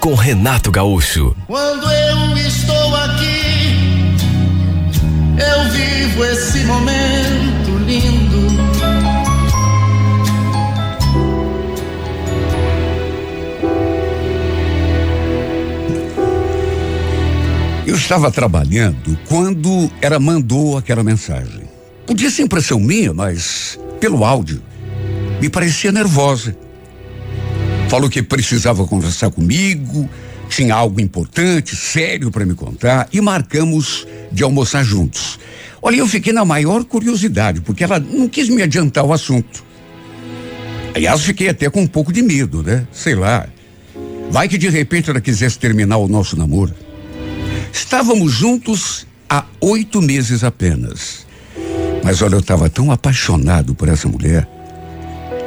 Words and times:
com 0.00 0.14
Renato 0.14 0.72
Gaúcho. 0.72 1.36
Quando 1.46 1.86
eu 1.92 2.36
estou 2.38 2.96
aqui, 2.96 4.16
eu 5.36 5.70
vivo 5.70 6.24
esse 6.24 6.64
momento 6.64 7.78
lindo. 7.86 8.40
Eu 17.86 17.94
estava 17.94 18.30
trabalhando 18.30 19.18
quando 19.28 19.90
ela 20.00 20.18
mandou 20.18 20.78
aquela 20.78 21.04
mensagem. 21.04 21.68
Podia 22.06 22.30
ser 22.30 22.42
impressão 22.42 22.80
minha, 22.80 23.12
mas 23.12 23.78
pelo 24.00 24.24
áudio 24.24 24.62
me 25.42 25.50
parecia 25.50 25.92
nervosa. 25.92 26.56
Falou 27.90 28.08
que 28.08 28.22
precisava 28.22 28.86
conversar 28.86 29.32
comigo, 29.32 30.08
tinha 30.48 30.76
algo 30.76 31.00
importante, 31.00 31.74
sério 31.74 32.30
para 32.30 32.46
me 32.46 32.54
contar 32.54 33.08
e 33.12 33.20
marcamos 33.20 34.06
de 34.30 34.44
almoçar 34.44 34.84
juntos. 34.84 35.40
Olha, 35.82 35.96
eu 35.96 36.06
fiquei 36.06 36.32
na 36.32 36.44
maior 36.44 36.84
curiosidade, 36.84 37.60
porque 37.60 37.82
ela 37.82 37.98
não 37.98 38.28
quis 38.28 38.48
me 38.48 38.62
adiantar 38.62 39.04
o 39.04 39.12
assunto. 39.12 39.64
Aliás, 40.94 41.22
fiquei 41.22 41.48
até 41.48 41.68
com 41.68 41.82
um 41.82 41.86
pouco 41.86 42.12
de 42.12 42.22
medo, 42.22 42.62
né? 42.62 42.86
Sei 42.92 43.16
lá. 43.16 43.48
Vai 44.30 44.46
que 44.46 44.56
de 44.56 44.68
repente 44.68 45.10
ela 45.10 45.20
quisesse 45.20 45.58
terminar 45.58 45.96
o 45.96 46.06
nosso 46.06 46.36
namoro. 46.36 46.72
Estávamos 47.72 48.30
juntos 48.30 49.04
há 49.28 49.44
oito 49.60 50.00
meses 50.00 50.44
apenas. 50.44 51.26
Mas 52.04 52.22
olha, 52.22 52.36
eu 52.36 52.40
estava 52.40 52.70
tão 52.70 52.92
apaixonado 52.92 53.74
por 53.74 53.88
essa 53.88 54.06
mulher 54.06 54.48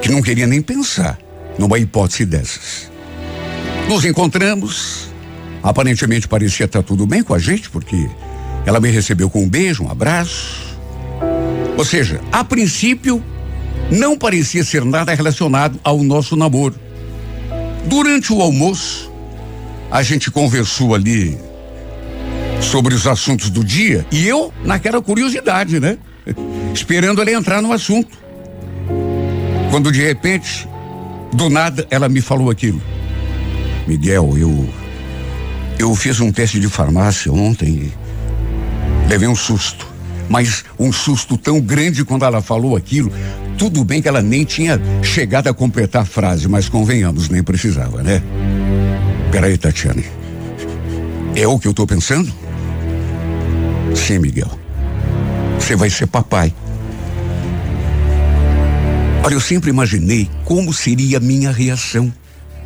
que 0.01 0.11
não 0.11 0.21
queria 0.21 0.45
nem 0.45 0.61
pensar 0.61 1.22
numa 1.57 1.77
hipótese 1.79 2.25
dessas. 2.25 2.91
Nos 3.87 4.05
encontramos, 4.05 5.07
aparentemente 5.61 6.27
parecia 6.27 6.65
estar 6.65 6.83
tudo 6.83 7.05
bem 7.05 7.23
com 7.23 7.33
a 7.33 7.39
gente, 7.39 7.69
porque 7.69 8.09
ela 8.65 8.79
me 8.79 8.89
recebeu 8.89 9.29
com 9.29 9.43
um 9.43 9.49
beijo, 9.49 9.83
um 9.83 9.91
abraço. 9.91 10.77
Ou 11.77 11.83
seja, 11.83 12.21
a 12.31 12.43
princípio, 12.43 13.23
não 13.91 14.17
parecia 14.17 14.63
ser 14.63 14.85
nada 14.85 15.13
relacionado 15.13 15.79
ao 15.83 16.03
nosso 16.03 16.35
namoro. 16.35 16.75
Durante 17.85 18.31
o 18.31 18.41
almoço, 18.41 19.11
a 19.91 20.01
gente 20.01 20.31
conversou 20.31 20.95
ali 20.95 21.37
sobre 22.61 22.95
os 22.95 23.05
assuntos 23.05 23.49
do 23.49 23.63
dia 23.63 24.05
e 24.11 24.27
eu 24.27 24.53
naquela 24.63 25.01
curiosidade, 25.01 25.79
né? 25.79 25.97
Esperando 26.73 27.21
ela 27.21 27.31
entrar 27.31 27.61
no 27.61 27.71
assunto. 27.71 28.17
Quando 29.69 29.91
de 29.91 30.01
repente, 30.01 30.67
do 31.33 31.49
nada, 31.49 31.87
ela 31.89 32.07
me 32.07 32.21
falou 32.21 32.49
aquilo. 32.49 32.81
Miguel, 33.87 34.37
eu. 34.37 34.69
Eu 35.77 35.95
fiz 35.95 36.19
um 36.19 36.31
teste 36.31 36.59
de 36.59 36.69
farmácia 36.69 37.31
ontem 37.31 37.67
e 37.67 37.93
levei 39.09 39.27
um 39.27 39.35
susto. 39.35 39.87
Mas 40.29 40.63
um 40.79 40.91
susto 40.91 41.37
tão 41.37 41.59
grande 41.59 42.05
quando 42.05 42.23
ela 42.23 42.41
falou 42.41 42.75
aquilo. 42.75 43.11
Tudo 43.57 43.83
bem 43.83 44.01
que 44.01 44.07
ela 44.07 44.21
nem 44.21 44.45
tinha 44.45 44.79
chegado 45.01 45.47
a 45.47 45.53
completar 45.53 46.03
a 46.03 46.05
frase, 46.05 46.47
mas 46.47 46.69
convenhamos, 46.69 47.29
nem 47.29 47.43
precisava, 47.43 48.01
né? 48.01 48.21
Peraí, 49.31 49.57
Tatiane. 49.57 50.05
É 51.35 51.47
o 51.47 51.59
que 51.59 51.67
eu 51.67 51.73
tô 51.73 51.85
pensando? 51.85 52.31
Sim, 53.95 54.19
Miguel. 54.19 54.49
Você 55.59 55.75
vai 55.75 55.89
ser 55.89 56.07
papai. 56.07 56.53
Olha, 59.23 59.35
eu 59.35 59.39
sempre 59.39 59.69
imaginei 59.69 60.29
como 60.43 60.73
seria 60.73 61.17
a 61.17 61.21
minha 61.21 61.49
reação 61.49 62.13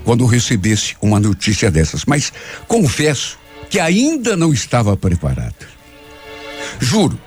quando 0.03 0.25
recebesse 0.25 0.95
uma 0.99 1.19
notícia 1.19 1.69
dessas, 1.69 2.03
mas 2.03 2.33
confesso 2.67 3.37
que 3.69 3.79
ainda 3.79 4.35
não 4.35 4.51
estava 4.51 4.97
preparado. 4.97 5.67
Juro, 6.79 7.19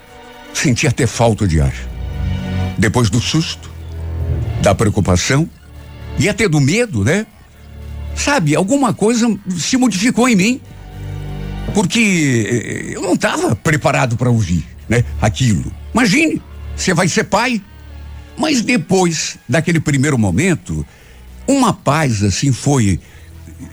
senti 0.52 0.88
até 0.88 1.06
falta 1.06 1.46
de 1.46 1.60
ar. 1.60 1.72
Depois 2.76 3.08
do 3.08 3.20
susto, 3.20 3.70
da 4.62 4.74
preocupação 4.74 5.48
e 6.18 6.28
até 6.28 6.48
do 6.48 6.58
medo, 6.58 7.04
né? 7.04 7.24
Sabe, 8.16 8.56
alguma 8.56 8.92
coisa 8.92 9.26
se 9.56 9.76
modificou 9.76 10.28
em 10.28 10.34
mim. 10.34 10.60
Porque 11.72 12.90
eu 12.92 13.02
não 13.02 13.12
estava 13.12 13.54
preparado 13.54 14.16
para 14.16 14.28
ouvir, 14.28 14.66
né? 14.88 15.04
Aquilo. 15.22 15.72
Imagine, 15.94 16.42
você 16.74 16.92
vai 16.92 17.06
ser 17.06 17.24
pai. 17.24 17.62
Mas 18.36 18.62
depois 18.62 19.38
daquele 19.48 19.80
primeiro 19.80 20.18
momento, 20.18 20.86
uma 21.46 21.72
paz 21.72 22.22
assim 22.22 22.52
foi 22.52 22.98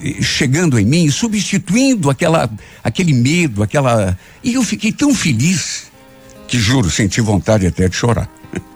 eh, 0.03 0.21
chegando 0.21 0.79
em 0.79 0.85
mim, 0.85 1.09
substituindo 1.09 2.09
aquela 2.09 2.49
aquele 2.83 3.13
medo, 3.13 3.63
aquela 3.63 4.17
e 4.43 4.55
eu 4.55 4.63
fiquei 4.63 4.91
tão 4.91 5.13
feliz 5.13 5.91
que 6.47 6.57
juro 6.57 6.89
senti 6.89 7.21
vontade 7.21 7.65
até 7.67 7.87
de 7.87 7.95
chorar. 7.95 8.29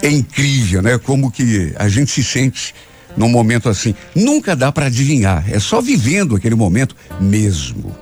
É 0.00 0.08
incrível, 0.08 0.80
né? 0.80 0.96
Como 0.96 1.28
que 1.28 1.74
a 1.76 1.88
gente 1.88 2.12
se 2.12 2.22
sente 2.22 2.72
num 3.16 3.28
momento 3.28 3.68
assim. 3.68 3.96
Nunca 4.14 4.54
dá 4.54 4.70
para 4.70 4.86
adivinhar, 4.86 5.44
é 5.50 5.58
só 5.58 5.80
vivendo 5.80 6.36
aquele 6.36 6.54
momento 6.54 6.94
mesmo. 7.20 7.94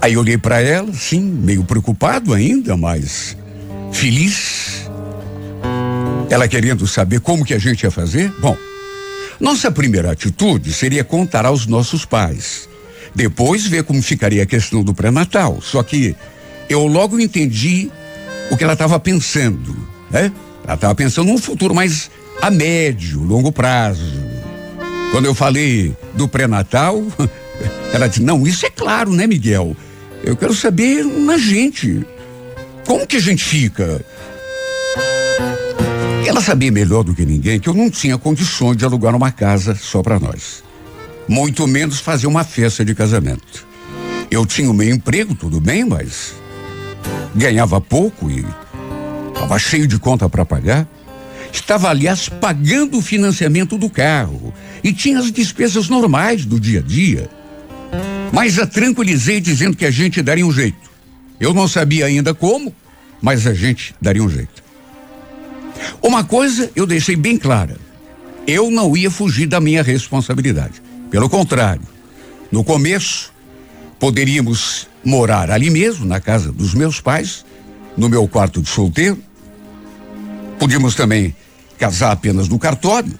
Aí 0.00 0.14
olhei 0.16 0.36
para 0.36 0.60
ela, 0.60 0.92
sim, 0.92 1.20
meio 1.20 1.64
preocupado 1.64 2.34
ainda, 2.34 2.76
mas 2.76 3.36
feliz. 3.92 4.88
Ela 6.30 6.46
querendo 6.46 6.86
saber 6.86 7.20
como 7.20 7.44
que 7.44 7.54
a 7.54 7.58
gente 7.58 7.84
ia 7.84 7.90
fazer? 7.90 8.32
Bom, 8.40 8.56
nossa 9.40 9.70
primeira 9.70 10.12
atitude 10.12 10.72
seria 10.72 11.04
contar 11.04 11.46
aos 11.46 11.66
nossos 11.66 12.04
pais. 12.04 12.68
Depois 13.14 13.66
ver 13.66 13.84
como 13.84 14.02
ficaria 14.02 14.42
a 14.42 14.46
questão 14.46 14.82
do 14.82 14.94
pré-natal. 14.94 15.60
Só 15.62 15.82
que 15.82 16.14
eu 16.68 16.86
logo 16.86 17.18
entendi 17.18 17.90
o 18.50 18.56
que 18.56 18.64
ela 18.64 18.74
estava 18.74 18.98
pensando, 19.00 19.74
né? 20.10 20.32
Ela 20.64 20.74
estava 20.74 20.94
pensando 20.94 21.28
num 21.28 21.38
futuro 21.38 21.74
mais 21.74 22.10
a 22.42 22.50
médio, 22.50 23.22
longo 23.22 23.50
prazo. 23.50 24.12
Quando 25.10 25.24
eu 25.24 25.34
falei 25.34 25.96
do 26.14 26.28
pré-natal, 26.28 27.02
ela 27.92 28.06
disse: 28.06 28.22
"Não, 28.22 28.46
isso 28.46 28.66
é 28.66 28.70
claro, 28.70 29.12
né, 29.12 29.26
Miguel? 29.26 29.76
Eu 30.22 30.36
quero 30.36 30.54
saber 30.54 31.04
na 31.04 31.38
gente. 31.38 32.04
Como 32.88 33.06
que 33.06 33.18
a 33.18 33.20
gente 33.20 33.44
fica?" 33.44 34.02
Ela 36.26 36.40
sabia 36.40 36.72
melhor 36.72 37.04
do 37.04 37.14
que 37.14 37.26
ninguém 37.26 37.60
que 37.60 37.68
eu 37.68 37.74
não 37.74 37.90
tinha 37.90 38.16
condições 38.16 38.78
de 38.78 38.84
alugar 38.84 39.14
uma 39.14 39.30
casa 39.30 39.74
só 39.74 40.02
para 40.02 40.18
nós. 40.18 40.64
Muito 41.28 41.66
menos 41.66 42.00
fazer 42.00 42.26
uma 42.26 42.44
festa 42.44 42.82
de 42.82 42.94
casamento. 42.94 43.66
Eu 44.30 44.46
tinha 44.46 44.70
o 44.70 44.74
meu 44.74 44.88
emprego, 44.88 45.34
tudo 45.34 45.60
bem, 45.60 45.84
mas 45.84 46.32
ganhava 47.34 47.78
pouco 47.80 48.30
e 48.30 48.42
estava 49.34 49.58
cheio 49.58 49.86
de 49.86 49.98
conta 49.98 50.26
para 50.28 50.44
pagar. 50.44 50.88
Estava, 51.52 51.90
aliás, 51.90 52.28
pagando 52.28 52.98
o 52.98 53.02
financiamento 53.02 53.76
do 53.76 53.90
carro 53.90 54.54
e 54.82 54.92
tinha 54.92 55.18
as 55.18 55.30
despesas 55.30 55.88
normais 55.88 56.46
do 56.46 56.58
dia 56.58 56.80
a 56.80 56.82
dia. 56.82 57.28
Mas 58.32 58.58
a 58.58 58.66
tranquilizei 58.66 59.40
dizendo 59.40 59.76
que 59.76 59.84
a 59.84 59.90
gente 59.90 60.22
daria 60.22 60.46
um 60.46 60.52
jeito. 60.52 60.88
Eu 61.40 61.54
não 61.54 61.68
sabia 61.68 62.06
ainda 62.06 62.34
como, 62.34 62.74
mas 63.20 63.46
a 63.46 63.54
gente 63.54 63.94
daria 64.00 64.22
um 64.22 64.28
jeito. 64.28 64.62
Uma 66.02 66.24
coisa 66.24 66.70
eu 66.74 66.86
deixei 66.86 67.16
bem 67.16 67.36
clara: 67.36 67.76
eu 68.46 68.70
não 68.70 68.96
ia 68.96 69.10
fugir 69.10 69.46
da 69.46 69.60
minha 69.60 69.82
responsabilidade. 69.82 70.82
Pelo 71.10 71.28
contrário, 71.28 71.82
no 72.50 72.64
começo, 72.64 73.32
poderíamos 73.98 74.88
morar 75.04 75.50
ali 75.50 75.70
mesmo, 75.70 76.04
na 76.04 76.20
casa 76.20 76.52
dos 76.52 76.74
meus 76.74 77.00
pais, 77.00 77.44
no 77.96 78.08
meu 78.08 78.26
quarto 78.28 78.60
de 78.60 78.68
solteiro. 78.68 79.18
Podíamos 80.58 80.94
também 80.94 81.34
casar 81.78 82.12
apenas 82.12 82.48
no 82.48 82.58
cartório. 82.58 83.12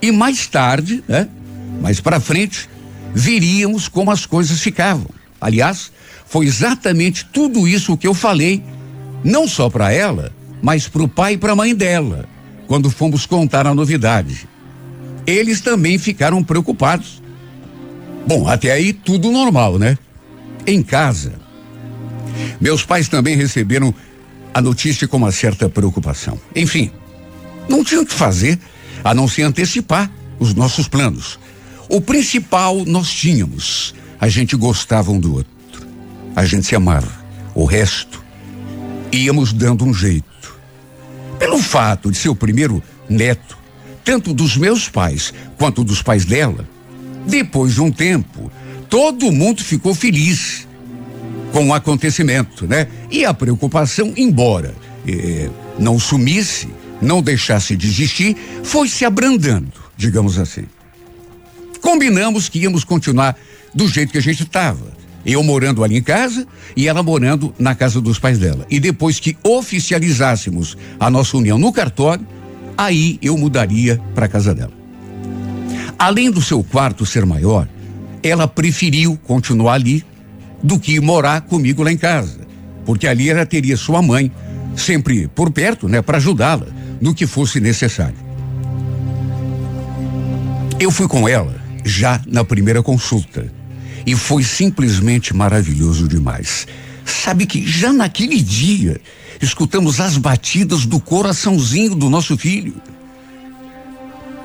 E 0.00 0.10
mais 0.12 0.46
tarde, 0.46 1.04
né? 1.06 1.28
Mais 1.80 2.00
para 2.00 2.20
frente, 2.20 2.68
viríamos 3.14 3.88
como 3.88 4.10
as 4.10 4.24
coisas 4.24 4.60
ficavam. 4.60 5.06
Aliás, 5.40 5.92
foi 6.30 6.46
exatamente 6.46 7.26
tudo 7.26 7.68
isso 7.68 7.98
que 7.98 8.06
eu 8.06 8.14
falei, 8.14 8.62
não 9.22 9.46
só 9.46 9.68
para 9.68 9.92
ela, 9.92 10.32
mas 10.62 10.88
para 10.88 11.02
o 11.02 11.08
pai 11.08 11.34
e 11.34 11.38
para 11.38 11.52
a 11.52 11.56
mãe 11.56 11.74
dela, 11.74 12.26
quando 12.66 12.88
fomos 12.88 13.26
contar 13.26 13.66
a 13.66 13.74
novidade. 13.74 14.48
Eles 15.26 15.60
também 15.60 15.98
ficaram 15.98 16.42
preocupados. 16.42 17.20
Bom, 18.26 18.48
até 18.48 18.72
aí 18.72 18.94
tudo 18.94 19.30
normal, 19.30 19.78
né? 19.78 19.98
em 20.66 20.82
casa. 20.82 21.34
Meus 22.60 22.84
pais 22.84 23.08
também 23.08 23.36
receberam 23.36 23.94
a 24.52 24.60
notícia 24.60 25.06
com 25.06 25.16
uma 25.16 25.32
certa 25.32 25.68
preocupação. 25.68 26.40
Enfim, 26.54 26.90
não 27.68 27.84
tinham 27.84 28.02
o 28.02 28.06
que 28.06 28.14
fazer 28.14 28.58
a 29.02 29.14
não 29.14 29.28
se 29.28 29.42
antecipar 29.42 30.10
os 30.38 30.54
nossos 30.54 30.88
planos. 30.88 31.38
O 31.88 32.00
principal 32.00 32.84
nós 32.84 33.10
tínhamos. 33.10 33.94
A 34.20 34.28
gente 34.28 34.56
gostava 34.56 35.10
um 35.10 35.18
do 35.18 35.34
outro. 35.34 35.59
A 36.40 36.46
gente 36.46 36.66
se 36.66 36.74
amava. 36.74 37.12
O 37.54 37.66
resto, 37.66 38.24
íamos 39.12 39.52
dando 39.52 39.84
um 39.84 39.92
jeito. 39.92 40.56
Pelo 41.38 41.58
fato 41.58 42.10
de 42.10 42.16
ser 42.16 42.30
o 42.30 42.34
primeiro 42.34 42.82
neto, 43.10 43.58
tanto 44.02 44.32
dos 44.32 44.56
meus 44.56 44.88
pais 44.88 45.34
quanto 45.58 45.84
dos 45.84 46.00
pais 46.00 46.24
dela, 46.24 46.66
depois 47.26 47.74
de 47.74 47.82
um 47.82 47.92
tempo, 47.92 48.50
todo 48.88 49.30
mundo 49.30 49.62
ficou 49.62 49.94
feliz 49.94 50.66
com 51.52 51.68
o 51.68 51.74
acontecimento, 51.74 52.66
né? 52.66 52.88
E 53.10 53.26
a 53.26 53.34
preocupação, 53.34 54.10
embora 54.16 54.74
eh, 55.06 55.50
não 55.78 55.98
sumisse, 55.98 56.70
não 57.02 57.20
deixasse 57.20 57.76
de 57.76 57.86
existir, 57.86 58.34
foi 58.64 58.88
se 58.88 59.04
abrandando, 59.04 59.74
digamos 59.94 60.38
assim. 60.38 60.64
Combinamos 61.82 62.48
que 62.48 62.60
íamos 62.60 62.82
continuar 62.82 63.36
do 63.74 63.86
jeito 63.86 64.10
que 64.10 64.18
a 64.18 64.22
gente 64.22 64.44
estava. 64.44 64.99
Eu 65.24 65.42
morando 65.42 65.84
ali 65.84 65.96
em 65.96 66.02
casa 66.02 66.46
e 66.76 66.88
ela 66.88 67.02
morando 67.02 67.54
na 67.58 67.74
casa 67.74 68.00
dos 68.00 68.18
pais 68.18 68.38
dela. 68.38 68.66
E 68.70 68.80
depois 68.80 69.20
que 69.20 69.36
oficializássemos 69.42 70.76
a 70.98 71.10
nossa 71.10 71.36
união 71.36 71.58
no 71.58 71.72
cartório, 71.72 72.26
aí 72.76 73.18
eu 73.20 73.36
mudaria 73.36 74.00
para 74.14 74.26
a 74.26 74.28
casa 74.28 74.54
dela. 74.54 74.72
Além 75.98 76.30
do 76.30 76.40
seu 76.40 76.64
quarto 76.64 77.04
ser 77.04 77.26
maior, 77.26 77.68
ela 78.22 78.48
preferiu 78.48 79.18
continuar 79.26 79.74
ali 79.74 80.04
do 80.62 80.78
que 80.78 80.98
morar 81.00 81.42
comigo 81.42 81.82
lá 81.82 81.92
em 81.92 81.96
casa, 81.96 82.40
porque 82.84 83.06
ali 83.06 83.28
ela 83.28 83.44
teria 83.44 83.76
sua 83.76 84.00
mãe 84.00 84.32
sempre 84.76 85.28
por 85.28 85.50
perto, 85.50 85.88
né, 85.88 86.00
para 86.00 86.16
ajudá-la 86.16 86.66
no 87.00 87.14
que 87.14 87.26
fosse 87.26 87.60
necessário. 87.60 88.16
Eu 90.78 90.90
fui 90.90 91.06
com 91.06 91.28
ela 91.28 91.54
já 91.84 92.20
na 92.26 92.44
primeira 92.44 92.82
consulta 92.82 93.52
e 94.06 94.14
foi 94.16 94.42
simplesmente 94.42 95.34
maravilhoso 95.34 96.08
demais. 96.08 96.66
Sabe 97.04 97.46
que 97.46 97.66
já 97.66 97.92
naquele 97.92 98.40
dia 98.40 99.00
escutamos 99.40 100.00
as 100.00 100.16
batidas 100.16 100.84
do 100.86 101.00
coraçãozinho 101.00 101.94
do 101.94 102.08
nosso 102.08 102.36
filho. 102.36 102.74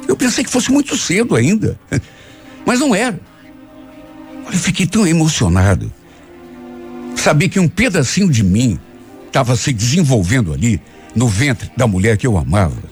Eu 0.08 0.16
pensei 0.16 0.44
que 0.44 0.50
fosse 0.50 0.72
muito 0.72 0.98
cedo 0.98 1.36
ainda, 1.36 1.80
mas 2.66 2.80
não 2.80 2.94
era. 2.94 3.20
Eu 4.52 4.60
fiquei 4.60 4.86
tão 4.86 5.06
emocionado. 5.06 5.92
Saber 7.16 7.50
que 7.50 7.60
um 7.60 7.68
pedacinho 7.68 8.30
de 8.30 8.44
mim 8.44 8.80
estava 9.28 9.56
se 9.56 9.74
desenvolvendo 9.74 10.54
ali 10.54 10.80
no 11.16 11.28
ventre 11.28 11.72
da 11.76 11.88
mulher 11.88 12.18
que 12.18 12.28
eu 12.28 12.38
amava. 12.38 12.84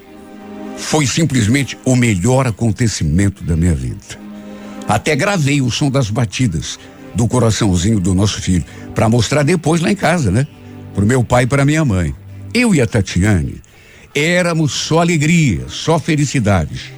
Foi 0.77 1.05
simplesmente 1.05 1.77
o 1.85 1.95
melhor 1.95 2.47
acontecimento 2.47 3.43
da 3.43 3.55
minha 3.55 3.75
vida. 3.75 4.22
Até 4.87 5.15
gravei 5.15 5.61
o 5.61 5.71
som 5.71 5.89
das 5.89 6.09
batidas 6.09 6.77
do 7.15 7.27
coraçãozinho 7.27 7.99
do 7.99 8.13
nosso 8.13 8.41
filho 8.41 8.65
para 8.93 9.09
mostrar 9.09 9.43
depois 9.43 9.81
lá 9.81 9.91
em 9.91 9.95
casa, 9.95 10.31
né? 10.31 10.47
Pro 10.93 11.05
meu 11.05 11.23
pai 11.23 11.43
e 11.43 11.47
para 11.47 11.65
minha 11.65 11.85
mãe. 11.85 12.13
Eu 12.53 12.73
e 12.75 12.81
a 12.81 12.87
Tatiane 12.87 13.61
éramos 14.13 14.73
só 14.73 14.99
alegria, 14.99 15.65
só 15.67 15.97
felicidades. 15.97 16.91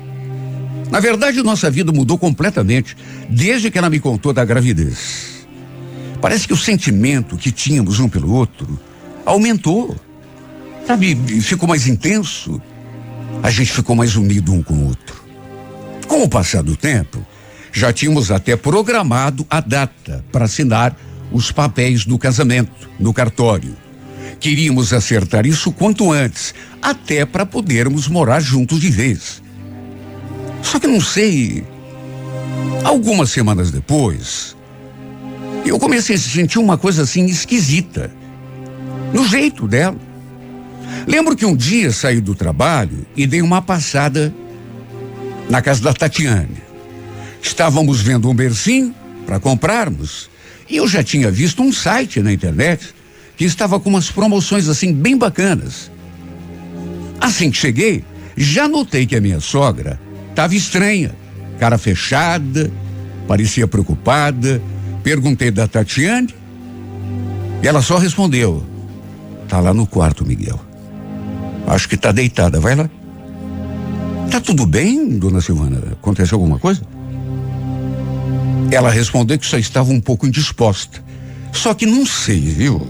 Na 0.92 1.00
verdade, 1.00 1.42
nossa 1.42 1.70
vida 1.70 1.92
mudou 1.92 2.18
completamente 2.18 2.96
desde 3.30 3.72
que 3.72 3.78
ela 3.78 3.90
me 3.90 4.00
contou 4.00 4.34
da 4.34 4.46
gravidez. 4.46 5.48
Parece 6.22 6.48
que 6.48 6.54
o 6.54 6.58
sentimento 6.58 7.38
que 7.38 7.52
tínhamos 7.52 8.00
um 8.00 8.10
pelo 8.10 8.32
outro 8.32 8.80
aumentou. 9.26 9.96
Sabe, 10.86 11.16
ficou 11.42 11.68
mais 11.68 11.88
intenso. 11.88 12.62
A 13.42 13.50
gente 13.50 13.72
ficou 13.72 13.96
mais 13.96 14.16
unido 14.16 14.54
um 14.54 14.62
com 14.62 14.74
o 14.74 14.86
outro. 14.88 15.24
Com 16.08 16.24
o 16.24 16.30
passar 16.30 16.62
do 16.62 16.76
tempo, 16.76 17.26
já 17.76 17.92
tínhamos 17.92 18.32
até 18.32 18.56
programado 18.56 19.46
a 19.50 19.60
data 19.60 20.24
para 20.32 20.46
assinar 20.46 20.96
os 21.30 21.52
papéis 21.52 22.06
do 22.06 22.18
casamento 22.18 22.90
no 22.98 23.14
cartório. 23.14 23.76
Queríamos 24.40 24.94
acertar 24.94 25.46
isso 25.46 25.74
quanto 25.74 26.10
antes, 26.10 26.56
até 26.82 27.26
para 27.26 27.46
podermos 27.46 28.08
morar 28.08 28.40
juntos 28.40 28.80
de 28.80 28.90
vez. 28.90 29.44
Só 30.62 30.80
que 30.80 30.88
não 30.88 31.02
sei. 31.02 31.66
Algumas 32.82 33.32
semanas 33.32 33.72
depois, 33.72 34.56
eu 35.66 35.78
comecei 35.78 36.16
a 36.16 36.20
sentir 36.20 36.60
uma 36.60 36.78
coisa 36.78 37.04
assim 37.04 37.26
esquisita. 37.26 38.10
No 39.14 39.28
jeito 39.28 39.68
dela. 39.68 39.98
Lembro 41.06 41.36
que 41.36 41.46
um 41.46 41.56
dia 41.56 41.92
saí 41.92 42.22
do 42.22 42.36
trabalho 42.36 43.06
e 43.18 43.28
dei 43.28 43.42
uma 43.42 43.62
passada 43.62 44.34
na 45.50 45.62
casa 45.62 45.82
da 45.82 45.94
Tatiane. 45.94 46.65
Estávamos 47.46 48.02
vendo 48.02 48.28
um 48.28 48.34
bercinho 48.34 48.94
para 49.24 49.40
comprarmos 49.40 50.32
e 50.68 50.78
eu 50.78 50.88
já 50.88 51.04
tinha 51.04 51.30
visto 51.30 51.62
um 51.62 51.72
site 51.72 52.20
na 52.20 52.34
internet 52.34 52.94
que 53.38 53.46
estava 53.46 53.80
com 53.80 53.88
umas 53.88 54.10
promoções 54.10 54.68
assim 54.68 54.92
bem 54.92 55.16
bacanas. 55.16 55.92
Assim 57.22 57.52
que 57.52 57.58
cheguei, 57.58 58.04
já 58.36 58.68
notei 58.68 59.06
que 59.06 59.16
a 59.16 59.22
minha 59.22 59.40
sogra 59.40 60.00
estava 60.32 60.56
estranha, 60.56 61.16
cara 61.60 61.78
fechada, 61.78 62.72
parecia 63.28 63.68
preocupada. 63.68 64.60
Perguntei 65.04 65.52
da 65.52 65.68
Tatiane 65.68 66.34
e 67.62 67.68
ela 67.68 67.84
só 67.84 68.00
respondeu: 68.00 68.66
"Tá 69.48 69.60
lá 69.60 69.72
no 69.72 69.86
quarto, 69.86 70.26
Miguel. 70.26 70.60
Acho 71.68 71.88
que 71.88 71.96
tá 71.96 72.12
deitada, 72.12 72.60
vai 72.60 72.76
lá." 72.76 72.90
Tá 74.32 74.42
tudo 74.42 74.66
bem, 74.66 75.20
dona 75.20 75.40
Silvana? 75.42 75.94
Aconteceu 75.94 76.38
alguma 76.38 76.58
coisa? 76.58 76.95
Ela 78.72 78.90
respondeu 78.90 79.38
que 79.40 79.46
só 79.46 79.58
estava 79.58 79.92
um 79.92 80.02
pouco 80.02 80.28
indisposta. 80.28 81.04
Só 81.54 81.74
que 81.74 81.86
não 81.86 82.06
sei, 82.06 82.40
viu? 82.40 82.86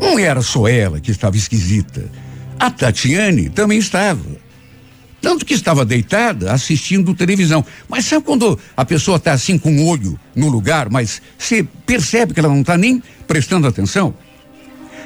Não 0.00 0.18
era 0.18 0.42
só 0.42 0.68
ela 0.68 1.00
que 1.00 1.10
estava 1.10 1.36
esquisita. 1.36 2.10
A 2.58 2.70
Tatiane 2.70 3.48
também 3.48 3.78
estava. 3.78 4.20
Tanto 5.20 5.44
que 5.44 5.54
estava 5.54 5.84
deitada 5.84 6.52
assistindo 6.52 7.14
televisão. 7.14 7.64
Mas 7.88 8.06
sabe 8.06 8.24
quando 8.24 8.58
a 8.76 8.84
pessoa 8.84 9.16
está 9.16 9.32
assim 9.32 9.58
com 9.58 9.74
o 9.76 9.86
olho 9.86 10.18
no 10.34 10.48
lugar, 10.48 10.88
mas 10.90 11.20
você 11.38 11.66
percebe 11.84 12.32
que 12.32 12.40
ela 12.40 12.48
não 12.48 12.62
está 12.62 12.76
nem 12.76 13.02
prestando 13.26 13.66
atenção? 13.66 14.14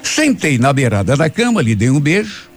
Sentei 0.03 0.59
na 0.59 0.73
beirada 0.73 1.17
da 1.17 1.29
cama, 1.29 1.63
lhe 1.63 1.75
dei 1.75 1.91
um 1.91 2.01
beijo. 2.01 2.49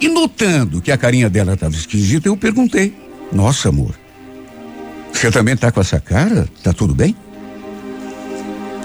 E 0.00 0.08
notando 0.08 0.82
que 0.82 0.92
a 0.92 0.98
carinha 0.98 1.30
dela 1.30 1.54
estava 1.54 1.74
esquisita, 1.74 2.28
eu 2.28 2.36
perguntei: 2.36 2.94
Nossa, 3.32 3.70
amor, 3.70 3.94
você 5.24 5.30
também 5.30 5.56
tá 5.56 5.72
com 5.72 5.80
essa 5.80 5.98
cara? 5.98 6.46
Tá 6.62 6.70
tudo 6.74 6.94
bem? 6.94 7.16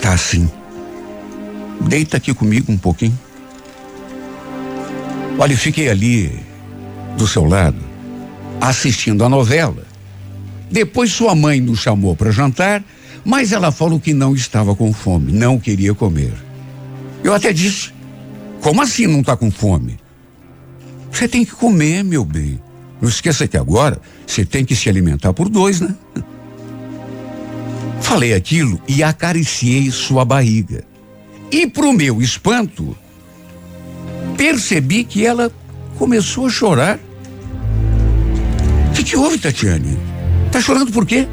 Tá 0.01 0.15
sim. 0.15 0.49
Deita 1.81 2.15
aqui 2.15 2.33
comigo 2.33 2.71
um 2.71 2.77
pouquinho. 2.77 3.19
Olha, 5.37 5.57
fiquei 5.57 5.89
ali 5.89 6.39
do 7.17 7.27
seu 7.27 7.43
lado, 7.43 7.79
assistindo 8.61 9.25
a 9.25 9.27
novela. 9.27 9.83
Depois 10.71 11.11
sua 11.11 11.35
mãe 11.35 11.59
nos 11.59 11.79
chamou 11.79 12.15
para 12.15 12.31
jantar, 12.31 12.85
mas 13.25 13.51
ela 13.51 13.69
falou 13.69 13.99
que 13.99 14.13
não 14.13 14.33
estava 14.33 14.73
com 14.73 14.93
fome, 14.93 15.33
não 15.33 15.59
queria 15.59 15.93
comer. 15.93 16.33
Eu 17.21 17.33
até 17.33 17.51
disse: 17.51 17.91
Como 18.61 18.81
assim 18.81 19.07
não 19.07 19.19
está 19.19 19.35
com 19.35 19.51
fome? 19.51 19.99
Você 21.11 21.27
tem 21.27 21.43
que 21.43 21.51
comer, 21.51 22.01
meu 22.01 22.23
bem. 22.23 22.61
Não 23.01 23.07
esqueça 23.07 23.47
que 23.47 23.57
agora 23.57 23.99
você 24.27 24.43
tem 24.43 24.65
que 24.65 24.75
se 24.75 24.89
alimentar 24.89 25.33
por 25.33 25.49
dois, 25.49 25.79
né? 25.79 25.95
Falei 28.01 28.33
aquilo 28.33 28.81
e 28.87 29.03
acariciei 29.03 29.89
sua 29.91 30.25
barriga. 30.25 30.83
E 31.51 31.67
pro 31.67 31.93
meu 31.93 32.21
espanto, 32.21 32.95
percebi 34.37 35.03
que 35.03 35.25
ela 35.25 35.51
começou 35.97 36.47
a 36.47 36.49
chorar. 36.49 36.99
O 38.89 38.93
que, 38.93 39.03
que 39.03 39.15
houve, 39.15 39.37
Tatiane? 39.37 39.97
Tá 40.51 40.59
chorando 40.59 40.91
por 40.91 41.05
quê? 41.05 41.27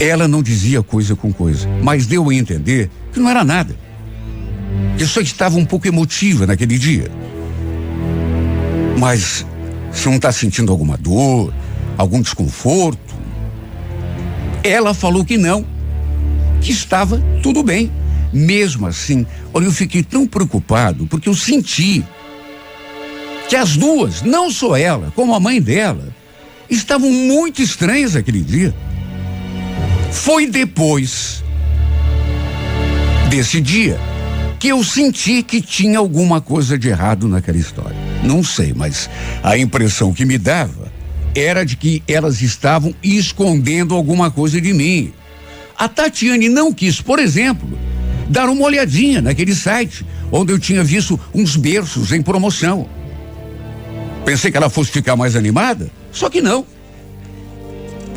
Ela 0.00 0.28
não 0.28 0.42
dizia 0.42 0.82
coisa 0.82 1.16
com 1.16 1.32
coisa, 1.32 1.66
mas 1.82 2.06
deu 2.06 2.28
a 2.28 2.34
entender 2.34 2.90
que 3.12 3.18
não 3.18 3.30
era 3.30 3.42
nada. 3.42 3.74
Que 4.98 5.06
só 5.06 5.20
estava 5.20 5.56
um 5.56 5.64
pouco 5.64 5.88
emotiva 5.88 6.46
naquele 6.46 6.78
dia. 6.78 7.10
Mas 8.98 9.46
se 9.96 10.06
não 10.06 10.16
está 10.16 10.30
sentindo 10.30 10.70
alguma 10.70 10.96
dor, 10.96 11.52
algum 11.96 12.20
desconforto. 12.20 13.16
Ela 14.62 14.92
falou 14.92 15.24
que 15.24 15.38
não, 15.38 15.64
que 16.60 16.70
estava 16.70 17.20
tudo 17.42 17.62
bem. 17.62 17.90
Mesmo 18.32 18.86
assim, 18.86 19.26
olha, 19.54 19.64
eu 19.64 19.72
fiquei 19.72 20.02
tão 20.02 20.26
preocupado 20.26 21.06
porque 21.06 21.28
eu 21.28 21.34
senti 21.34 22.04
que 23.48 23.56
as 23.56 23.76
duas, 23.76 24.22
não 24.22 24.50
só 24.50 24.76
ela, 24.76 25.12
como 25.14 25.34
a 25.34 25.40
mãe 25.40 25.60
dela, 25.62 26.08
estavam 26.68 27.10
muito 27.10 27.62
estranhas 27.62 28.14
aquele 28.14 28.42
dia. 28.42 28.74
Foi 30.12 30.46
depois 30.46 31.42
desse 33.30 33.60
dia 33.60 33.98
que 34.58 34.68
eu 34.68 34.82
senti 34.84 35.42
que 35.42 35.62
tinha 35.62 35.98
alguma 35.98 36.40
coisa 36.40 36.78
de 36.78 36.88
errado 36.88 37.28
naquela 37.28 37.58
história. 37.58 38.05
Não 38.26 38.42
sei, 38.42 38.74
mas 38.74 39.08
a 39.40 39.56
impressão 39.56 40.12
que 40.12 40.24
me 40.24 40.36
dava 40.36 40.92
era 41.32 41.64
de 41.64 41.76
que 41.76 42.02
elas 42.08 42.42
estavam 42.42 42.92
escondendo 43.00 43.94
alguma 43.94 44.32
coisa 44.32 44.60
de 44.60 44.72
mim. 44.72 45.12
A 45.78 45.88
Tatiane 45.88 46.48
não 46.48 46.72
quis, 46.72 47.00
por 47.00 47.20
exemplo, 47.20 47.78
dar 48.28 48.48
uma 48.48 48.64
olhadinha 48.64 49.22
naquele 49.22 49.54
site 49.54 50.04
onde 50.32 50.52
eu 50.52 50.58
tinha 50.58 50.82
visto 50.82 51.20
uns 51.32 51.54
berços 51.54 52.10
em 52.10 52.20
promoção. 52.20 52.88
Pensei 54.24 54.50
que 54.50 54.56
ela 54.56 54.68
fosse 54.68 54.90
ficar 54.90 55.14
mais 55.14 55.36
animada, 55.36 55.88
só 56.10 56.28
que 56.28 56.40
não. 56.42 56.66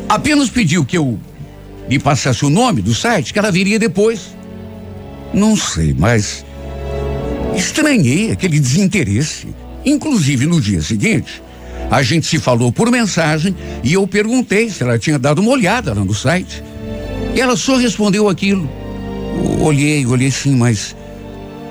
Apenas 0.08 0.50
pediu 0.50 0.84
que 0.84 0.98
eu 0.98 1.20
me 1.88 2.00
passasse 2.00 2.44
o 2.44 2.50
nome 2.50 2.82
do 2.82 2.92
site, 2.92 3.32
que 3.32 3.38
ela 3.38 3.52
viria 3.52 3.78
depois. 3.78 4.34
Não 5.32 5.54
sei, 5.54 5.94
mas 5.96 6.44
estranhei 7.54 8.32
aquele 8.32 8.58
desinteresse. 8.58 9.46
Inclusive 9.84 10.46
no 10.46 10.60
dia 10.60 10.82
seguinte, 10.82 11.42
a 11.90 12.02
gente 12.02 12.26
se 12.26 12.38
falou 12.38 12.70
por 12.70 12.90
mensagem 12.90 13.54
e 13.82 13.92
eu 13.92 14.06
perguntei 14.06 14.70
se 14.70 14.82
ela 14.82 14.98
tinha 14.98 15.18
dado 15.18 15.40
uma 15.40 15.50
olhada 15.50 15.92
lá 15.92 16.04
no 16.04 16.14
site. 16.14 16.62
E 17.34 17.40
ela 17.40 17.56
só 17.56 17.76
respondeu 17.76 18.28
aquilo. 18.28 18.70
Olhei, 19.60 20.04
olhei 20.06 20.30
sim, 20.30 20.56
mas 20.56 20.94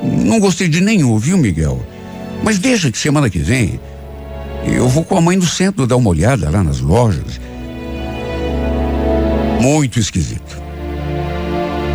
não 0.03 0.39
gostei 0.39 0.67
de 0.67 0.81
nenhum, 0.81 1.17
viu, 1.17 1.37
Miguel? 1.37 1.85
Mas 2.43 2.57
deixa 2.57 2.91
que 2.91 2.97
semana 2.97 3.29
que 3.29 3.39
vem 3.39 3.79
eu 4.65 4.87
vou 4.87 5.03
com 5.03 5.17
a 5.17 5.21
mãe 5.21 5.37
no 5.37 5.45
centro 5.45 5.87
dar 5.87 5.95
uma 5.95 6.09
olhada 6.09 6.49
lá 6.49 6.63
nas 6.63 6.79
lojas. 6.79 7.39
Muito 9.61 9.99
esquisito. 9.99 10.61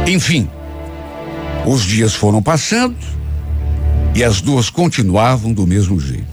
Enfim, 0.06 0.48
os 1.66 1.82
dias 1.82 2.14
foram 2.14 2.42
passando 2.42 2.96
e 4.14 4.22
as 4.22 4.40
duas 4.40 4.70
continuavam 4.70 5.52
do 5.52 5.66
mesmo 5.66 5.98
jeito. 5.98 6.24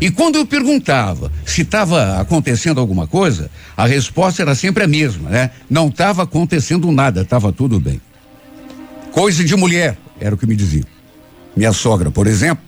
E 0.00 0.10
quando 0.10 0.36
eu 0.36 0.46
perguntava 0.46 1.30
se 1.44 1.62
estava 1.62 2.20
acontecendo 2.20 2.80
alguma 2.80 3.06
coisa, 3.06 3.50
a 3.76 3.86
resposta 3.86 4.42
era 4.42 4.54
sempre 4.54 4.84
a 4.84 4.88
mesma, 4.88 5.30
né? 5.30 5.50
Não 5.68 5.88
estava 5.88 6.22
acontecendo 6.22 6.90
nada, 6.92 7.22
estava 7.22 7.52
tudo 7.52 7.80
bem. 7.80 8.00
Coisa 9.10 9.44
de 9.44 9.56
mulher, 9.56 9.96
era 10.20 10.34
o 10.34 10.38
que 10.38 10.46
me 10.46 10.56
diziam. 10.56 10.86
Minha 11.56 11.72
sogra, 11.72 12.10
por 12.10 12.26
exemplo, 12.26 12.64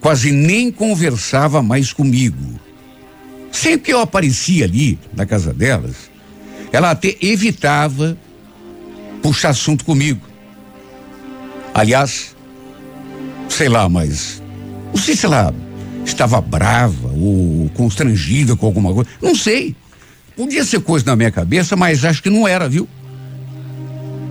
quase 0.00 0.32
nem 0.32 0.70
conversava 0.70 1.62
mais 1.62 1.92
comigo. 1.92 2.60
Sempre 3.50 3.86
que 3.86 3.92
eu 3.92 4.00
aparecia 4.00 4.64
ali 4.64 4.98
na 5.14 5.26
casa 5.26 5.52
delas, 5.52 6.10
ela 6.72 6.90
até 6.90 7.16
evitava 7.20 8.16
puxar 9.22 9.50
assunto 9.50 9.84
comigo. 9.84 10.26
Aliás, 11.74 12.31
sei 13.52 13.68
lá, 13.68 13.88
mas 13.88 14.42
não 14.92 15.00
sei 15.00 15.14
se 15.14 15.26
ela 15.26 15.54
estava 16.04 16.40
brava 16.40 17.08
ou 17.08 17.70
constrangida 17.74 18.56
com 18.56 18.66
alguma 18.66 18.92
coisa. 18.92 19.10
Não 19.20 19.34
sei. 19.34 19.76
Podia 20.36 20.64
ser 20.64 20.80
coisa 20.80 21.04
na 21.06 21.16
minha 21.16 21.30
cabeça, 21.30 21.76
mas 21.76 22.04
acho 22.04 22.22
que 22.22 22.30
não 22.30 22.48
era, 22.48 22.68
viu? 22.68 22.88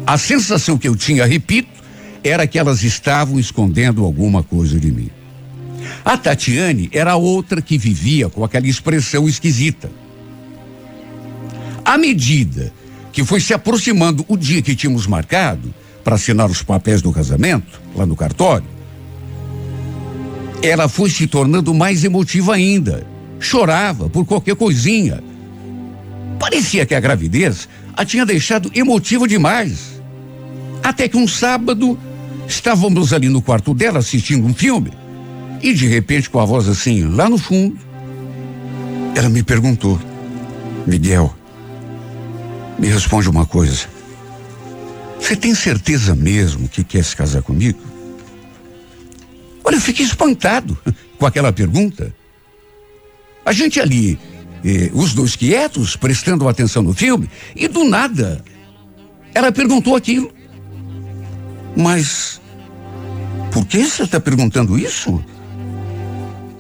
A 0.06 0.18
sensação 0.18 0.78
que 0.78 0.88
eu 0.88 0.96
tinha, 0.96 1.26
repito, 1.26 1.70
era 2.24 2.48
que 2.48 2.58
elas 2.58 2.84
estavam 2.84 3.40
escondendo 3.40 4.04
alguma 4.04 4.42
coisa 4.44 4.80
de 4.80 4.92
mim. 4.92 5.10
A 6.04 6.18
Tatiane 6.18 6.90
era 6.92 7.16
outra 7.16 7.62
que 7.62 7.78
vivia 7.78 8.30
com 8.30 8.44
aquela 8.44 8.68
expressão 8.68 9.30
esquisita. 9.30 9.92
À 11.86 11.98
medida 11.98 12.74
que 13.12 13.24
foi 13.24 13.40
se 13.40 13.54
aproximando 13.54 14.26
o 14.28 14.36
dia 14.36 14.62
que 14.62 14.76
tínhamos 14.76 15.06
marcado 15.06 15.74
para 16.04 16.16
assinar 16.16 16.50
os 16.50 16.64
papéis 16.64 17.02
do 17.02 17.12
casamento, 17.12 17.80
lá 17.96 18.06
no 18.06 18.16
cartório, 18.16 18.81
ela 20.62 20.88
foi 20.88 21.10
se 21.10 21.28
tornando 21.28 21.74
mais 21.74 22.04
emotiva 22.04 22.54
ainda. 22.54 23.06
Chorava 23.40 24.10
por 24.10 24.26
qualquer 24.26 24.56
coisinha. 24.56 25.24
Parecia 26.40 26.86
que 26.86 26.94
a 26.94 27.00
gravidez 27.00 27.68
a 27.94 28.06
tinha 28.06 28.26
deixado 28.26 28.72
emotiva 28.74 29.28
demais. 29.28 30.02
Até 30.84 31.08
que 31.08 31.18
um 31.18 31.28
sábado 31.28 31.98
estávamos 32.48 33.14
ali 33.14 33.30
no 33.30 33.42
quarto 33.42 33.74
dela 33.74 34.00
assistindo 34.00 34.46
um 34.46 34.54
filme 34.54 34.92
e 35.62 35.74
de 35.74 35.88
repente 35.88 36.30
com 36.30 36.40
a 36.40 36.46
voz 36.46 36.68
assim 36.68 37.04
lá 37.04 37.30
no 37.30 37.38
fundo, 37.38 37.78
ela 39.16 39.30
me 39.30 39.44
perguntou: 39.44 40.00
Miguel, 40.86 41.34
me 42.80 42.88
responde 42.88 43.30
uma 43.30 43.46
coisa. 43.46 43.86
Você 45.20 45.36
tem 45.36 45.54
certeza 45.54 46.16
mesmo 46.16 46.68
que 46.68 46.84
quer 46.84 47.04
se 47.04 47.16
casar 47.16 47.44
comigo? 47.44 47.91
Olha, 49.64 49.76
eu 49.76 49.82
fiquei 49.82 50.06
espantado 50.06 50.78
com 51.18 51.26
aquela 51.26 51.52
pergunta. 51.52 52.14
A 53.46 53.52
gente 53.52 53.80
ali, 53.80 54.20
eh, 54.64 54.92
os 54.94 55.14
dois 55.14 55.36
quietos, 55.36 55.96
prestando 55.96 56.48
atenção 56.48 56.84
no 56.84 56.94
filme, 56.94 57.30
e 57.56 57.68
do 57.68 57.84
nada, 57.84 58.44
ela 59.34 59.52
perguntou 59.52 59.96
aquilo. 59.96 60.32
Mas, 61.76 62.42
por 63.52 63.66
que 63.66 63.84
você 63.84 64.04
está 64.04 64.20
perguntando 64.20 64.78
isso? 64.78 65.24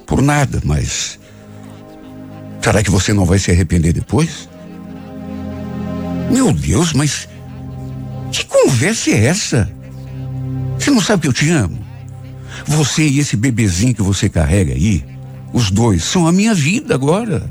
Por 0.06 0.22
nada, 0.22 0.62
mas. 0.64 1.20
Será 2.62 2.84
que 2.84 2.92
você 2.92 3.14
não 3.14 3.26
vai 3.26 3.40
se 3.40 3.52
arrepender 3.52 3.94
depois? 3.94 4.50
Meu 6.32 6.52
Deus, 6.52 6.94
mas. 6.94 7.28
Que 8.32 8.46
conversa 8.46 9.12
é 9.12 9.26
essa? 9.26 9.72
Você 10.80 10.90
não 10.90 11.02
sabe 11.02 11.24
que 11.24 11.28
eu 11.28 11.34
te 11.34 11.50
amo? 11.50 11.81
Você 12.66 13.08
e 13.08 13.20
esse 13.20 13.36
bebezinho 13.36 13.96
que 13.96 14.02
você 14.02 14.30
carrega 14.30 14.74
aí, 14.74 15.04
os 15.54 15.72
dois, 15.72 16.04
são 16.04 16.28
a 16.28 16.32
minha 16.32 16.54
vida 16.54 16.96
agora. 16.96 17.50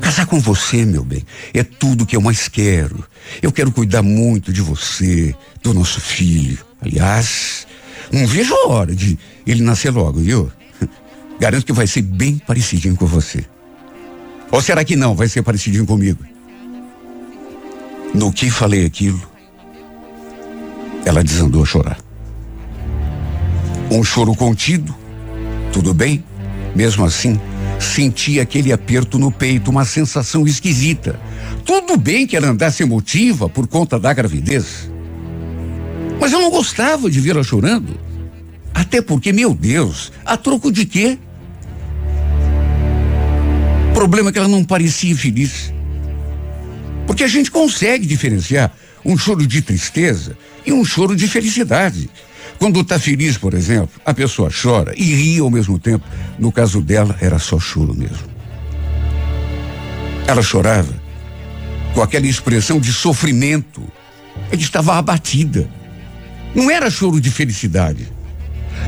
Casar 0.00 0.26
com 0.26 0.40
você, 0.40 0.84
meu 0.84 1.04
bem, 1.04 1.24
é 1.54 1.62
tudo 1.62 2.04
que 2.04 2.16
eu 2.16 2.20
mais 2.20 2.48
quero. 2.48 3.04
Eu 3.40 3.52
quero 3.52 3.70
cuidar 3.70 4.02
muito 4.02 4.52
de 4.52 4.60
você, 4.60 5.34
do 5.62 5.72
nosso 5.72 6.00
filho. 6.00 6.58
Aliás, 6.80 7.66
não 8.10 8.26
vejo 8.26 8.52
a 8.52 8.68
hora 8.68 8.94
de 8.94 9.16
ele 9.46 9.62
nascer 9.62 9.90
logo, 9.90 10.18
viu? 10.18 10.50
Garanto 11.38 11.64
que 11.64 11.72
vai 11.72 11.86
ser 11.86 12.02
bem 12.02 12.36
parecidinho 12.38 12.96
com 12.96 13.06
você. 13.06 13.44
Ou 14.50 14.60
será 14.60 14.84
que 14.84 14.96
não? 14.96 15.14
Vai 15.14 15.28
ser 15.28 15.42
parecidinho 15.42 15.86
comigo? 15.86 16.22
No 18.12 18.32
que 18.32 18.50
falei 18.50 18.84
aquilo, 18.84 19.22
ela 21.06 21.24
desandou 21.24 21.62
a 21.62 21.66
chorar. 21.66 21.98
Um 23.92 24.02
choro 24.02 24.34
contido, 24.34 24.96
tudo 25.70 25.92
bem? 25.92 26.24
Mesmo 26.74 27.04
assim, 27.04 27.38
senti 27.78 28.40
aquele 28.40 28.72
aperto 28.72 29.18
no 29.18 29.30
peito, 29.30 29.70
uma 29.70 29.84
sensação 29.84 30.46
esquisita. 30.46 31.20
Tudo 31.62 31.98
bem 31.98 32.26
que 32.26 32.34
ela 32.34 32.48
andasse 32.48 32.82
emotiva 32.82 33.50
por 33.50 33.66
conta 33.66 34.00
da 34.00 34.10
gravidez. 34.14 34.90
Mas 36.18 36.32
eu 36.32 36.40
não 36.40 36.50
gostava 36.50 37.10
de 37.10 37.20
vê-la 37.20 37.42
chorando. 37.42 38.00
Até 38.72 39.02
porque, 39.02 39.30
meu 39.30 39.52
Deus, 39.54 40.10
a 40.24 40.38
troco 40.38 40.72
de 40.72 40.86
quê? 40.86 41.18
O 43.90 43.92
problema 43.92 44.30
é 44.30 44.32
que 44.32 44.38
ela 44.38 44.48
não 44.48 44.64
parecia 44.64 45.14
feliz. 45.14 45.70
Porque 47.06 47.24
a 47.24 47.28
gente 47.28 47.50
consegue 47.50 48.06
diferenciar 48.06 48.72
um 49.04 49.18
choro 49.18 49.46
de 49.46 49.60
tristeza 49.60 50.34
e 50.64 50.72
um 50.72 50.82
choro 50.82 51.14
de 51.14 51.28
felicidade. 51.28 52.08
Quando 52.62 52.80
está 52.80 52.96
feliz, 52.96 53.36
por 53.36 53.54
exemplo, 53.54 54.00
a 54.06 54.14
pessoa 54.14 54.48
chora 54.48 54.94
e 54.96 55.02
ri 55.02 55.40
ao 55.40 55.50
mesmo 55.50 55.80
tempo. 55.80 56.06
No 56.38 56.52
caso 56.52 56.80
dela, 56.80 57.18
era 57.20 57.36
só 57.36 57.58
choro 57.58 57.92
mesmo. 57.92 58.30
Ela 60.28 60.42
chorava 60.42 60.94
com 61.92 62.00
aquela 62.00 62.28
expressão 62.28 62.78
de 62.78 62.92
sofrimento. 62.92 63.82
Ela 64.48 64.62
estava 64.62 64.94
abatida. 64.94 65.68
Não 66.54 66.70
era 66.70 66.88
choro 66.88 67.20
de 67.20 67.32
felicidade. 67.32 68.06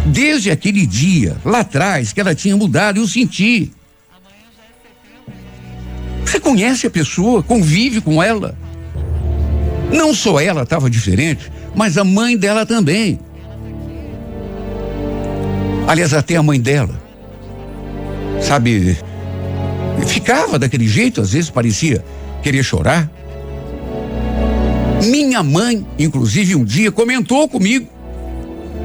Desde 0.07 0.53
aquele 0.53 0.87
dia, 0.87 1.37
lá 1.45 1.59
atrás, 1.59 2.13
que 2.13 2.21
ela 2.21 2.33
tinha 2.33 2.57
mudado, 2.57 3.01
eu 3.01 3.09
senti. 3.09 3.73
Você 6.25 6.39
conhece 6.39 6.87
a 6.87 6.91
pessoa, 6.91 7.43
convive 7.43 8.01
com 8.01 8.23
ela. 8.23 8.57
Não 9.93 10.15
só 10.15 10.41
ela 10.41 10.63
estava 10.63 10.89
diferente, 10.89 11.51
mas 11.75 11.99
a 11.99 12.05
mãe 12.05 12.37
dela 12.37 12.65
também. 12.65 13.19
Aliás, 15.87 16.15
até 16.15 16.37
a 16.37 16.43
mãe 16.43 16.61
dela. 16.61 17.01
Sabe, 18.41 18.97
ficava 20.07 20.59
daquele 20.59 20.89
jeito, 20.89 21.21
às 21.21 21.33
vezes 21.33 21.51
parecia 21.51 22.05
querer 22.43 22.63
chorar. 22.63 23.11
Minha 25.05 25.43
mãe, 25.43 25.87
inclusive, 25.99 26.55
um 26.55 26.65
dia 26.65 26.91
comentou 26.91 27.49
comigo: 27.49 27.89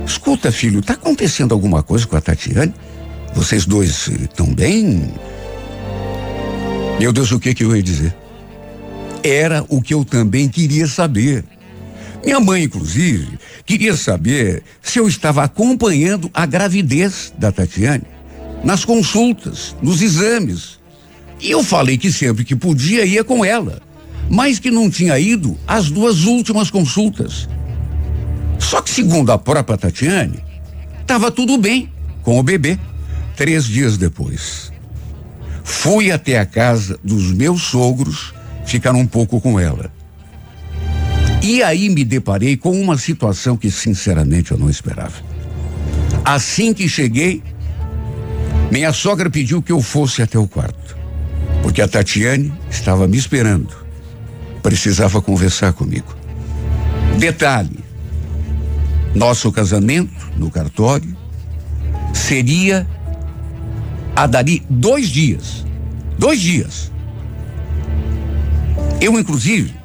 Escuta, 0.05 0.51
filho, 0.51 0.81
tá 0.81 0.93
acontecendo 0.93 1.53
alguma 1.53 1.83
coisa 1.83 2.05
com 2.05 2.15
a 2.15 2.21
Tatiane? 2.21 2.73
Vocês 3.33 3.65
dois 3.65 4.07
estão 4.07 4.53
bem? 4.53 5.13
Meu 6.99 7.13
Deus, 7.13 7.31
o 7.31 7.39
que 7.39 7.53
que 7.53 7.63
eu 7.63 7.75
ia 7.75 7.83
dizer? 7.83 8.13
Era 9.23 9.63
o 9.69 9.81
que 9.81 9.93
eu 9.93 10.03
também 10.03 10.49
queria 10.49 10.87
saber. 10.87 11.43
Minha 12.23 12.39
mãe, 12.39 12.63
inclusive, 12.63 13.39
queria 13.65 13.95
saber 13.95 14.63
se 14.81 14.99
eu 14.99 15.07
estava 15.07 15.43
acompanhando 15.43 16.29
a 16.33 16.45
gravidez 16.45 17.33
da 17.37 17.51
Tatiane 17.51 18.03
nas 18.63 18.83
consultas, 18.83 19.75
nos 19.81 20.01
exames. 20.01 20.79
E 21.39 21.51
eu 21.51 21.63
falei 21.63 21.97
que 21.97 22.11
sempre 22.11 22.43
que 22.43 22.55
podia 22.55 23.05
ia 23.05 23.23
com 23.23 23.43
ela, 23.45 23.81
mas 24.29 24.59
que 24.59 24.69
não 24.69 24.89
tinha 24.89 25.17
ido 25.17 25.57
às 25.65 25.89
duas 25.89 26.25
últimas 26.25 26.69
consultas. 26.69 27.47
Só 28.59 28.81
que, 28.81 28.89
segundo 28.89 29.31
a 29.31 29.37
própria 29.37 29.77
Tatiane, 29.77 30.43
estava 31.01 31.31
tudo 31.31 31.57
bem 31.57 31.89
com 32.21 32.37
o 32.37 32.43
bebê. 32.43 32.77
Três 33.37 33.63
dias 33.63 33.97
depois, 33.97 34.69
fui 35.63 36.11
até 36.11 36.37
a 36.37 36.45
casa 36.45 36.99
dos 37.01 37.31
meus 37.31 37.61
sogros 37.61 38.33
ficar 38.65 38.93
um 38.93 39.07
pouco 39.07 39.39
com 39.39 39.57
ela. 39.57 39.89
E 41.41 41.63
aí 41.63 41.89
me 41.89 42.03
deparei 42.03 42.57
com 42.57 42.79
uma 42.79 42.97
situação 42.97 43.55
que, 43.55 43.71
sinceramente, 43.71 44.51
eu 44.51 44.57
não 44.57 44.69
esperava. 44.69 45.15
Assim 46.23 46.73
que 46.73 46.89
cheguei, 46.89 47.41
minha 48.69 48.91
sogra 48.91 49.29
pediu 49.29 49.61
que 49.61 49.71
eu 49.71 49.81
fosse 49.81 50.21
até 50.21 50.37
o 50.37 50.47
quarto, 50.47 50.97
porque 51.63 51.81
a 51.81 51.87
Tatiane 51.87 52.53
estava 52.69 53.07
me 53.07 53.17
esperando. 53.17 53.73
Precisava 54.61 55.21
conversar 55.21 55.71
comigo. 55.73 56.13
Detalhe: 57.17 57.79
nosso 59.15 59.51
casamento 59.51 60.29
no 60.35 60.51
cartório 60.51 61.17
seria 62.13 62.85
a 64.15 64.27
dali 64.27 64.61
dois 64.69 65.09
dias. 65.09 65.65
Dois 66.17 66.41
dias. 66.41 66.91
Eu, 68.99 69.17
inclusive, 69.17 69.78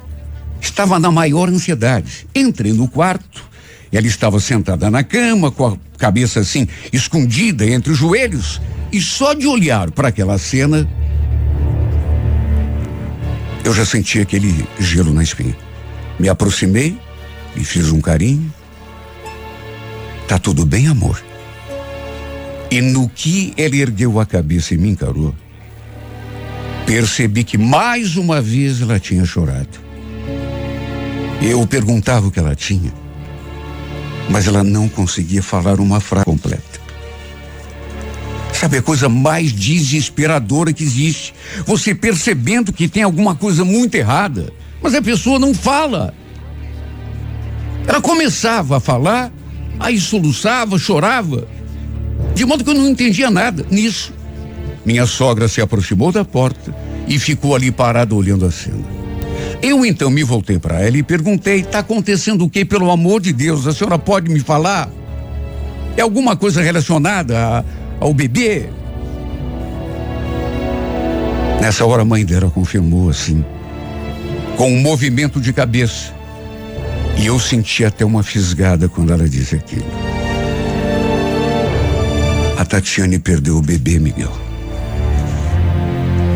estava 0.65 0.99
na 0.99 1.11
maior 1.11 1.49
ansiedade. 1.49 2.27
Entrei 2.33 2.73
no 2.73 2.87
quarto, 2.87 3.43
ela 3.91 4.07
estava 4.07 4.39
sentada 4.39 4.89
na 4.89 5.03
cama, 5.03 5.51
com 5.51 5.67
a 5.67 5.77
cabeça 5.97 6.39
assim, 6.39 6.67
escondida 6.91 7.65
entre 7.65 7.91
os 7.91 7.97
joelhos, 7.97 8.61
e 8.91 8.99
só 8.99 9.33
de 9.33 9.47
olhar 9.47 9.91
para 9.91 10.09
aquela 10.09 10.37
cena, 10.37 10.89
eu 13.63 13.73
já 13.73 13.85
senti 13.85 14.19
aquele 14.19 14.67
gelo 14.79 15.13
na 15.13 15.23
espinha. 15.23 15.55
Me 16.19 16.29
aproximei, 16.29 16.97
e 17.55 17.63
fiz 17.63 17.91
um 17.91 18.01
carinho. 18.01 18.53
Tá 20.27 20.37
tudo 20.37 20.65
bem, 20.65 20.87
amor? 20.87 21.23
E 22.69 22.81
no 22.81 23.07
que 23.07 23.53
ela 23.55 23.75
ergueu 23.75 24.19
a 24.19 24.25
cabeça 24.25 24.73
e 24.73 24.77
me 24.77 24.89
encarou, 24.89 25.33
percebi 26.85 27.43
que 27.43 27.57
mais 27.57 28.17
uma 28.17 28.41
vez 28.41 28.81
ela 28.81 28.99
tinha 28.99 29.23
chorado. 29.23 29.84
Eu 31.41 31.65
perguntava 31.67 32.27
o 32.27 32.31
que 32.31 32.39
ela 32.39 32.55
tinha, 32.55 32.93
mas 34.29 34.47
ela 34.47 34.63
não 34.63 34.87
conseguia 34.87 35.43
falar 35.43 35.79
uma 35.79 35.99
frase 35.99 36.25
completa. 36.25 36.79
Sabe 38.53 38.77
a 38.77 38.81
coisa 38.81 39.09
mais 39.09 39.51
desesperadora 39.51 40.71
que 40.71 40.83
existe? 40.83 41.33
Você 41.65 41.93
percebendo 41.93 42.71
que 42.71 42.87
tem 42.87 43.03
alguma 43.03 43.35
coisa 43.35 43.65
muito 43.65 43.95
errada, 43.95 44.51
mas 44.81 44.95
a 44.95 45.01
pessoa 45.01 45.37
não 45.37 45.53
fala. 45.53 46.13
Ela 47.85 48.01
começava 48.01 48.77
a 48.77 48.79
falar, 48.79 49.31
aí 49.79 49.99
soluçava, 49.99 50.79
chorava, 50.79 51.47
de 52.33 52.45
modo 52.45 52.63
que 52.63 52.69
eu 52.69 52.73
não 52.73 52.87
entendia 52.87 53.29
nada 53.29 53.65
nisso. 53.69 54.13
Minha 54.85 55.05
sogra 55.05 55.47
se 55.47 55.61
aproximou 55.61 56.11
da 56.11 56.23
porta 56.23 56.73
e 57.07 57.19
ficou 57.19 57.55
ali 57.55 57.71
parada 57.71 58.15
olhando 58.15 58.45
a 58.45 58.51
cena. 58.51 58.94
Eu 59.61 59.85
então 59.85 60.09
me 60.09 60.23
voltei 60.23 60.59
para 60.59 60.81
ela 60.81 60.97
e 60.97 61.03
perguntei: 61.03 61.61
está 61.61 61.79
acontecendo 61.79 62.45
o 62.45 62.49
que, 62.49 62.63
pelo 62.63 62.91
amor 62.91 63.21
de 63.21 63.33
Deus? 63.33 63.65
A 63.67 63.73
senhora 63.73 63.97
pode 63.97 64.29
me 64.29 64.39
falar? 64.39 64.89
É 65.97 66.01
alguma 66.01 66.35
coisa 66.35 66.61
relacionada 66.61 67.37
a, 67.37 67.63
ao 67.99 68.13
bebê? 68.13 68.69
Nessa 71.61 71.85
hora 71.85 72.03
a 72.03 72.05
mãe 72.05 72.25
dela 72.25 72.51
confirmou 72.51 73.09
assim, 73.09 73.43
com 74.57 74.71
um 74.71 74.79
movimento 74.79 75.39
de 75.39 75.51
cabeça. 75.51 76.13
E 77.17 77.27
eu 77.27 77.39
senti 77.39 77.85
até 77.85 78.05
uma 78.05 78.21
fisgada 78.21 78.89
quando 78.89 79.13
ela 79.13 79.27
disse 79.27 79.55
aquilo. 79.55 79.85
A 82.57 82.65
Tatiane 82.65 83.19
perdeu 83.19 83.57
o 83.57 83.61
bebê, 83.61 83.99
Miguel. 83.99 84.31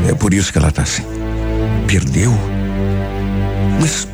É 0.09 0.13
por 0.13 0.33
isso 0.33 0.51
que 0.51 0.57
ela 0.57 0.69
está 0.69 0.81
assim. 0.81 1.03
Perdeu? 1.85 2.31
Mas 3.79 4.07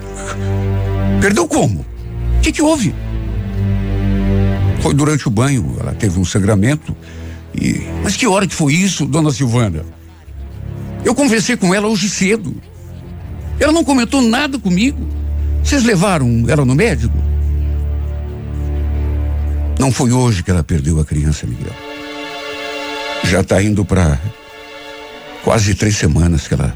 perdeu 1.22 1.48
como? 1.48 1.86
O 2.38 2.42
que, 2.42 2.52
que 2.52 2.62
houve? 2.62 2.94
Foi 4.82 4.94
durante 4.94 5.28
o 5.28 5.32
banho, 5.32 5.76
ela 5.80 5.94
teve 5.94 6.20
um 6.20 6.26
sangramento. 6.26 6.96
E, 7.54 7.82
mas 8.04 8.16
que 8.16 8.28
hora 8.28 8.46
que 8.48 8.54
foi 8.54 8.74
isso, 8.74 9.06
dona 9.06 9.32
Silvana? 9.32 9.84
Eu 11.04 11.16
conversei 11.16 11.56
com 11.58 11.74
ela 11.74 11.88
hoje 11.88 12.10
cedo. 12.10 12.56
Ela 13.60 13.72
não 13.72 13.84
comentou 13.84 14.22
nada 14.22 14.60
comigo. 14.60 15.08
Vocês 15.64 15.84
levaram 15.84 16.46
ela 16.48 16.66
no 16.66 16.76
médico? 16.76 17.18
Não 19.80 19.92
foi 19.92 20.12
hoje 20.12 20.44
que 20.44 20.52
ela 20.52 20.64
perdeu 20.64 21.00
a 21.00 21.06
criança, 21.06 21.48
Miguel. 21.48 21.74
Já 23.24 23.42
está 23.42 23.62
indo 23.62 23.84
para 23.84 24.20
quase 25.44 25.74
três 25.74 25.98
semanas 25.98 26.48
que 26.48 26.54
ela 26.54 26.76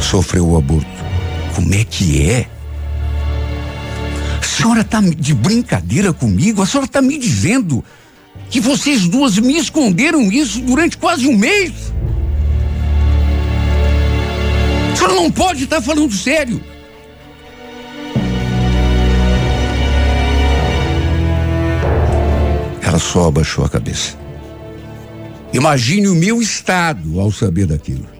sofreu 0.00 0.48
o 0.48 0.56
aborto. 0.56 0.88
Como 1.54 1.74
é 1.74 1.84
que 1.84 2.28
é? 2.28 2.48
A 4.40 4.42
senhora 4.42 4.80
está 4.80 5.00
de 5.00 5.34
brincadeira 5.34 6.12
comigo? 6.12 6.62
A 6.62 6.66
senhora 6.66 6.86
está 6.86 7.02
me 7.02 7.18
dizendo 7.18 7.84
que 8.48 8.60
vocês 8.60 9.06
duas 9.06 9.38
me 9.38 9.58
esconderam 9.58 10.30
isso 10.32 10.60
durante 10.60 10.96
quase 10.96 11.26
um 11.26 11.36
mês? 11.36 11.72
A 14.92 14.96
senhora 14.96 15.14
não 15.14 15.30
pode 15.30 15.64
estar 15.64 15.76
tá 15.76 15.82
falando 15.82 16.12
sério. 16.12 16.60
Ela 22.82 22.98
só 22.98 23.28
abaixou 23.28 23.64
a 23.64 23.68
cabeça. 23.68 24.18
Imagine 25.52 26.08
o 26.08 26.14
meu 26.14 26.40
estado 26.40 27.20
ao 27.20 27.30
saber 27.30 27.66
daquilo. 27.66 28.19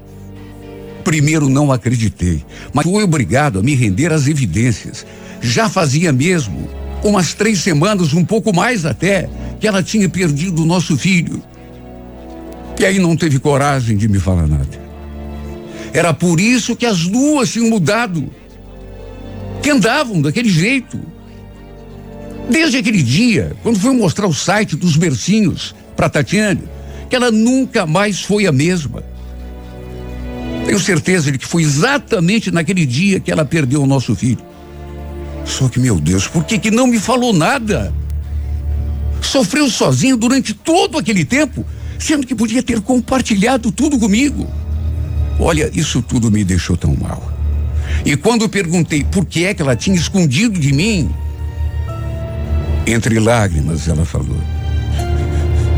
Primeiro 1.10 1.48
não 1.48 1.72
acreditei, 1.72 2.44
mas 2.72 2.86
fui 2.86 3.02
obrigado 3.02 3.58
a 3.58 3.62
me 3.64 3.74
render 3.74 4.12
às 4.12 4.28
evidências. 4.28 5.04
Já 5.40 5.68
fazia 5.68 6.12
mesmo 6.12 6.70
umas 7.02 7.34
três 7.34 7.58
semanas, 7.58 8.12
um 8.12 8.24
pouco 8.24 8.54
mais 8.54 8.86
até, 8.86 9.28
que 9.58 9.66
ela 9.66 9.82
tinha 9.82 10.08
perdido 10.08 10.62
o 10.62 10.64
nosso 10.64 10.96
filho. 10.96 11.42
E 12.78 12.84
aí 12.84 13.00
não 13.00 13.16
teve 13.16 13.40
coragem 13.40 13.96
de 13.96 14.06
me 14.06 14.20
falar 14.20 14.46
nada. 14.46 14.68
Era 15.92 16.14
por 16.14 16.38
isso 16.38 16.76
que 16.76 16.86
as 16.86 17.08
duas 17.08 17.50
tinham 17.50 17.68
mudado. 17.68 18.30
Que 19.64 19.70
andavam 19.70 20.22
daquele 20.22 20.48
jeito. 20.48 20.96
Desde 22.48 22.76
aquele 22.76 23.02
dia, 23.02 23.56
quando 23.64 23.80
foi 23.80 23.92
mostrar 23.96 24.28
o 24.28 24.32
site 24.32 24.76
dos 24.76 24.96
bercinhos 24.96 25.74
para 25.96 26.08
Tatiane, 26.08 26.62
que 27.08 27.16
ela 27.16 27.32
nunca 27.32 27.84
mais 27.84 28.20
foi 28.22 28.46
a 28.46 28.52
mesma. 28.52 29.09
Tenho 30.70 30.78
certeza 30.78 31.32
de 31.32 31.36
que 31.36 31.48
foi 31.48 31.64
exatamente 31.64 32.52
naquele 32.52 32.86
dia 32.86 33.18
que 33.18 33.32
ela 33.32 33.44
perdeu 33.44 33.82
o 33.82 33.86
nosso 33.88 34.14
filho. 34.14 34.38
Só 35.44 35.68
que, 35.68 35.80
meu 35.80 35.98
Deus, 35.98 36.28
por 36.28 36.44
que 36.44 36.60
que 36.60 36.70
não 36.70 36.86
me 36.86 37.00
falou 37.00 37.32
nada? 37.32 37.92
Sofreu 39.20 39.68
sozinho 39.68 40.16
durante 40.16 40.54
todo 40.54 40.96
aquele 40.96 41.24
tempo, 41.24 41.66
sendo 41.98 42.24
que 42.24 42.36
podia 42.36 42.62
ter 42.62 42.80
compartilhado 42.82 43.72
tudo 43.72 43.98
comigo. 43.98 44.48
Olha, 45.40 45.68
isso 45.74 46.00
tudo 46.02 46.30
me 46.30 46.44
deixou 46.44 46.76
tão 46.76 46.94
mal. 46.94 47.32
E 48.04 48.16
quando 48.16 48.48
perguntei 48.48 49.02
por 49.02 49.26
que 49.26 49.46
é 49.46 49.54
que 49.54 49.62
ela 49.62 49.74
tinha 49.74 49.96
escondido 49.96 50.56
de 50.56 50.72
mim, 50.72 51.10
entre 52.86 53.18
lágrimas 53.18 53.88
ela 53.88 54.04
falou: 54.04 54.40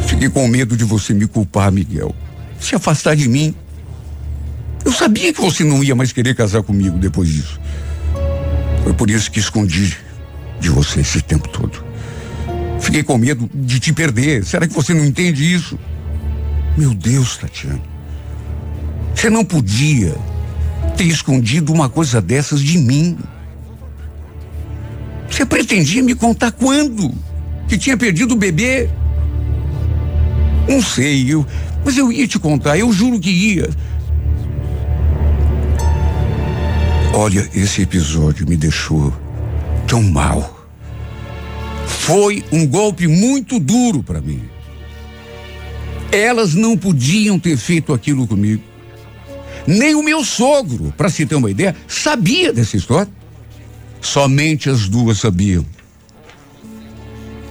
Fiquei 0.07 0.29
com 0.29 0.47
medo 0.47 0.77
de 0.77 0.85
você 0.85 1.15
me 1.15 1.27
culpar, 1.27 1.73
Miguel. 1.73 2.15
Se 2.61 2.75
afastar 2.75 3.17
de 3.17 3.27
mim. 3.27 3.55
Eu 4.85 4.93
sabia 4.93 5.33
que 5.33 5.41
você 5.41 5.65
não 5.65 5.83
ia 5.83 5.95
mais 5.95 6.13
querer 6.13 6.35
casar 6.35 6.63
comigo 6.63 6.99
depois 6.99 7.29
disso. 7.29 7.61
Foi 8.83 8.93
por 8.93 9.11
isso 9.11 9.31
que 9.31 9.39
escondi 9.39 9.97
de 10.61 10.69
você 10.69 11.01
esse 11.01 11.21
tempo 11.21 11.49
todo. 11.49 11.85
Fiquei 12.81 13.03
com 13.03 13.17
medo 13.17 13.49
de 13.55 13.79
te 13.79 13.93
perder. 13.93 14.45
Será 14.45 14.67
que 14.67 14.75
você 14.75 14.93
não 14.93 15.05
entende 15.05 15.53
isso? 15.53 15.79
Meu 16.77 16.93
Deus, 16.93 17.37
Tatiana. 17.37 17.81
Você 19.15 19.31
não 19.31 19.45
podia 19.45 20.17
ter 20.97 21.05
escondido 21.05 21.73
uma 21.73 21.89
coisa 21.89 22.21
dessas 22.21 22.61
de 22.61 22.79
mim. 22.79 23.17
Você 25.31 25.47
pretendia 25.47 26.03
me 26.03 26.15
contar 26.15 26.51
quando? 26.51 27.13
Que 27.69 27.79
tinha 27.79 27.97
perdido 27.97 28.35
o 28.35 28.37
bebê? 28.37 28.91
Não 30.69 30.83
sei, 30.83 31.33
eu, 31.33 31.47
mas 31.85 31.97
eu 31.97 32.11
ia 32.13 32.27
te 32.27 32.39
contar, 32.39 32.79
eu 32.79 32.93
juro 32.93 33.19
que 33.19 33.31
ia. 33.31 33.71
Olha, 37.15 37.47
esse 37.55 37.83
episódio 37.83 38.49
me 38.49 38.57
deixou 38.57 39.13
tão 39.87 40.03
mal. 40.03 40.67
Foi 41.87 42.43
um 42.51 42.67
golpe 42.67 43.07
muito 43.07 43.59
duro 43.59 44.03
para 44.03 44.19
mim. 44.19 44.43
Elas 46.11 46.55
não 46.55 46.77
podiam 46.77 47.39
ter 47.39 47.59
feito 47.59 47.93
aquilo 47.93 48.27
comigo. 48.27 48.63
Nem 49.67 49.95
o 49.95 50.03
meu 50.03 50.25
sogro, 50.25 50.93
para 50.97 51.11
se 51.11 51.27
ter 51.27 51.35
uma 51.35 51.51
ideia, 51.51 51.77
sabia 51.87 52.51
dessa 52.51 52.79
história. 52.79 53.13
Somente 54.01 54.71
as 54.71 54.89
duas 54.89 55.19
sabiam. 55.19 55.67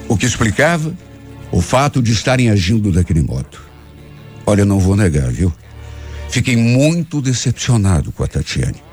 O 0.07 0.17
que 0.17 0.25
explicava 0.25 0.91
o 1.51 1.61
fato 1.61 2.01
de 2.01 2.11
estarem 2.11 2.49
agindo 2.49 2.91
daquele 2.91 3.21
modo. 3.21 3.59
Olha, 4.43 4.65
não 4.65 4.79
vou 4.79 4.95
negar, 4.95 5.31
viu? 5.31 5.53
Fiquei 6.29 6.57
muito 6.57 7.21
decepcionado 7.21 8.11
com 8.11 8.23
a 8.23 8.27
Tatiane. 8.27 8.90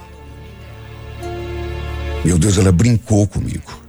Meu 2.24 2.38
Deus, 2.38 2.58
ela 2.58 2.72
brincou 2.72 3.26
comigo. 3.26 3.88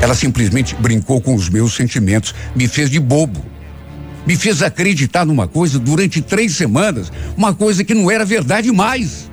Ela 0.00 0.14
simplesmente 0.14 0.74
brincou 0.76 1.20
com 1.20 1.34
os 1.34 1.48
meus 1.48 1.74
sentimentos, 1.74 2.34
me 2.54 2.68
fez 2.68 2.90
de 2.90 3.00
bobo. 3.00 3.44
Me 4.26 4.36
fez 4.36 4.62
acreditar 4.62 5.24
numa 5.24 5.48
coisa 5.48 5.78
durante 5.78 6.20
três 6.20 6.54
semanas, 6.54 7.10
uma 7.36 7.54
coisa 7.54 7.82
que 7.82 7.94
não 7.94 8.10
era 8.10 8.24
verdade 8.24 8.70
mais. 8.70 9.30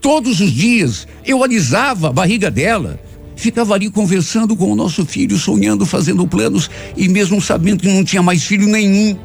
Todos 0.00 0.40
os 0.40 0.52
dias 0.52 1.08
eu 1.24 1.42
alisava 1.42 2.08
a 2.08 2.12
barriga 2.12 2.50
dela, 2.50 3.00
ficava 3.34 3.74
ali 3.74 3.90
conversando 3.90 4.54
com 4.54 4.70
o 4.70 4.76
nosso 4.76 5.04
filho, 5.04 5.38
sonhando, 5.38 5.86
fazendo 5.86 6.26
planos 6.26 6.70
e 6.96 7.08
mesmo 7.08 7.40
sabendo 7.40 7.80
que 7.80 7.88
não 7.88 8.04
tinha 8.04 8.22
mais 8.22 8.44
filho 8.44 8.66
nenhum. 8.68 9.16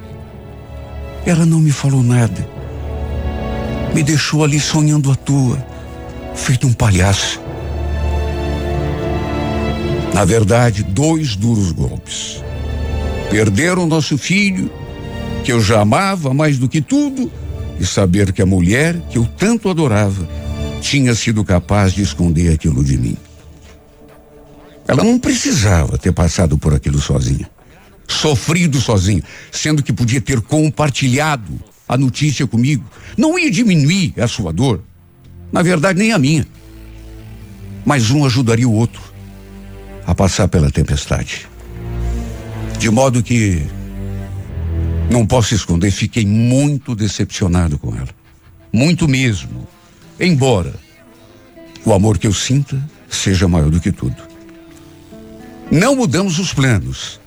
Ela 1.26 1.45
não 1.45 1.60
me 1.60 1.72
falou 1.72 2.02
nada. 2.02 2.48
Me 3.93 4.02
deixou 4.02 4.43
ali 4.43 4.60
sonhando 4.60 5.12
à 5.12 5.15
toa, 5.15 5.63
feito 6.39 6.65
um 6.65 6.73
palhaço. 6.73 7.39
Na 10.13 10.25
verdade, 10.25 10.84
dois 10.84 11.36
duros 11.36 11.71
golpes. 11.71 12.43
Perderam 13.30 13.86
nosso 13.86 14.17
filho, 14.17 14.71
que 15.43 15.52
eu 15.52 15.62
já 15.62 15.82
amava 15.82 16.34
mais 16.34 16.58
do 16.58 16.67
que 16.67 16.82
tudo, 16.82 17.32
e 17.80 17.86
saber 17.86 18.34
que 18.34 18.41
a 18.41 18.45
mulher 18.45 18.99
que 19.10 19.17
eu 19.17 19.25
tanto 19.38 19.69
adorava 19.69 20.28
tinha 20.82 21.13
sido 21.13 21.43
capaz 21.43 21.93
de 21.93 22.02
esconder 22.02 22.52
aquilo 22.52 22.84
de 22.84 22.97
mim. 22.97 23.17
Ela 24.88 25.04
não 25.04 25.19
precisava 25.19 25.97
ter 25.97 26.12
passado 26.12 26.58
por 26.58 26.73
aquilo 26.73 26.99
sozinha, 26.99 27.49
sofrido 28.08 28.82
sozinha, 28.82 29.23
sendo 29.52 29.84
que 29.84 29.93
podia 29.93 30.19
ter 30.19 30.41
compartilhado 30.41 31.60
a 31.88 31.95
notícia 31.95 32.47
comigo. 32.47 32.84
Não 33.15 33.38
ia 33.38 33.52
diminuir 33.52 34.15
a 34.17 34.28
sua 34.28 34.52
dor, 34.52 34.82
na 35.52 35.62
verdade, 35.62 36.00
nem 36.00 36.12
a 36.12 36.18
minha. 36.18 36.48
Mas 37.86 38.12
um 38.12 38.26
ajudaria 38.26 38.68
o 38.68 38.74
outro 38.74 39.02
a 40.06 40.14
passar 40.14 40.48
pela 40.48 40.72
tempestade. 40.72 41.48
De 42.78 42.90
modo 42.90 43.22
que, 43.22 43.62
não 45.10 45.26
posso 45.26 45.54
esconder, 45.54 45.92
fiquei 45.92 46.26
muito 46.26 46.96
decepcionado 46.96 47.78
com 47.78 47.96
ela. 47.96 48.10
Muito 48.72 49.08
mesmo. 49.08 49.68
Embora 50.20 50.74
o 51.86 51.94
amor 51.94 52.18
que 52.18 52.28
eu 52.28 52.34
sinta 52.34 52.82
seja 53.10 53.48
maior 53.48 53.70
do 53.70 53.80
que 53.80 53.92
tudo. 53.92 54.22
Não 55.72 55.96
mudamos 55.96 56.40
os 56.40 56.54
planos. 56.54 57.20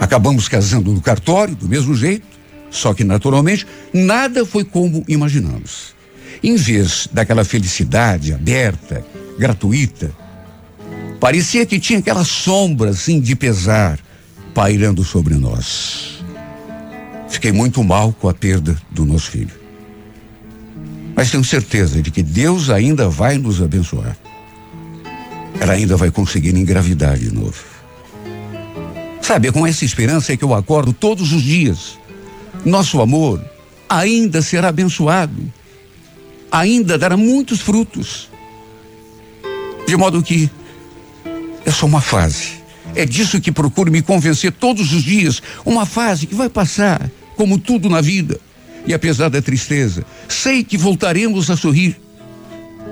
Acabamos 0.00 0.48
casando 0.48 0.92
no 0.92 1.00
cartório 1.00 1.54
do 1.54 1.68
mesmo 1.68 1.94
jeito, 1.94 2.26
só 2.70 2.92
que 2.92 3.04
naturalmente 3.04 3.66
nada 3.92 4.44
foi 4.44 4.64
como 4.64 5.04
imaginamos. 5.08 5.93
Em 6.42 6.56
vez 6.56 7.08
daquela 7.12 7.44
felicidade 7.44 8.32
aberta, 8.32 9.04
gratuita, 9.38 10.10
Parecia 11.24 11.64
que 11.64 11.80
tinha 11.80 12.00
aquela 12.00 12.22
sombra 12.22 12.90
assim 12.90 13.18
de 13.18 13.34
pesar 13.34 13.98
pairando 14.52 15.02
sobre 15.02 15.32
nós. 15.36 16.22
Fiquei 17.30 17.50
muito 17.50 17.82
mal 17.82 18.12
com 18.12 18.28
a 18.28 18.34
perda 18.34 18.76
do 18.90 19.06
nosso 19.06 19.30
filho. 19.30 19.54
Mas 21.16 21.30
tenho 21.30 21.42
certeza 21.42 22.02
de 22.02 22.10
que 22.10 22.22
Deus 22.22 22.68
ainda 22.68 23.08
vai 23.08 23.38
nos 23.38 23.62
abençoar. 23.62 24.14
Ela 25.58 25.72
ainda 25.72 25.96
vai 25.96 26.10
conseguir 26.10 26.54
engravidar 26.54 27.18
de 27.18 27.32
novo. 27.32 27.64
Sabe, 29.22 29.50
com 29.50 29.66
essa 29.66 29.82
esperança 29.82 30.34
é 30.34 30.36
que 30.36 30.44
eu 30.44 30.52
acordo 30.52 30.92
todos 30.92 31.32
os 31.32 31.40
dias. 31.40 31.98
Nosso 32.66 33.00
amor 33.00 33.42
ainda 33.88 34.42
será 34.42 34.68
abençoado. 34.68 35.50
Ainda 36.54 36.96
dará 36.96 37.16
muitos 37.16 37.60
frutos. 37.60 38.30
De 39.88 39.96
modo 39.96 40.22
que 40.22 40.48
é 41.66 41.70
só 41.72 41.84
uma 41.84 42.00
fase. 42.00 42.62
É 42.94 43.04
disso 43.04 43.40
que 43.40 43.50
procuro 43.50 43.90
me 43.90 44.00
convencer 44.00 44.52
todos 44.52 44.92
os 44.92 45.02
dias. 45.02 45.42
Uma 45.64 45.84
fase 45.84 46.28
que 46.28 46.34
vai 46.36 46.48
passar, 46.48 47.10
como 47.34 47.58
tudo 47.58 47.90
na 47.90 48.00
vida. 48.00 48.38
E 48.86 48.94
apesar 48.94 49.30
da 49.30 49.42
tristeza, 49.42 50.06
sei 50.28 50.62
que 50.62 50.78
voltaremos 50.78 51.50
a 51.50 51.56
sorrir. 51.56 52.00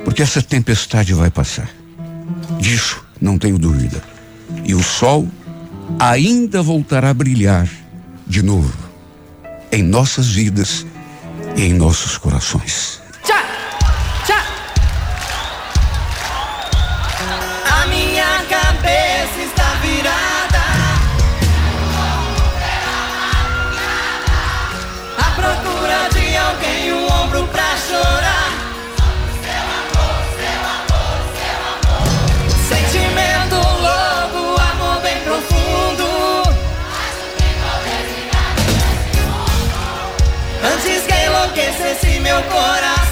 Porque 0.05 0.23
essa 0.23 0.43
tempestade 0.43 1.15
vai 1.15 1.31
passar. 1.31 1.71
Disso 2.59 3.05
não 3.21 3.39
tenho 3.39 3.61
dúvida. 3.61 4.03
E 4.65 4.75
o 4.75 4.83
sol 4.83 5.29
ainda 6.01 6.63
voltará 6.63 7.11
a 7.11 7.15
brilhar 7.15 7.71
de 8.27 8.43
novo 8.43 8.77
em 9.71 9.85
nossas 9.85 10.27
vidas 10.27 10.85
e 11.57 11.63
em 11.63 11.75
nossos 11.75 12.19
corações. 12.19 13.02
Meu 42.23 42.43
coração. 42.45 43.03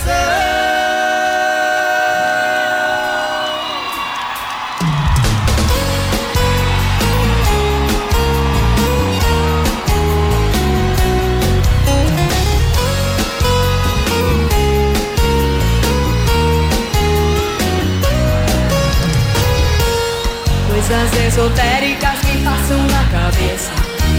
Coisas 20.69 21.13
esotéricas 21.27 22.23
me 22.25 22.43
passam 22.43 22.79
na 22.87 23.05
cabeça. 23.11 23.71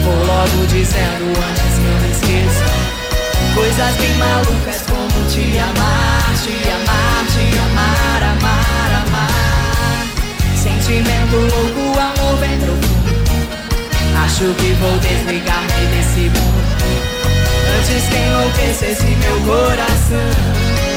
Vou 0.03 0.25
logo 0.25 0.67
dizendo 0.67 1.25
antes 1.27 1.79
que 1.79 1.85
eu 1.85 1.99
me 2.01 2.11
esqueça. 2.11 2.70
Coisas 3.53 3.95
bem 3.97 4.15
malucas 4.15 4.81
como 4.89 5.29
te 5.29 5.57
amar, 5.59 6.33
te 6.41 6.69
amar, 6.69 7.25
te 7.27 7.59
amar, 7.59 8.23
amar, 8.23 9.05
amar. 9.05 10.07
Sentimento 10.55 11.35
louco, 11.35 11.99
amor 11.99 12.37
bem 12.39 12.57
profundo. 12.59 13.01
Acho 14.23 14.53
que 14.55 14.73
vou 14.73 14.97
desligar-me 14.99 15.85
desse 15.87 16.29
mundo. 16.29 16.61
Antes 17.77 18.07
que 18.07 18.17
enlouquecesse 18.17 19.15
meu 19.15 19.41
coração. 19.41 20.90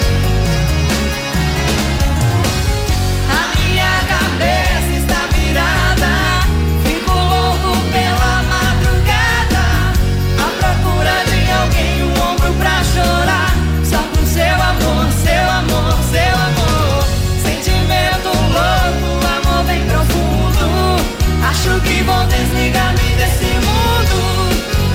acho 21.64 21.80
que 21.80 22.02
vou 22.02 22.26
desligar-me 22.26 23.16
desse 23.16 23.44
mundo 23.44 24.18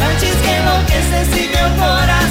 antes 0.08 0.36
que 0.42 0.50
enlouqueça 0.50 1.22
esse 1.22 1.48
meu 1.48 1.70
coração. 1.72 2.30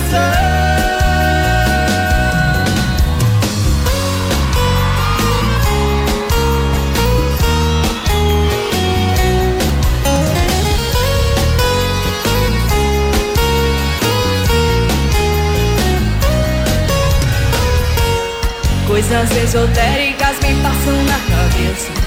Coisas 18.87 19.31
esotéricas 19.31 20.39
me 20.41 20.63
passam 20.63 21.03
na 21.05 21.19
cabeça 21.19 21.98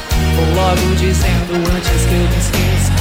Vou 0.42 0.56
logo 0.56 0.96
dizendo 0.96 1.54
antes 1.72 2.06
que 2.06 2.16
eu 2.16 2.28
me 2.28 2.38
esqueça. 2.38 2.94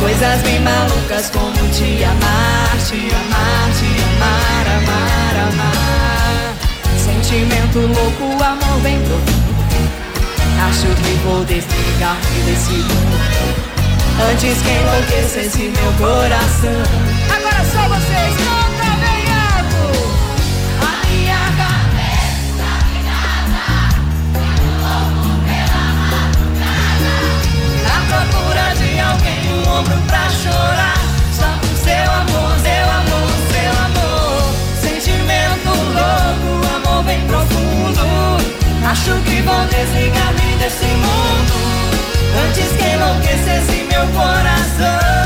Coisas 0.00 0.40
bem 0.40 0.58
malucas 0.60 1.28
como 1.28 1.52
te 1.68 2.02
amar, 2.02 2.70
te 2.88 3.14
amar, 3.14 3.70
te 3.76 3.84
amar, 4.02 4.66
amar, 4.78 5.52
amar. 5.52 6.54
Sentimento 6.96 7.80
louco, 7.80 8.42
amor 8.42 8.80
bem 8.80 8.98
profundo. 9.02 9.54
Acho 10.66 10.86
que 10.86 11.10
vou 11.24 11.44
desligar-me 11.44 12.40
desse 12.46 12.72
mundo. 12.72 13.18
Antes 14.30 14.62
que 14.62 14.70
enlouquecesse 14.70 15.72
meu 15.76 15.92
coração. 15.98 16.82
Agora 17.36 17.64
só 17.70 17.86
vocês, 17.86 18.48
ombro 18.48 18.55
meu 43.96 44.06
coração. 44.08 45.25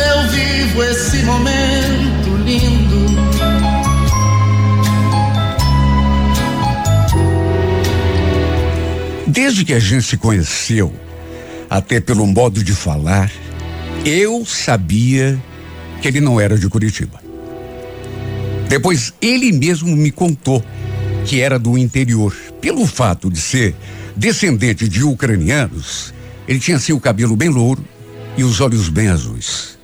eu 0.00 0.28
vivo 0.28 0.82
esse 0.82 1.18
momento 1.18 2.36
lindo. 2.44 3.20
Desde 9.26 9.64
que 9.64 9.74
a 9.74 9.78
gente 9.78 10.02
se 10.02 10.16
conheceu, 10.16 10.92
até 11.68 12.00
pelo 12.00 12.26
modo 12.26 12.64
de 12.64 12.72
falar, 12.72 13.30
eu 14.04 14.44
sabia 14.44 15.40
que 16.00 16.08
ele 16.08 16.20
não 16.20 16.40
era 16.40 16.58
de 16.58 16.68
Curitiba. 16.68 17.20
Depois 18.68 19.12
ele 19.20 19.52
mesmo 19.52 19.94
me 19.96 20.10
contou 20.10 20.64
que 21.24 21.40
era 21.40 21.58
do 21.58 21.76
interior. 21.76 22.34
Pelo 22.60 22.86
fato 22.86 23.30
de 23.30 23.40
ser 23.40 23.74
descendente 24.16 24.88
de 24.88 25.02
ucranianos, 25.02 26.14
ele 26.46 26.58
tinha 26.58 26.76
assim 26.76 26.92
o 26.92 27.00
cabelo 27.00 27.36
bem 27.36 27.48
louro 27.48 27.84
e 28.36 28.44
os 28.44 28.60
olhos 28.60 28.88
bem 28.88 29.08
azuis. 29.08 29.79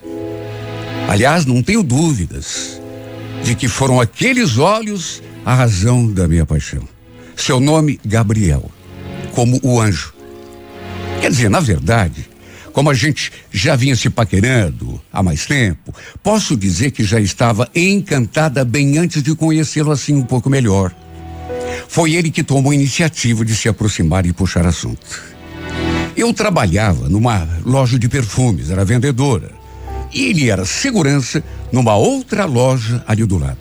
Aliás, 1.09 1.47
não 1.47 1.63
tenho 1.63 1.83
dúvidas 1.83 2.81
de 3.45 3.55
que 3.55 3.69
foram 3.69 4.01
aqueles 4.01 4.59
olhos 4.59 5.23
a 5.45 5.55
razão 5.55 6.13
da 6.13 6.27
minha 6.27 6.45
paixão. 6.45 6.83
Seu 7.37 7.61
nome, 7.61 8.01
Gabriel, 8.05 8.71
como 9.33 9.61
o 9.63 9.81
anjo. 9.81 10.13
Quer 11.21 11.31
dizer, 11.31 11.49
na 11.49 11.61
verdade, 11.61 12.29
como 12.73 12.91
a 12.91 12.95
gente 12.95 13.33
já 13.53 13.77
vinha 13.77 13.95
se 13.95 14.11
paquerando 14.11 15.01
há 15.13 15.23
mais 15.23 15.47
tempo, 15.47 15.95
posso 16.23 16.57
dizer 16.57 16.91
que 16.91 17.05
já 17.05 17.21
estava 17.21 17.71
encantada 17.75 18.65
bem 18.65 18.99
antes 18.99 19.23
de 19.23 19.35
conhecê-lo 19.35 19.93
assim 19.93 20.15
um 20.15 20.25
pouco 20.25 20.51
melhor. 20.51 20.93
Foi 21.89 22.15
ele 22.15 22.33
que 22.33 22.43
tomou 22.43 22.73
a 22.73 22.75
iniciativa 22.75 23.45
de 23.45 23.55
se 23.55 23.69
aproximar 23.69 24.27
e 24.27 24.33
puxar 24.33 24.67
assunto. 24.67 25.23
Eu 26.17 26.35
trabalhava 26.35 27.09
numa 27.09 27.47
loja 27.65 27.97
de 27.97 28.09
perfumes, 28.09 28.71
era 28.71 28.85
vendedora 28.85 29.56
e 30.17 30.31
ele 30.31 30.49
era 30.49 30.65
segurança 30.65 31.45
numa 31.71 31.95
outra 31.95 32.47
loja 32.47 33.05
ali 33.07 33.23
do 33.27 33.37
lado. 33.37 33.59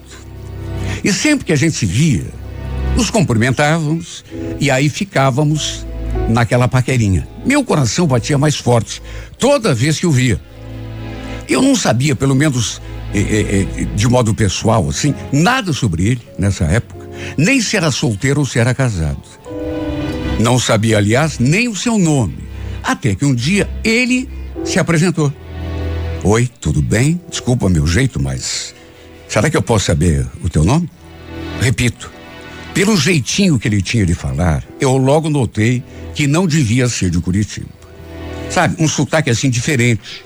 E 1.03 1.11
sempre 1.11 1.43
que 1.45 1.51
a 1.51 1.55
gente 1.55 1.75
se 1.75 1.85
via, 1.85 2.23
nos 2.95 3.09
cumprimentávamos 3.09 4.23
e 4.57 4.71
aí 4.71 4.87
ficávamos 4.87 5.85
naquela 6.29 6.69
paquerinha. 6.69 7.27
Meu 7.45 7.61
coração 7.61 8.07
batia 8.07 8.37
mais 8.37 8.55
forte 8.55 9.01
toda 9.37 9.75
vez 9.75 9.99
que 9.99 10.07
o 10.07 10.11
via. 10.11 10.39
Eu 11.45 11.61
não 11.61 11.75
sabia, 11.75 12.15
pelo 12.15 12.33
menos 12.33 12.81
eh, 13.13 13.19
eh, 13.19 13.67
eh, 13.81 13.87
de 13.93 14.07
modo 14.07 14.33
pessoal, 14.33 14.87
assim, 14.87 15.13
nada 15.33 15.73
sobre 15.73 16.07
ele 16.07 16.21
nessa 16.39 16.63
época, 16.63 17.05
nem 17.37 17.59
se 17.59 17.75
era 17.75 17.91
solteiro 17.91 18.39
ou 18.39 18.45
se 18.45 18.59
era 18.59 18.73
casado. 18.73 19.21
Não 20.39 20.57
sabia, 20.57 20.99
aliás, 20.99 21.37
nem 21.37 21.67
o 21.67 21.75
seu 21.75 21.99
nome, 21.99 22.37
até 22.81 23.13
que 23.13 23.25
um 23.25 23.35
dia 23.35 23.69
ele 23.83 24.29
se 24.63 24.79
apresentou. 24.79 25.33
Oi, 26.27 26.49
tudo 26.59 26.81
bem? 26.81 27.21
Desculpa 27.29 27.69
meu 27.69 27.85
jeito, 27.85 28.19
mas 28.19 28.73
será 29.27 29.47
que 29.47 29.55
eu 29.55 29.61
posso 29.61 29.85
saber 29.85 30.25
o 30.43 30.49
teu 30.49 30.63
nome? 30.63 30.89
Repito, 31.61 32.11
pelo 32.73 32.97
jeitinho 32.97 33.59
que 33.59 33.67
ele 33.67 33.79
tinha 33.79 34.07
de 34.07 34.15
falar, 34.15 34.63
eu 34.81 34.97
logo 34.97 35.29
notei 35.29 35.83
que 36.15 36.25
não 36.25 36.47
devia 36.47 36.89
ser 36.89 37.11
de 37.11 37.19
Curitiba. 37.19 37.69
Sabe, 38.49 38.75
um 38.79 38.87
sotaque 38.87 39.29
assim 39.29 39.51
diferente. 39.51 40.25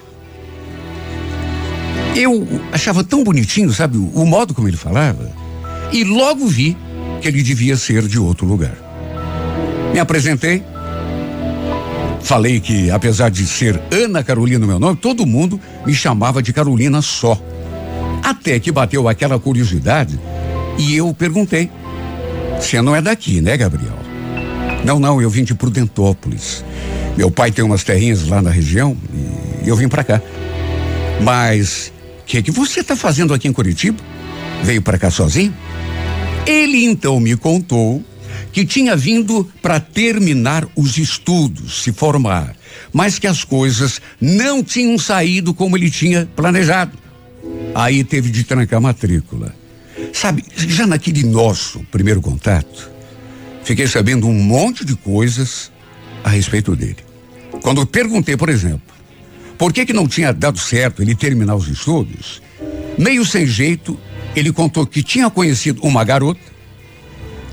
Eu 2.15 2.47
achava 2.71 3.03
tão 3.03 3.21
bonitinho, 3.21 3.73
sabe, 3.73 3.97
o, 3.97 4.25
modo 4.25 4.53
como 4.53 4.69
ele 4.69 4.77
falava, 4.77 5.29
e 5.91 6.05
logo 6.05 6.47
vi 6.47 6.77
que 7.21 7.27
ele 7.27 7.43
devia 7.43 7.75
ser 7.75 8.07
de 8.07 8.17
outro 8.17 8.47
lugar. 8.47 8.77
Me 9.91 9.99
apresentei, 9.99 10.63
Falei 12.21 12.59
que, 12.59 12.91
apesar 12.91 13.29
de 13.29 13.45
ser 13.47 13.79
Ana 13.91 14.23
Carolina 14.23 14.65
meu 14.65 14.79
nome, 14.79 14.97
todo 14.97 15.25
mundo 15.25 15.59
me 15.85 15.93
chamava 15.93 16.41
de 16.41 16.53
Carolina 16.53 17.01
só. 17.01 17.41
Até 18.23 18.59
que 18.59 18.71
bateu 18.71 19.07
aquela 19.07 19.39
curiosidade 19.39 20.19
e 20.77 20.95
eu 20.95 21.13
perguntei: 21.13 21.69
Você 22.59 22.81
não 22.81 22.95
é 22.95 23.01
daqui, 23.01 23.41
né, 23.41 23.57
Gabriel? 23.57 23.97
Não, 24.83 24.99
não, 24.99 25.21
eu 25.21 25.29
vim 25.29 25.43
de 25.43 25.53
Prudentópolis. 25.53 26.63
Meu 27.17 27.29
pai 27.29 27.51
tem 27.51 27.65
umas 27.65 27.83
terrinhas 27.83 28.27
lá 28.27 28.41
na 28.41 28.49
região 28.49 28.95
e 29.63 29.67
eu 29.67 29.75
vim 29.75 29.87
para 29.87 30.03
cá. 30.03 30.21
Mas 31.21 31.91
o 32.21 32.25
que, 32.25 32.41
que 32.41 32.51
você 32.51 32.79
está 32.81 32.95
fazendo 32.95 33.33
aqui 33.33 33.47
em 33.47 33.53
Curitiba? 33.53 33.97
Veio 34.63 34.81
para 34.81 34.97
cá 34.97 35.09
sozinho? 35.09 35.53
Ele 36.45 36.85
então 36.85 37.19
me 37.19 37.35
contou 37.35 38.03
que 38.51 38.65
tinha 38.65 38.95
vindo 38.95 39.49
para 39.61 39.79
terminar 39.79 40.67
os 40.75 40.97
estudos, 40.97 41.83
se 41.83 41.91
formar, 41.91 42.55
mas 42.91 43.19
que 43.19 43.27
as 43.27 43.43
coisas 43.43 44.01
não 44.19 44.63
tinham 44.63 44.97
saído 44.97 45.53
como 45.53 45.77
ele 45.77 45.89
tinha 45.89 46.27
planejado. 46.35 46.97
Aí 47.75 48.03
teve 48.03 48.29
de 48.29 48.43
trancar 48.43 48.77
a 48.77 48.81
matrícula. 48.81 49.55
Sabe, 50.13 50.43
já 50.55 50.87
naquele 50.87 51.23
nosso 51.23 51.79
primeiro 51.91 52.21
contato, 52.21 52.89
fiquei 53.63 53.87
sabendo 53.87 54.27
um 54.27 54.33
monte 54.33 54.83
de 54.83 54.95
coisas 54.95 55.71
a 56.23 56.29
respeito 56.29 56.75
dele. 56.75 56.97
Quando 57.61 57.85
perguntei, 57.85 58.35
por 58.35 58.49
exemplo, 58.49 58.93
por 59.57 59.73
que 59.73 59.85
que 59.85 59.93
não 59.93 60.07
tinha 60.07 60.31
dado 60.31 60.57
certo 60.57 61.01
ele 61.01 61.13
terminar 61.13 61.55
os 61.55 61.67
estudos, 61.67 62.41
meio 62.97 63.25
sem 63.25 63.45
jeito, 63.45 63.99
ele 64.35 64.51
contou 64.51 64.85
que 64.85 65.03
tinha 65.03 65.29
conhecido 65.29 65.81
uma 65.83 66.03
garota 66.03 66.39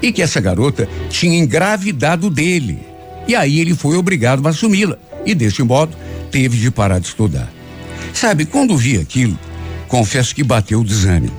e 0.02 0.12
que 0.12 0.22
essa 0.22 0.40
garota 0.40 0.88
tinha 1.09 1.38
engravidado 1.38 2.30
dele. 2.30 2.80
E 3.26 3.35
aí 3.35 3.61
ele 3.61 3.74
foi 3.74 3.96
obrigado 3.96 4.46
a 4.46 4.50
assumi-la 4.50 4.98
e 5.24 5.35
deste 5.35 5.62
modo 5.62 5.96
teve 6.30 6.59
de 6.59 6.70
parar 6.70 6.98
de 6.98 7.09
estudar. 7.09 7.50
Sabe, 8.12 8.46
quando 8.46 8.76
vi 8.76 8.98
aquilo, 8.98 9.38
confesso 9.88 10.35
que 10.35 10.42
bateu 10.42 10.80
o 10.80 10.85
desânimo. 10.85 11.35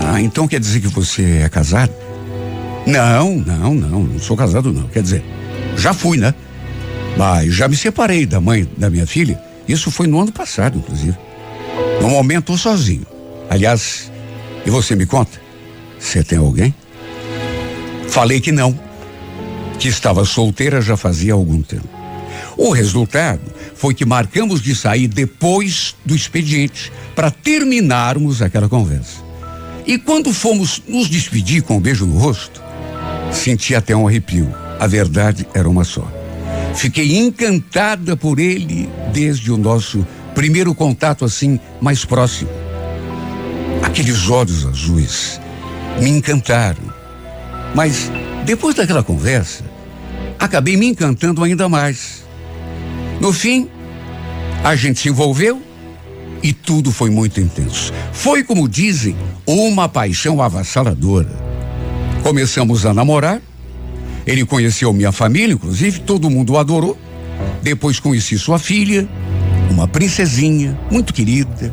Ah, 0.00 0.20
então 0.20 0.48
quer 0.48 0.60
dizer 0.60 0.80
que 0.80 0.88
você 0.88 1.42
é 1.44 1.48
casado? 1.48 1.92
Não, 2.86 3.34
não, 3.36 3.74
não, 3.74 4.02
não 4.02 4.18
sou 4.18 4.36
casado 4.36 4.72
não. 4.72 4.88
Quer 4.88 5.02
dizer, 5.02 5.24
já 5.76 5.92
fui, 5.92 6.18
né? 6.18 6.34
Mas 7.16 7.54
já 7.54 7.68
me 7.68 7.76
separei 7.76 8.24
da 8.24 8.40
mãe 8.40 8.68
da 8.76 8.88
minha 8.88 9.06
filha. 9.06 9.40
Isso 9.68 9.90
foi 9.90 10.06
no 10.06 10.20
ano 10.20 10.32
passado, 10.32 10.78
inclusive. 10.78 11.16
No 12.00 12.08
momento, 12.08 12.56
sozinho. 12.56 13.06
Aliás, 13.50 14.10
e 14.64 14.70
você 14.70 14.94
me 14.94 15.04
conta? 15.04 15.40
Você 15.98 16.22
tem 16.22 16.38
alguém? 16.38 16.74
Falei 18.08 18.40
que 18.40 18.50
não. 18.50 18.78
Que 19.78 19.88
estava 19.88 20.24
solteira 20.24 20.80
já 20.80 20.96
fazia 20.96 21.34
algum 21.34 21.62
tempo. 21.62 21.88
O 22.56 22.70
resultado 22.70 23.40
foi 23.74 23.94
que 23.94 24.04
marcamos 24.04 24.60
de 24.60 24.74
sair 24.74 25.06
depois 25.06 25.94
do 26.04 26.14
expediente 26.14 26.92
para 27.14 27.30
terminarmos 27.30 28.42
aquela 28.42 28.68
conversa. 28.68 29.22
E 29.86 29.96
quando 29.96 30.32
fomos 30.32 30.82
nos 30.86 31.08
despedir 31.08 31.62
com 31.62 31.76
um 31.76 31.80
beijo 31.80 32.04
no 32.04 32.18
rosto, 32.18 32.60
senti 33.32 33.74
até 33.74 33.94
um 33.94 34.08
arrepio. 34.08 34.52
A 34.78 34.86
verdade 34.86 35.46
era 35.54 35.68
uma 35.68 35.84
só. 35.84 36.06
Fiquei 36.74 37.16
encantada 37.16 38.16
por 38.16 38.38
ele 38.38 38.88
desde 39.12 39.50
o 39.50 39.56
nosso 39.56 40.06
primeiro 40.34 40.74
contato 40.74 41.24
assim 41.24 41.58
mais 41.80 42.04
próximo. 42.04 42.50
Aqueles 43.82 44.28
olhos 44.28 44.66
azuis 44.66 45.40
me 46.00 46.10
encantaram. 46.10 46.97
Mas 47.74 48.10
depois 48.44 48.74
daquela 48.74 49.02
conversa, 49.02 49.64
acabei 50.38 50.76
me 50.76 50.86
encantando 50.86 51.42
ainda 51.44 51.68
mais. 51.68 52.24
No 53.20 53.32
fim, 53.32 53.68
a 54.64 54.74
gente 54.74 55.00
se 55.00 55.08
envolveu 55.08 55.60
e 56.42 56.52
tudo 56.52 56.92
foi 56.92 57.10
muito 57.10 57.40
intenso. 57.40 57.92
Foi, 58.12 58.42
como 58.42 58.68
dizem, 58.68 59.16
uma 59.46 59.88
paixão 59.88 60.40
avassaladora. 60.40 61.30
Começamos 62.22 62.86
a 62.86 62.94
namorar. 62.94 63.40
Ele 64.26 64.44
conheceu 64.44 64.92
minha 64.92 65.10
família, 65.10 65.54
inclusive, 65.54 66.00
todo 66.00 66.30
mundo 66.30 66.52
o 66.52 66.58
adorou. 66.58 66.96
Depois 67.62 67.98
conheci 67.98 68.38
sua 68.38 68.58
filha, 68.58 69.08
uma 69.70 69.88
princesinha, 69.88 70.78
muito 70.90 71.14
querida. 71.14 71.72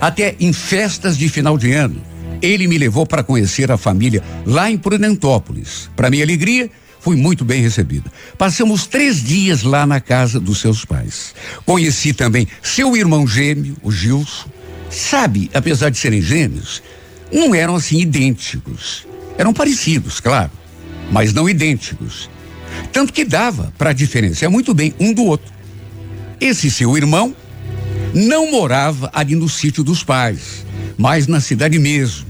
Até 0.00 0.34
em 0.40 0.52
festas 0.52 1.16
de 1.16 1.28
final 1.28 1.58
de 1.58 1.72
ano, 1.72 2.00
ele 2.42 2.66
me 2.66 2.78
levou 2.78 3.06
para 3.06 3.22
conhecer 3.22 3.70
a 3.70 3.76
família 3.76 4.22
lá 4.46 4.70
em 4.70 4.78
Prudentópolis. 4.78 5.90
Para 5.94 6.10
minha 6.10 6.24
alegria, 6.24 6.70
fui 7.00 7.16
muito 7.16 7.44
bem 7.44 7.62
recebida. 7.62 8.10
Passamos 8.36 8.86
três 8.86 9.22
dias 9.22 9.62
lá 9.62 9.86
na 9.86 10.00
casa 10.00 10.38
dos 10.38 10.58
seus 10.60 10.84
pais. 10.84 11.34
Conheci 11.64 12.12
também 12.12 12.46
seu 12.62 12.96
irmão 12.96 13.26
gêmeo, 13.26 13.76
o 13.82 13.90
Gilson. 13.90 14.48
Sabe, 14.90 15.50
apesar 15.54 15.90
de 15.90 15.98
serem 15.98 16.20
gêmeos, 16.20 16.82
não 17.32 17.54
eram 17.54 17.76
assim 17.76 18.00
idênticos. 18.00 19.06
Eram 19.38 19.52
parecidos, 19.52 20.20
claro, 20.20 20.50
mas 21.10 21.32
não 21.32 21.48
idênticos. 21.48 22.28
Tanto 22.92 23.12
que 23.12 23.24
dava 23.24 23.72
para 23.78 23.92
diferenciar 23.92 24.50
muito 24.50 24.74
bem 24.74 24.94
um 24.98 25.12
do 25.12 25.24
outro. 25.24 25.52
Esse 26.40 26.70
seu 26.70 26.96
irmão 26.96 27.34
não 28.14 28.50
morava 28.50 29.10
ali 29.14 29.34
no 29.34 29.48
sítio 29.48 29.84
dos 29.84 30.02
pais, 30.02 30.64
mas 30.98 31.26
na 31.26 31.40
cidade 31.40 31.78
mesmo. 31.78 32.29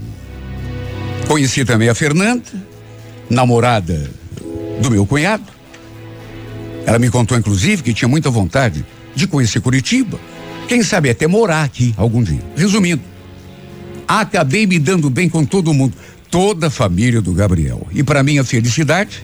Conheci 1.31 1.63
também 1.63 1.87
a 1.87 1.95
Fernanda, 1.95 2.43
namorada 3.29 4.11
do 4.81 4.91
meu 4.91 5.05
cunhado. 5.05 5.45
Ela 6.85 6.99
me 6.99 7.09
contou, 7.09 7.37
inclusive, 7.37 7.81
que 7.81 7.93
tinha 7.93 8.09
muita 8.09 8.29
vontade 8.29 8.85
de 9.15 9.27
conhecer 9.27 9.61
Curitiba. 9.61 10.19
Quem 10.67 10.83
sabe 10.83 11.09
até 11.09 11.27
morar 11.27 11.63
aqui 11.63 11.93
algum 11.95 12.21
dia. 12.21 12.41
Resumindo, 12.53 13.01
acabei 14.05 14.67
me 14.67 14.77
dando 14.77 15.09
bem 15.09 15.29
com 15.29 15.45
todo 15.45 15.73
mundo, 15.73 15.93
toda 16.29 16.67
a 16.67 16.69
família 16.69 17.21
do 17.21 17.31
Gabriel. 17.31 17.87
E 17.93 18.03
para 18.03 18.23
minha 18.23 18.43
felicidade, 18.43 19.23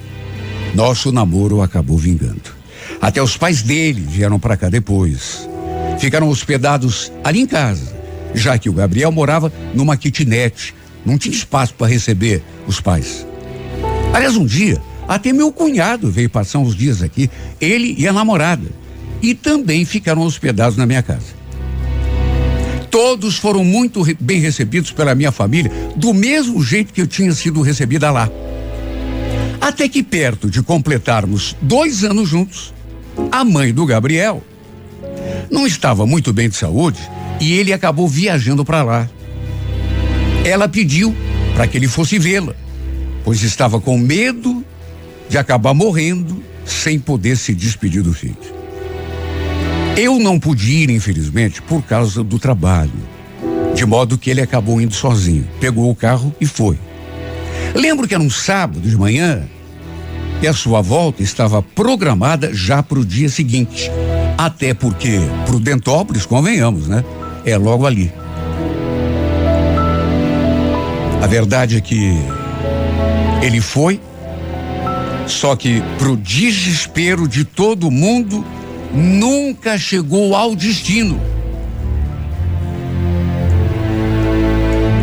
nosso 0.74 1.12
namoro 1.12 1.62
acabou 1.62 1.98
vingando. 1.98 2.56
Até 3.02 3.22
os 3.22 3.36
pais 3.36 3.62
dele 3.62 4.08
vieram 4.10 4.40
para 4.40 4.56
cá 4.56 4.70
depois. 4.70 5.46
Ficaram 6.00 6.30
hospedados 6.30 7.12
ali 7.22 7.42
em 7.42 7.46
casa, 7.46 7.94
já 8.34 8.58
que 8.58 8.70
o 8.70 8.74
Gabriel 8.74 9.12
morava 9.12 9.52
numa 9.76 9.98
kitnet. 9.98 10.74
Não 11.08 11.18
tinha 11.18 11.34
espaço 11.34 11.74
para 11.74 11.88
receber 11.88 12.44
os 12.68 12.82
pais. 12.82 13.26
Aliás, 14.14 14.36
um 14.36 14.46
dia, 14.46 14.82
até 15.08 15.32
meu 15.32 15.54
cunhado 15.54 16.12
veio 16.12 16.30
passar 16.30 16.60
uns 16.60 16.76
dias 16.76 17.02
aqui, 17.02 17.30
ele 17.62 17.96
e 17.98 18.06
a 18.06 18.12
namorada. 18.12 18.68
E 19.22 19.34
também 19.34 19.86
ficaram 19.86 20.22
hospedados 20.24 20.76
na 20.76 20.86
minha 20.86 21.02
casa. 21.02 21.38
Todos 22.92 23.38
foram 23.38 23.64
muito 23.64 24.06
bem 24.20 24.42
recebidos 24.42 24.92
pela 24.92 25.16
minha 25.16 25.32
família, 25.32 25.72
do 25.96 26.14
mesmo 26.14 26.62
jeito 26.62 26.92
que 26.92 27.02
eu 27.02 27.08
tinha 27.08 27.32
sido 27.32 27.62
recebida 27.62 28.12
lá. 28.12 28.30
Até 29.62 29.88
que 29.88 30.04
perto 30.04 30.50
de 30.50 30.62
completarmos 30.62 31.56
dois 31.62 32.04
anos 32.04 32.28
juntos, 32.28 32.74
a 33.32 33.46
mãe 33.46 33.74
do 33.74 33.86
Gabriel 33.86 34.44
não 35.50 35.66
estava 35.66 36.06
muito 36.06 36.34
bem 36.34 36.50
de 36.50 36.58
saúde 36.58 37.00
e 37.40 37.54
ele 37.54 37.72
acabou 37.72 38.10
viajando 38.10 38.66
para 38.66 38.84
lá. 38.84 39.10
Ela 40.48 40.70
pediu 40.70 41.14
para 41.54 41.68
que 41.68 41.78
ele 41.78 41.90
fosse 41.90 42.18
vê-la, 42.18 42.56
pois 43.26 43.44
estava 43.44 43.82
com 43.82 43.98
medo 43.98 44.64
de 45.28 45.38
acabar 45.38 45.74
morrendo 45.74 46.42
sem 46.66 46.98
poder 46.98 47.36
se 47.36 47.54
despedir 47.54 48.02
do 48.02 48.14
filho. 48.14 48.38
Eu 49.98 50.18
não 50.20 50.40
pude 50.40 50.72
ir, 50.72 50.90
infelizmente, 50.90 51.62
por 51.62 51.82
causa 51.82 52.24
do 52.24 52.40
trabalho, 52.40 52.94
de 53.76 53.86
modo 53.86 54.18
que 54.18 54.30
ele 54.30 54.40
acabou 54.40 54.80
indo 54.80 54.94
sozinho. 54.94 55.46
Pegou 55.60 55.92
o 55.92 55.96
carro 55.96 56.34
e 56.40 56.46
foi. 56.46 56.80
Lembro 57.76 58.08
que 58.08 58.14
era 58.14 58.24
um 58.24 58.30
sábado 58.30 58.88
de 58.88 58.96
manhã 58.96 59.44
e 60.42 60.48
a 60.48 60.54
sua 60.54 60.82
volta 60.82 61.22
estava 61.22 61.62
programada 61.62 62.54
já 62.54 62.82
para 62.82 63.00
o 63.00 63.06
dia 63.06 63.28
seguinte. 63.28 63.92
Até 64.38 64.74
porque 64.74 65.20
Prudentópolis, 65.46 66.26
convenhamos, 66.26 66.88
né? 66.88 67.04
É 67.44 67.58
logo 67.58 67.86
ali. 67.86 68.14
A 71.22 71.28
verdade 71.28 71.78
é 71.78 71.82
que 71.82 72.14
ele 73.42 73.62
foi 73.62 74.00
só 75.28 75.56
que, 75.56 75.84
pro 75.98 76.16
desespero 76.16 77.28
de 77.28 77.44
todo 77.44 77.92
mundo, 77.92 78.46
nunca 78.94 79.78
chegou 79.78 80.36
ao 80.36 80.56
destino. 80.56 81.20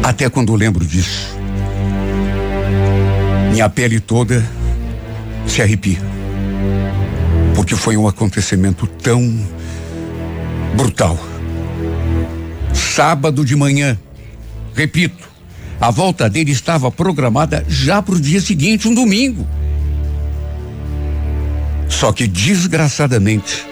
Até 0.02 0.28
quando 0.30 0.54
lembro 0.54 0.84
disso, 0.84 1.36
minha 3.50 3.68
pele 3.68 4.00
toda 4.00 4.44
se 5.46 5.60
arrepia. 5.60 5.98
Porque 7.54 7.76
foi 7.76 7.96
um 7.96 8.08
acontecimento 8.08 8.86
tão 8.86 9.38
brutal. 10.76 11.18
Sábado 12.72 13.44
de 13.44 13.54
manhã, 13.54 13.98
repito, 14.74 15.33
a 15.84 15.90
volta 15.90 16.30
dele 16.30 16.50
estava 16.50 16.90
programada 16.90 17.62
já 17.68 18.00
para 18.00 18.14
o 18.14 18.20
dia 18.20 18.40
seguinte, 18.40 18.88
um 18.88 18.94
domingo. 18.94 19.46
Só 21.90 22.10
que 22.10 22.26
desgraçadamente, 22.26 23.66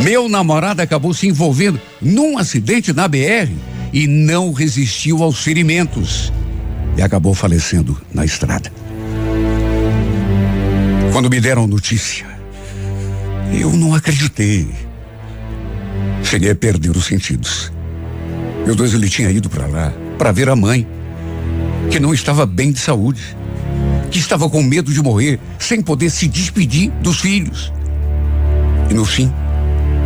meu 0.00 0.28
namorado 0.28 0.82
acabou 0.82 1.14
se 1.14 1.28
envolvendo 1.28 1.80
num 2.02 2.36
acidente 2.36 2.92
na 2.92 3.06
BR 3.06 3.52
e 3.92 4.08
não 4.08 4.52
resistiu 4.52 5.22
aos 5.22 5.44
ferimentos 5.44 6.32
e 6.96 7.02
acabou 7.02 7.34
falecendo 7.34 7.96
na 8.12 8.24
estrada. 8.24 8.72
Quando 11.12 11.30
me 11.30 11.40
deram 11.40 11.68
notícia, 11.68 12.26
eu 13.52 13.72
não 13.72 13.94
acreditei. 13.94 14.68
Cheguei 16.24 16.50
a 16.50 16.56
perder 16.56 16.96
os 16.96 17.04
sentidos. 17.04 17.70
Meu 18.66 18.74
Deus, 18.74 18.92
ele 18.92 19.08
tinha 19.08 19.30
ido 19.30 19.48
para 19.48 19.68
lá 19.68 19.92
para 20.18 20.32
ver 20.32 20.48
a 20.48 20.56
mãe, 20.56 20.86
que 21.90 22.00
não 22.00 22.14
estava 22.14 22.46
bem 22.46 22.72
de 22.72 22.80
saúde 22.80 23.36
que 24.14 24.20
estava 24.20 24.48
com 24.48 24.62
medo 24.62 24.92
de 24.92 25.02
morrer, 25.02 25.40
sem 25.58 25.82
poder 25.82 26.08
se 26.08 26.28
despedir 26.28 26.88
dos 27.02 27.20
filhos. 27.20 27.72
E 28.88 28.94
no 28.94 29.04
fim, 29.04 29.32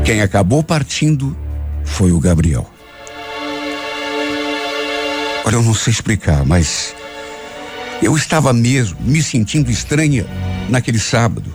quem 0.03 0.23
acabou 0.23 0.63
partindo 0.63 1.37
foi 1.85 2.11
o 2.11 2.19
Gabriel. 2.19 2.67
Olha, 5.45 5.57
eu 5.57 5.63
não 5.63 5.75
sei 5.75 5.91
explicar, 5.91 6.43
mas 6.47 6.95
eu 8.03 8.17
estava 8.17 8.51
mesmo 8.51 8.99
me 9.03 9.23
sentindo 9.23 9.71
estranha 9.71 10.27
naquele 10.71 10.99
sábado. 10.99 11.53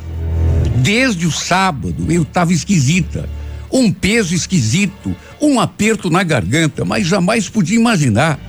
Desde 0.76 1.26
o 1.26 1.32
sábado 1.32 2.06
eu 2.08 2.22
estava 2.22 2.54
esquisita. 2.54 3.28
Um 3.74 3.92
peso 3.92 4.36
esquisito, 4.36 5.16
um 5.42 5.60
aperto 5.60 6.08
na 6.08 6.22
garganta, 6.22 6.86
mas 6.86 7.08
jamais 7.08 7.50
podia 7.50 7.76
imaginar 7.76 8.40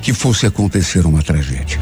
que 0.00 0.12
fosse 0.12 0.46
acontecer 0.46 1.04
uma 1.04 1.20
tragédia. 1.20 1.80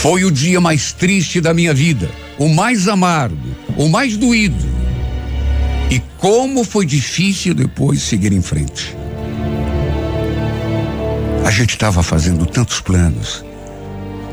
Foi 0.00 0.24
o 0.24 0.30
dia 0.30 0.58
mais 0.58 0.92
triste 0.92 1.38
da 1.38 1.52
minha 1.52 1.74
vida, 1.74 2.08
o 2.38 2.48
mais 2.48 2.88
amargo, 2.88 3.36
o 3.76 3.88
mais 3.88 4.16
doído. 4.16 4.64
E 5.90 6.00
como 6.16 6.64
foi 6.64 6.86
difícil 6.86 7.52
depois 7.52 8.00
seguir 8.00 8.32
em 8.32 8.40
frente. 8.40 8.96
A 11.44 11.50
gente 11.50 11.70
estava 11.70 12.02
fazendo 12.02 12.46
tantos 12.46 12.80
planos. 12.80 13.44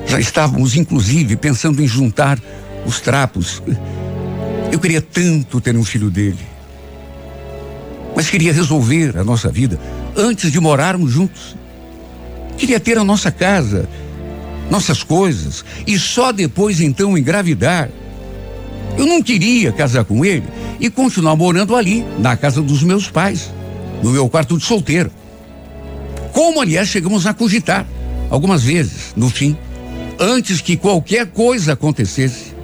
Já 0.07 0.19
estávamos, 0.19 0.75
inclusive, 0.75 1.35
pensando 1.35 1.81
em 1.81 1.87
juntar 1.87 2.39
os 2.85 3.01
trapos. 3.01 3.61
Eu 4.75 4.79
queria 4.79 4.99
tanto 4.99 5.61
ter 5.61 5.73
um 5.77 5.85
filho 5.85 6.09
dele. 6.09 6.45
Mas 8.13 8.29
queria 8.29 8.51
resolver 8.51 9.17
a 9.17 9.23
nossa 9.23 9.49
vida 9.49 9.79
antes 10.17 10.51
de 10.51 10.59
morarmos 10.59 11.13
juntos. 11.13 11.55
Queria 12.57 12.77
ter 12.77 12.97
a 12.97 13.03
nossa 13.05 13.31
casa, 13.31 13.87
nossas 14.69 15.01
coisas, 15.01 15.63
e 15.87 15.97
só 15.97 16.33
depois 16.33 16.81
então 16.81 17.17
engravidar. 17.17 17.89
Eu 18.97 19.05
não 19.05 19.23
queria 19.23 19.71
casar 19.71 20.03
com 20.03 20.25
ele 20.25 20.43
e 20.77 20.89
continuar 20.89 21.37
morando 21.37 21.73
ali, 21.73 22.05
na 22.19 22.35
casa 22.35 22.61
dos 22.61 22.83
meus 22.83 23.09
pais, 23.09 23.49
no 24.03 24.11
meu 24.11 24.27
quarto 24.27 24.57
de 24.57 24.65
solteiro. 24.65 25.09
Como, 26.33 26.59
aliás, 26.59 26.89
chegamos 26.89 27.25
a 27.25 27.33
cogitar 27.33 27.87
algumas 28.29 28.61
vezes, 28.61 29.13
no 29.15 29.29
fim, 29.29 29.57
antes 30.19 30.59
que 30.59 30.75
qualquer 30.75 31.27
coisa 31.27 31.71
acontecesse. 31.71 32.54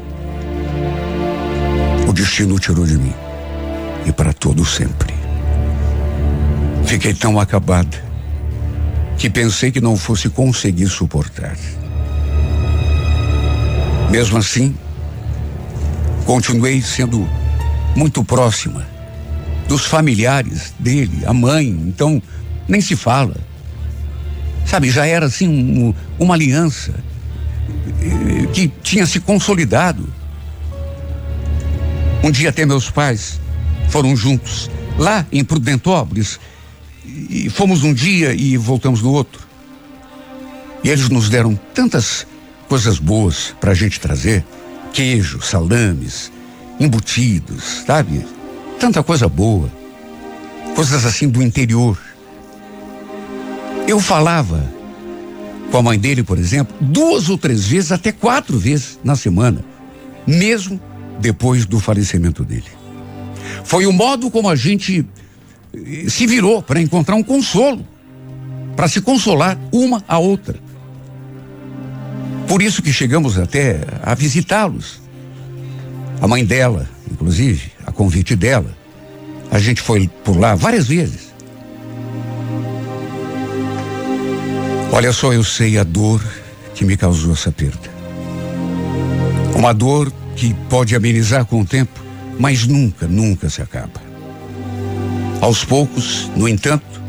O 2.11 2.13
destino 2.13 2.59
tirou 2.59 2.85
de 2.85 2.97
mim, 2.97 3.13
e 4.05 4.11
para 4.11 4.33
todo 4.33 4.65
sempre. 4.65 5.13
Fiquei 6.85 7.13
tão 7.13 7.39
acabada 7.39 8.03
que 9.17 9.29
pensei 9.29 9.71
que 9.71 9.79
não 9.79 9.95
fosse 9.95 10.27
conseguir 10.27 10.89
suportar. 10.89 11.55
Mesmo 14.09 14.37
assim, 14.37 14.75
continuei 16.25 16.81
sendo 16.81 17.25
muito 17.95 18.25
próxima 18.25 18.85
dos 19.69 19.85
familiares 19.85 20.73
dele, 20.77 21.23
a 21.25 21.33
mãe, 21.33 21.65
então 21.69 22.21
nem 22.67 22.81
se 22.81 22.97
fala. 22.97 23.37
Sabe, 24.65 24.91
já 24.91 25.05
era 25.05 25.27
assim 25.27 25.47
um, 25.47 25.93
uma 26.19 26.33
aliança 26.33 26.93
eh, 28.01 28.47
que 28.51 28.67
tinha 28.67 29.05
se 29.05 29.21
consolidado. 29.21 30.20
Um 32.23 32.29
dia 32.29 32.49
até 32.49 32.65
meus 32.65 32.89
pais 32.89 33.39
foram 33.89 34.15
juntos 34.15 34.69
lá 34.97 35.25
em 35.31 35.43
Prudentópolis 35.43 36.39
e 37.03 37.49
fomos 37.49 37.83
um 37.83 37.93
dia 37.93 38.33
e 38.33 38.55
voltamos 38.57 39.01
no 39.01 39.11
outro. 39.11 39.41
E 40.83 40.89
eles 40.89 41.09
nos 41.09 41.29
deram 41.29 41.59
tantas 41.73 42.25
coisas 42.67 42.99
boas 42.99 43.55
para 43.59 43.71
a 43.71 43.75
gente 43.75 43.99
trazer: 43.99 44.45
queijo, 44.93 45.41
salames, 45.41 46.31
embutidos, 46.79 47.83
sabe? 47.85 48.25
Tanta 48.79 49.03
coisa 49.03 49.27
boa. 49.27 49.71
Coisas 50.75 51.05
assim 51.05 51.27
do 51.27 51.41
interior. 51.41 51.99
Eu 53.87 53.99
falava 53.99 54.63
com 55.71 55.77
a 55.77 55.81
mãe 55.81 55.97
dele, 55.97 56.23
por 56.23 56.37
exemplo, 56.37 56.75
duas 56.79 57.29
ou 57.29 57.37
três 57.37 57.65
vezes, 57.65 57.91
até 57.91 58.11
quatro 58.11 58.57
vezes 58.57 58.99
na 59.03 59.15
semana, 59.15 59.63
mesmo 60.27 60.79
depois 61.21 61.65
do 61.65 61.79
falecimento 61.79 62.43
dele. 62.43 62.65
Foi 63.63 63.85
o 63.85 63.93
modo 63.93 64.29
como 64.29 64.49
a 64.49 64.55
gente 64.55 65.05
eh, 65.73 66.09
se 66.09 66.25
virou 66.27 66.61
para 66.61 66.81
encontrar 66.81 67.15
um 67.15 67.23
consolo, 67.23 67.85
para 68.75 68.87
se 68.87 68.99
consolar 68.99 69.57
uma 69.71 70.03
a 70.07 70.17
outra. 70.17 70.59
Por 72.47 72.61
isso 72.61 72.81
que 72.81 72.91
chegamos 72.91 73.37
até 73.37 73.79
a 74.03 74.13
visitá-los. 74.13 74.99
A 76.19 76.27
mãe 76.27 76.43
dela, 76.43 76.89
inclusive, 77.09 77.71
a 77.85 77.91
convite 77.91 78.35
dela. 78.35 78.75
A 79.49 79.59
gente 79.59 79.81
foi 79.81 80.09
por 80.23 80.37
lá 80.37 80.55
várias 80.55 80.87
vezes. 80.87 81.31
Olha 84.91 85.13
só, 85.13 85.31
eu 85.31 85.43
sei 85.43 85.77
a 85.77 85.83
dor 85.83 86.21
que 86.75 86.83
me 86.83 86.97
causou 86.97 87.33
essa 87.33 87.51
perda. 87.51 88.00
Uma 89.61 89.75
dor 89.75 90.11
que 90.35 90.55
pode 90.71 90.95
amenizar 90.95 91.45
com 91.45 91.61
o 91.61 91.65
tempo, 91.65 92.03
mas 92.39 92.65
nunca, 92.65 93.07
nunca 93.07 93.47
se 93.47 93.61
acaba. 93.61 94.01
Aos 95.39 95.63
poucos, 95.63 96.31
no 96.35 96.49
entanto, 96.49 96.99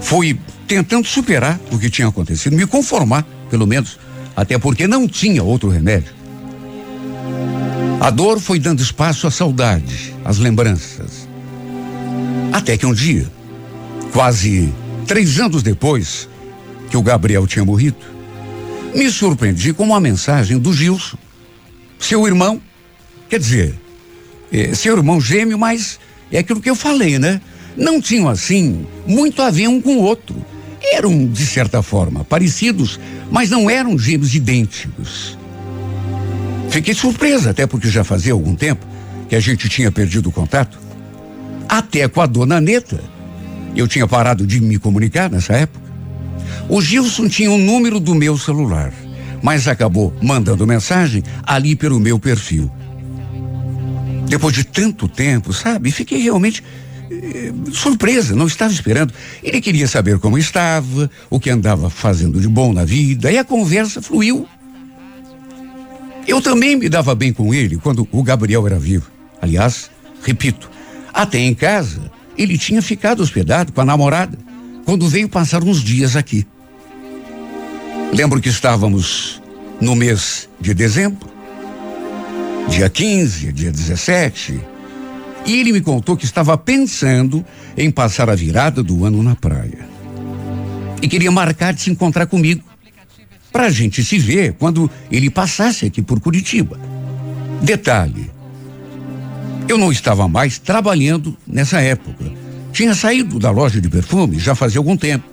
fui 0.00 0.36
tentando 0.66 1.06
superar 1.06 1.60
o 1.70 1.78
que 1.78 1.88
tinha 1.88 2.08
acontecido, 2.08 2.56
me 2.56 2.66
conformar, 2.66 3.24
pelo 3.48 3.64
menos, 3.64 3.96
até 4.34 4.58
porque 4.58 4.88
não 4.88 5.06
tinha 5.06 5.44
outro 5.44 5.68
remédio. 5.68 6.12
A 8.00 8.10
dor 8.10 8.40
foi 8.40 8.58
dando 8.58 8.82
espaço 8.82 9.28
à 9.28 9.30
saudade, 9.30 10.12
às 10.24 10.38
lembranças. 10.38 11.28
Até 12.52 12.76
que 12.76 12.86
um 12.86 12.92
dia, 12.92 13.30
quase 14.12 14.74
três 15.06 15.38
anos 15.38 15.62
depois, 15.62 16.28
que 16.90 16.96
o 16.96 17.02
Gabriel 17.02 17.46
tinha 17.46 17.64
morrido, 17.64 18.04
me 18.92 19.08
surpreendi 19.12 19.72
com 19.72 19.84
uma 19.84 20.00
mensagem 20.00 20.58
do 20.58 20.72
Gilson, 20.72 21.16
seu 22.06 22.26
irmão, 22.26 22.60
quer 23.28 23.38
dizer, 23.38 23.74
é, 24.52 24.74
seu 24.74 24.96
irmão 24.96 25.20
gêmeo, 25.20 25.58
mas 25.58 25.98
é 26.30 26.38
aquilo 26.38 26.60
que 26.60 26.68
eu 26.68 26.76
falei, 26.76 27.18
né? 27.18 27.40
Não 27.76 28.00
tinham 28.00 28.28
assim 28.28 28.86
muito 29.06 29.40
a 29.40 29.50
ver 29.50 29.68
um 29.68 29.80
com 29.80 29.96
o 29.96 30.02
outro. 30.02 30.36
Eram, 30.82 31.26
de 31.26 31.46
certa 31.46 31.82
forma, 31.82 32.24
parecidos, 32.24 32.98
mas 33.30 33.48
não 33.48 33.70
eram 33.70 33.98
gêmeos 33.98 34.34
idênticos. 34.34 35.38
Fiquei 36.68 36.92
surpresa, 36.94 37.50
até 37.50 37.66
porque 37.66 37.88
já 37.88 38.02
fazia 38.02 38.32
algum 38.32 38.54
tempo 38.54 38.84
que 39.28 39.36
a 39.36 39.40
gente 39.40 39.68
tinha 39.68 39.90
perdido 39.90 40.28
o 40.28 40.32
contato. 40.32 40.78
Até 41.68 42.08
com 42.08 42.20
a 42.20 42.26
dona 42.26 42.60
Neta. 42.60 43.00
Eu 43.74 43.88
tinha 43.88 44.06
parado 44.06 44.46
de 44.46 44.60
me 44.60 44.78
comunicar 44.78 45.30
nessa 45.30 45.54
época. 45.54 45.82
O 46.68 46.80
Gilson 46.80 47.28
tinha 47.28 47.50
o 47.50 47.54
um 47.54 47.58
número 47.58 47.98
do 47.98 48.14
meu 48.14 48.36
celular, 48.36 48.92
mas 49.42 49.66
acabou 49.66 50.14
mandando 50.22 50.66
mensagem 50.66 51.22
ali 51.42 51.74
pelo 51.74 51.98
meu 51.98 52.18
perfil. 52.18 52.70
Depois 54.26 54.54
de 54.54 54.64
tanto 54.64 55.08
tempo, 55.08 55.52
sabe, 55.52 55.90
fiquei 55.90 56.22
realmente 56.22 56.62
eh, 57.10 57.52
surpresa, 57.72 58.34
não 58.34 58.46
estava 58.46 58.72
esperando. 58.72 59.12
Ele 59.42 59.60
queria 59.60 59.86
saber 59.86 60.18
como 60.18 60.38
estava, 60.38 61.10
o 61.28 61.38
que 61.38 61.50
andava 61.50 61.90
fazendo 61.90 62.40
de 62.40 62.48
bom 62.48 62.72
na 62.72 62.84
vida, 62.84 63.30
e 63.30 63.36
a 63.36 63.44
conversa 63.44 64.00
fluiu. 64.00 64.48
Eu 66.26 66.40
também 66.40 66.76
me 66.76 66.88
dava 66.88 67.14
bem 67.14 67.32
com 67.32 67.52
ele 67.52 67.76
quando 67.76 68.08
o 68.10 68.22
Gabriel 68.22 68.66
era 68.66 68.78
vivo. 68.78 69.10
Aliás, 69.40 69.90
repito, 70.22 70.70
até 71.12 71.38
em 71.38 71.54
casa 71.54 72.10
ele 72.38 72.56
tinha 72.56 72.80
ficado 72.80 73.22
hospedado 73.22 73.72
com 73.72 73.80
a 73.80 73.84
namorada 73.84 74.38
quando 74.84 75.08
veio 75.08 75.28
passar 75.28 75.62
uns 75.62 75.82
dias 75.82 76.16
aqui. 76.16 76.46
Lembro 78.12 78.40
que 78.40 78.48
estávamos 78.48 79.40
no 79.80 79.96
mês 79.96 80.48
de 80.60 80.74
dezembro, 80.74 81.28
dia 82.68 82.88
15, 82.88 83.52
dia 83.52 83.72
17, 83.72 84.60
e 85.46 85.60
ele 85.60 85.72
me 85.72 85.80
contou 85.80 86.16
que 86.16 86.24
estava 86.24 86.56
pensando 86.56 87.44
em 87.76 87.90
passar 87.90 88.28
a 88.28 88.34
virada 88.34 88.82
do 88.82 89.04
ano 89.04 89.22
na 89.22 89.34
praia. 89.34 89.88
E 91.00 91.08
queria 91.08 91.30
marcar 91.30 91.72
de 91.72 91.82
se 91.82 91.90
encontrar 91.90 92.26
comigo, 92.26 92.62
para 93.50 93.66
a 93.66 93.70
gente 93.70 94.04
se 94.04 94.18
ver 94.18 94.54
quando 94.54 94.90
ele 95.10 95.30
passasse 95.30 95.86
aqui 95.86 96.02
por 96.02 96.20
Curitiba. 96.20 96.78
Detalhe: 97.62 98.30
eu 99.68 99.78
não 99.78 99.90
estava 99.90 100.28
mais 100.28 100.58
trabalhando 100.58 101.36
nessa 101.46 101.80
época 101.80 102.42
tinha 102.72 102.94
saído 102.94 103.38
da 103.38 103.50
loja 103.50 103.80
de 103.80 103.88
perfume 103.88 104.38
já 104.38 104.54
fazia 104.54 104.78
algum 104.78 104.96
tempo, 104.96 105.24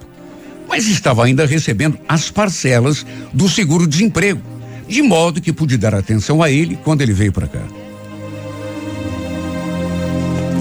mas 0.70 0.88
estava 0.88 1.26
ainda 1.26 1.48
recebendo 1.48 1.98
as 2.08 2.30
parcelas 2.30 3.04
do 3.34 3.50
seguro-desemprego, 3.50 4.40
de 4.88 5.02
modo 5.02 5.42
que 5.42 5.52
pude 5.52 5.78
dar 5.78 5.96
atenção 5.96 6.44
a 6.44 6.52
ele 6.52 6.78
quando 6.84 7.02
ele 7.02 7.12
veio 7.12 7.32
para 7.32 7.48
cá. 7.48 7.62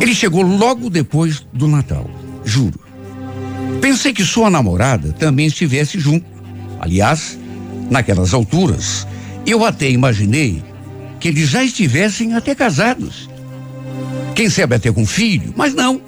Ele 0.00 0.14
chegou 0.14 0.42
logo 0.42 0.88
depois 0.88 1.46
do 1.52 1.68
Natal, 1.68 2.08
juro. 2.44 2.80
Pensei 3.82 4.12
que 4.12 4.24
sua 4.24 4.48
namorada 4.48 5.12
também 5.12 5.46
estivesse 5.46 5.98
junto. 6.00 6.24
Aliás, 6.80 7.38
naquelas 7.90 8.32
alturas, 8.32 9.06
eu 9.46 9.64
até 9.64 9.90
imaginei 9.90 10.62
que 11.20 11.28
eles 11.28 11.50
já 11.50 11.62
estivessem 11.62 12.34
até 12.34 12.54
casados. 12.54 13.28
Quem 14.34 14.48
sabe 14.48 14.76
até 14.76 14.90
com 14.90 15.04
filho, 15.04 15.52
mas 15.56 15.74
não. 15.74 16.00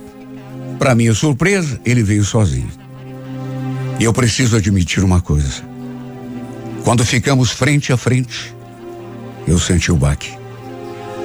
Para 0.78 0.94
minha 0.94 1.12
surpresa, 1.12 1.78
ele 1.84 2.02
veio 2.02 2.24
sozinho. 2.24 2.79
E 4.00 4.04
eu 4.04 4.14
preciso 4.14 4.56
admitir 4.56 5.04
uma 5.04 5.20
coisa. 5.20 5.62
Quando 6.84 7.04
ficamos 7.04 7.50
frente 7.50 7.92
a 7.92 7.98
frente, 7.98 8.54
eu 9.46 9.58
senti 9.58 9.92
o 9.92 9.96
baque. 9.96 10.30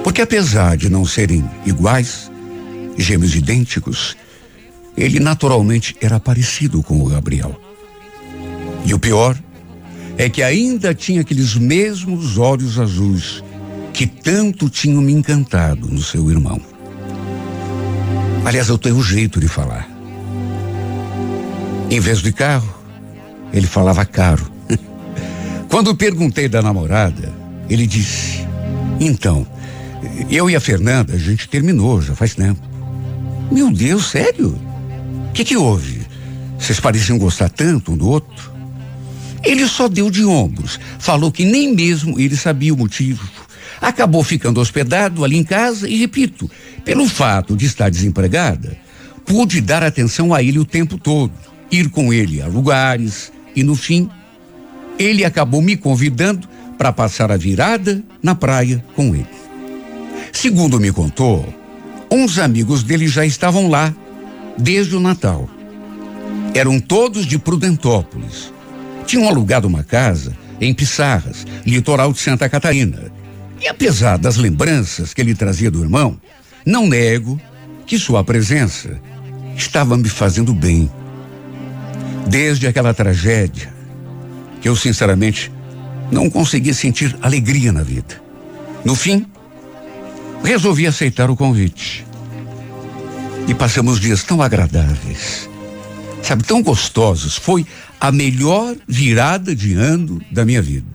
Porque 0.04 0.20
apesar 0.20 0.76
de 0.76 0.90
não 0.90 1.06
serem 1.06 1.42
iguais, 1.64 2.30
gêmeos 2.98 3.34
idênticos, 3.34 4.14
ele 4.94 5.18
naturalmente 5.18 5.96
era 6.02 6.20
parecido 6.20 6.82
com 6.82 7.00
o 7.00 7.06
Gabriel. 7.06 7.58
E 8.84 8.92
o 8.92 8.98
pior 8.98 9.34
é 10.18 10.28
que 10.28 10.42
ainda 10.42 10.94
tinha 10.94 11.22
aqueles 11.22 11.54
mesmos 11.54 12.36
olhos 12.36 12.78
azuis 12.78 13.42
que 13.94 14.06
tanto 14.06 14.68
tinham 14.68 15.00
me 15.00 15.14
encantado 15.14 15.88
no 15.88 16.02
seu 16.02 16.30
irmão. 16.30 16.60
Aliás, 18.44 18.68
eu 18.68 18.76
tenho 18.76 18.96
um 18.96 19.02
jeito 19.02 19.40
de 19.40 19.48
falar. 19.48 19.95
Em 21.90 22.00
vez 22.00 22.20
de 22.20 22.32
carro, 22.32 22.74
Ele 23.52 23.66
falava 23.66 24.04
caro. 24.04 24.50
Quando 25.70 25.94
perguntei 25.94 26.48
da 26.48 26.60
namorada, 26.60 27.32
ele 27.68 27.86
disse: 27.86 28.46
Então, 29.00 29.46
eu 30.30 30.50
e 30.50 30.56
a 30.56 30.60
Fernanda, 30.60 31.14
a 31.14 31.18
gente 31.18 31.48
terminou 31.48 32.02
já 32.02 32.14
faz 32.14 32.34
tempo. 32.34 32.60
Meu 33.50 33.70
Deus, 33.70 34.06
sério? 34.06 34.58
O 35.28 35.32
que, 35.32 35.44
que 35.44 35.56
houve? 35.56 36.00
Vocês 36.58 36.80
pareciam 36.80 37.18
gostar 37.18 37.48
tanto 37.48 37.92
um 37.92 37.96
do 37.96 38.08
outro? 38.08 38.52
Ele 39.44 39.66
só 39.68 39.86
deu 39.88 40.10
de 40.10 40.24
ombros, 40.24 40.80
falou 40.98 41.30
que 41.30 41.44
nem 41.44 41.72
mesmo 41.72 42.18
ele 42.18 42.36
sabia 42.36 42.74
o 42.74 42.76
motivo. 42.76 43.28
Acabou 43.80 44.24
ficando 44.24 44.60
hospedado 44.60 45.24
ali 45.24 45.36
em 45.36 45.44
casa 45.44 45.88
e, 45.88 45.96
repito, 45.98 46.50
pelo 46.84 47.06
fato 47.08 47.56
de 47.56 47.66
estar 47.66 47.90
desempregada, 47.90 48.76
pude 49.24 49.60
dar 49.60 49.82
atenção 49.82 50.34
a 50.34 50.42
ele 50.42 50.58
o 50.58 50.64
tempo 50.64 50.98
todo, 50.98 51.32
ir 51.70 51.90
com 51.90 52.12
ele 52.12 52.40
a 52.40 52.46
lugares 52.46 53.32
e, 53.54 53.62
no 53.62 53.74
fim, 53.74 54.08
ele 54.98 55.24
acabou 55.24 55.60
me 55.60 55.76
convidando 55.76 56.48
para 56.76 56.92
passar 56.92 57.30
a 57.30 57.36
virada 57.36 58.02
na 58.22 58.34
praia 58.34 58.84
com 58.94 59.14
ele. 59.14 59.26
Segundo 60.32 60.78
me 60.78 60.92
contou, 60.92 61.46
uns 62.10 62.38
amigos 62.38 62.82
dele 62.82 63.08
já 63.08 63.24
estavam 63.24 63.68
lá 63.68 63.94
desde 64.58 64.94
o 64.96 65.00
Natal. 65.00 65.48
Eram 66.54 66.80
todos 66.80 67.26
de 67.26 67.38
Prudentópolis. 67.38 68.52
Tinham 69.06 69.28
alugado 69.28 69.68
uma 69.68 69.84
casa 69.84 70.36
em 70.60 70.72
Pissarras, 70.72 71.46
litoral 71.64 72.12
de 72.12 72.18
Santa 72.18 72.48
Catarina. 72.48 73.10
E 73.62 73.68
apesar 73.68 74.18
das 74.18 74.36
lembranças 74.36 75.14
que 75.14 75.20
ele 75.20 75.34
trazia 75.34 75.70
do 75.70 75.82
irmão, 75.82 76.18
não 76.64 76.86
nego 76.86 77.40
que 77.86 77.98
sua 77.98 78.24
presença 78.24 79.00
estava 79.56 79.96
me 79.96 80.08
fazendo 80.08 80.52
bem. 80.52 80.90
Desde 82.26 82.66
aquela 82.66 82.92
tragédia, 82.92 83.72
que 84.60 84.68
eu 84.68 84.76
sinceramente 84.76 85.50
não 86.10 86.28
consegui 86.28 86.74
sentir 86.74 87.16
alegria 87.22 87.72
na 87.72 87.82
vida. 87.82 88.20
No 88.84 88.94
fim, 88.94 89.26
resolvi 90.42 90.86
aceitar 90.86 91.30
o 91.30 91.36
convite. 91.36 92.06
E 93.48 93.54
passamos 93.54 94.00
dias 94.00 94.24
tão 94.24 94.42
agradáveis, 94.42 95.48
sabe, 96.22 96.42
tão 96.44 96.62
gostosos. 96.62 97.36
Foi 97.36 97.64
a 98.00 98.10
melhor 98.10 98.76
virada 98.86 99.54
de 99.54 99.74
ano 99.74 100.20
da 100.30 100.44
minha 100.44 100.60
vida. 100.60 100.86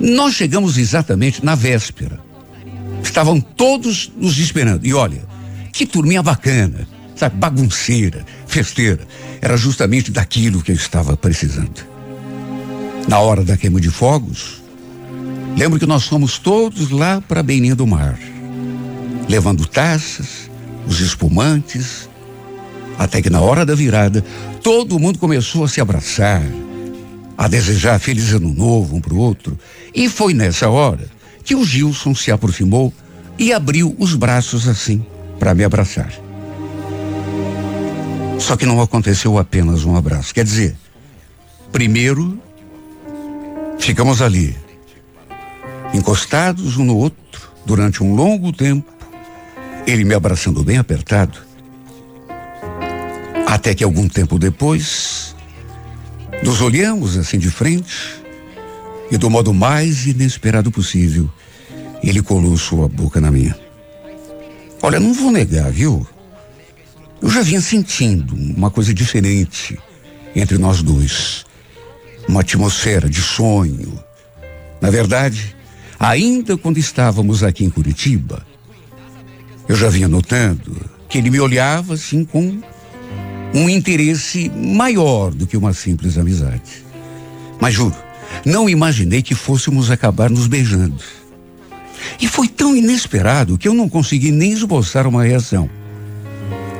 Nós 0.00 0.34
chegamos 0.34 0.78
exatamente 0.78 1.44
na 1.44 1.54
véspera. 1.54 2.18
Estavam 3.02 3.40
todos 3.40 4.10
nos 4.16 4.38
esperando. 4.38 4.86
E 4.86 4.92
olha, 4.94 5.22
que 5.72 5.86
turminha 5.86 6.22
bacana, 6.22 6.86
sabe, 7.20 7.36
bagunceira, 7.36 8.24
festeira. 8.46 9.06
Era 9.40 9.56
justamente 9.56 10.10
daquilo 10.10 10.62
que 10.62 10.72
eu 10.72 10.76
estava 10.76 11.16
precisando. 11.16 11.86
Na 13.06 13.18
hora 13.18 13.44
da 13.44 13.56
queima 13.56 13.80
de 13.80 13.90
fogos, 13.90 14.62
lembro 15.56 15.78
que 15.78 15.86
nós 15.86 16.04
fomos 16.06 16.38
todos 16.38 16.90
lá 16.90 17.20
para 17.20 17.40
a 17.40 17.42
beirinha 17.42 17.74
do 17.74 17.86
mar, 17.86 18.18
levando 19.28 19.66
taças, 19.66 20.50
os 20.86 21.00
espumantes, 21.00 22.08
até 22.98 23.20
que 23.20 23.30
na 23.30 23.40
hora 23.40 23.66
da 23.66 23.74
virada, 23.74 24.24
todo 24.62 24.98
mundo 24.98 25.18
começou 25.18 25.64
a 25.64 25.68
se 25.68 25.80
abraçar, 25.80 26.42
a 27.36 27.48
desejar 27.48 27.98
feliz 27.98 28.32
ano 28.32 28.52
novo 28.52 28.96
um 28.96 29.00
para 29.00 29.14
o 29.14 29.18
outro. 29.18 29.58
E 29.94 30.08
foi 30.08 30.34
nessa 30.34 30.68
hora 30.68 31.06
que 31.44 31.54
o 31.54 31.64
Gilson 31.64 32.14
se 32.14 32.30
aproximou 32.30 32.92
e 33.38 33.52
abriu 33.52 33.94
os 33.98 34.14
braços 34.14 34.68
assim 34.68 35.04
para 35.38 35.54
me 35.54 35.64
abraçar. 35.64 36.29
Só 38.40 38.56
que 38.56 38.66
não 38.66 38.80
aconteceu 38.80 39.38
apenas 39.38 39.84
um 39.84 39.94
abraço. 39.94 40.34
Quer 40.34 40.44
dizer, 40.44 40.76
primeiro 41.70 42.40
ficamos 43.78 44.20
ali, 44.20 44.56
encostados 45.94 46.76
um 46.76 46.84
no 46.84 46.96
outro 46.96 47.50
durante 47.64 48.02
um 48.02 48.14
longo 48.14 48.52
tempo, 48.52 48.90
ele 49.86 50.04
me 50.04 50.14
abraçando 50.14 50.64
bem 50.64 50.78
apertado, 50.78 51.38
até 53.46 53.74
que 53.74 53.84
algum 53.84 54.08
tempo 54.08 54.38
depois, 54.38 55.34
nos 56.42 56.60
olhamos 56.60 57.16
assim 57.16 57.38
de 57.38 57.50
frente 57.50 58.22
e 59.10 59.16
do 59.16 59.28
modo 59.28 59.52
mais 59.52 60.06
inesperado 60.06 60.70
possível, 60.70 61.28
ele 62.02 62.22
colou 62.22 62.56
sua 62.56 62.88
boca 62.88 63.20
na 63.20 63.30
minha. 63.30 63.56
Olha, 64.82 64.98
não 64.98 65.12
vou 65.12 65.30
negar, 65.30 65.70
viu? 65.70 66.06
Eu 67.22 67.28
já 67.28 67.42
vinha 67.42 67.60
sentindo 67.60 68.34
uma 68.34 68.70
coisa 68.70 68.94
diferente 68.94 69.78
entre 70.34 70.56
nós 70.56 70.82
dois. 70.82 71.44
Uma 72.26 72.40
atmosfera 72.40 73.08
de 73.08 73.20
sonho. 73.20 74.02
Na 74.80 74.90
verdade, 74.90 75.54
ainda 75.98 76.56
quando 76.56 76.78
estávamos 76.78 77.42
aqui 77.42 77.64
em 77.64 77.70
Curitiba, 77.70 78.46
eu 79.68 79.76
já 79.76 79.88
vinha 79.88 80.08
notando 80.08 80.74
que 81.08 81.18
ele 81.18 81.30
me 81.30 81.40
olhava 81.40 81.94
assim 81.94 82.24
com 82.24 82.58
um 83.52 83.68
interesse 83.68 84.48
maior 84.50 85.32
do 85.32 85.46
que 85.46 85.56
uma 85.56 85.74
simples 85.74 86.16
amizade. 86.16 86.84
Mas 87.60 87.74
juro, 87.74 87.96
não 88.44 88.68
imaginei 88.68 89.22
que 89.22 89.34
fôssemos 89.34 89.90
acabar 89.90 90.30
nos 90.30 90.46
beijando. 90.46 91.02
E 92.20 92.26
foi 92.26 92.48
tão 92.48 92.74
inesperado 92.74 93.58
que 93.58 93.68
eu 93.68 93.74
não 93.74 93.88
consegui 93.88 94.30
nem 94.30 94.52
esboçar 94.52 95.06
uma 95.06 95.24
reação. 95.24 95.68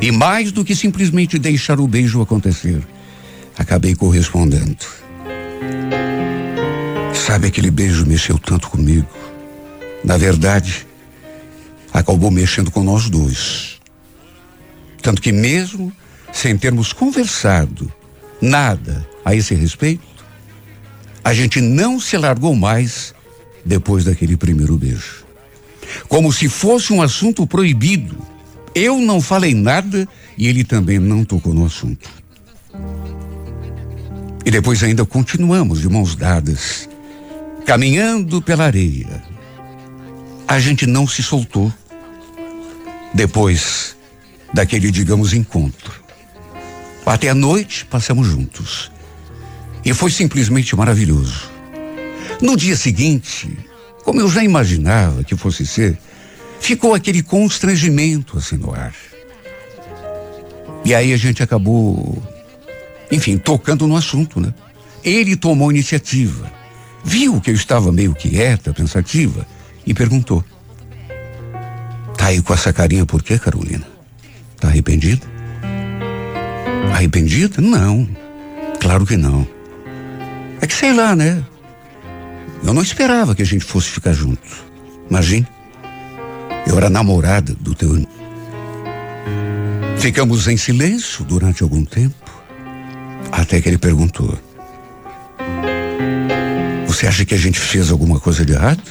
E 0.00 0.10
mais 0.10 0.50
do 0.50 0.64
que 0.64 0.74
simplesmente 0.74 1.38
deixar 1.38 1.78
o 1.78 1.86
beijo 1.86 2.22
acontecer, 2.22 2.82
acabei 3.56 3.94
correspondendo. 3.94 4.78
Sabe, 7.14 7.48
aquele 7.48 7.70
beijo 7.70 8.06
mexeu 8.06 8.38
tanto 8.38 8.70
comigo. 8.70 9.08
Na 10.02 10.16
verdade, 10.16 10.86
acabou 11.92 12.30
mexendo 12.30 12.70
com 12.70 12.82
nós 12.82 13.10
dois. 13.10 13.78
Tanto 15.02 15.20
que, 15.20 15.32
mesmo 15.32 15.92
sem 16.32 16.56
termos 16.56 16.92
conversado 16.92 17.92
nada 18.40 19.06
a 19.24 19.34
esse 19.34 19.54
respeito, 19.54 20.08
a 21.22 21.34
gente 21.34 21.60
não 21.60 22.00
se 22.00 22.16
largou 22.16 22.54
mais 22.54 23.14
depois 23.64 24.04
daquele 24.04 24.36
primeiro 24.36 24.76
beijo. 24.76 25.24
Como 26.08 26.32
se 26.32 26.48
fosse 26.48 26.92
um 26.92 27.02
assunto 27.02 27.46
proibido. 27.46 28.16
Eu 28.74 28.98
não 28.98 29.20
falei 29.20 29.54
nada 29.54 30.08
e 30.38 30.46
ele 30.46 30.64
também 30.64 30.98
não 30.98 31.24
tocou 31.24 31.52
no 31.52 31.66
assunto. 31.66 32.08
E 34.44 34.50
depois 34.50 34.82
ainda 34.82 35.04
continuamos 35.04 35.80
de 35.80 35.88
mãos 35.88 36.14
dadas, 36.14 36.88
caminhando 37.66 38.40
pela 38.40 38.64
areia. 38.64 39.22
A 40.46 40.58
gente 40.58 40.86
não 40.86 41.06
se 41.06 41.22
soltou. 41.22 41.72
Depois 43.12 43.96
daquele, 44.52 44.90
digamos, 44.90 45.32
encontro. 45.32 46.00
Até 47.04 47.28
a 47.28 47.34
noite 47.34 47.84
passamos 47.86 48.28
juntos. 48.28 48.90
E 49.84 49.92
foi 49.92 50.10
simplesmente 50.10 50.76
maravilhoso. 50.76 51.50
No 52.40 52.56
dia 52.56 52.76
seguinte, 52.76 53.58
como 54.04 54.20
eu 54.20 54.28
já 54.30 54.44
imaginava 54.44 55.24
que 55.24 55.36
fosse 55.36 55.66
ser, 55.66 55.98
ficou 56.60 56.94
aquele 56.94 57.22
constrangimento 57.22 58.38
assim 58.38 58.56
no 58.56 58.72
ar. 58.72 58.94
E 60.84 60.94
aí 60.94 61.12
a 61.12 61.16
gente 61.16 61.42
acabou, 61.42 62.22
enfim, 63.10 63.36
tocando 63.36 63.86
no 63.86 63.96
assunto, 63.96 64.40
né? 64.40 64.54
Ele 65.02 65.36
tomou 65.36 65.70
iniciativa, 65.70 66.50
viu 67.02 67.40
que 67.40 67.50
eu 67.50 67.54
estava 67.54 67.90
meio 67.90 68.14
quieta, 68.14 68.72
pensativa, 68.72 69.46
e 69.86 69.92
perguntou: 69.92 70.44
Tá 72.16 72.26
aí 72.26 72.40
com 72.42 72.54
essa 72.54 72.72
carinha 72.72 73.04
por 73.04 73.22
quê, 73.22 73.38
Carolina? 73.38 73.86
Tá 74.58 74.68
arrependida? 74.68 75.26
Arrependida? 76.92 77.60
Não. 77.60 78.08
Claro 78.78 79.06
que 79.06 79.16
não. 79.16 79.46
É 80.60 80.66
que 80.66 80.74
sei 80.74 80.92
lá, 80.92 81.16
né? 81.16 81.42
Eu 82.62 82.74
não 82.74 82.82
esperava 82.82 83.34
que 83.34 83.42
a 83.42 83.46
gente 83.46 83.64
fosse 83.64 83.88
ficar 83.90 84.12
junto. 84.12 84.40
Imagine. 85.08 85.46
Eu 86.70 86.78
era 86.78 86.88
namorada 86.88 87.52
do 87.58 87.74
teu 87.74 87.88
irmão. 87.96 88.06
Ficamos 89.98 90.46
em 90.46 90.56
silêncio 90.56 91.24
durante 91.24 91.64
algum 91.64 91.84
tempo, 91.84 92.14
até 93.32 93.60
que 93.60 93.68
ele 93.68 93.76
perguntou: 93.76 94.38
Você 96.86 97.08
acha 97.08 97.24
que 97.24 97.34
a 97.34 97.36
gente 97.36 97.58
fez 97.58 97.90
alguma 97.90 98.20
coisa 98.20 98.46
de 98.46 98.52
errado? 98.52 98.84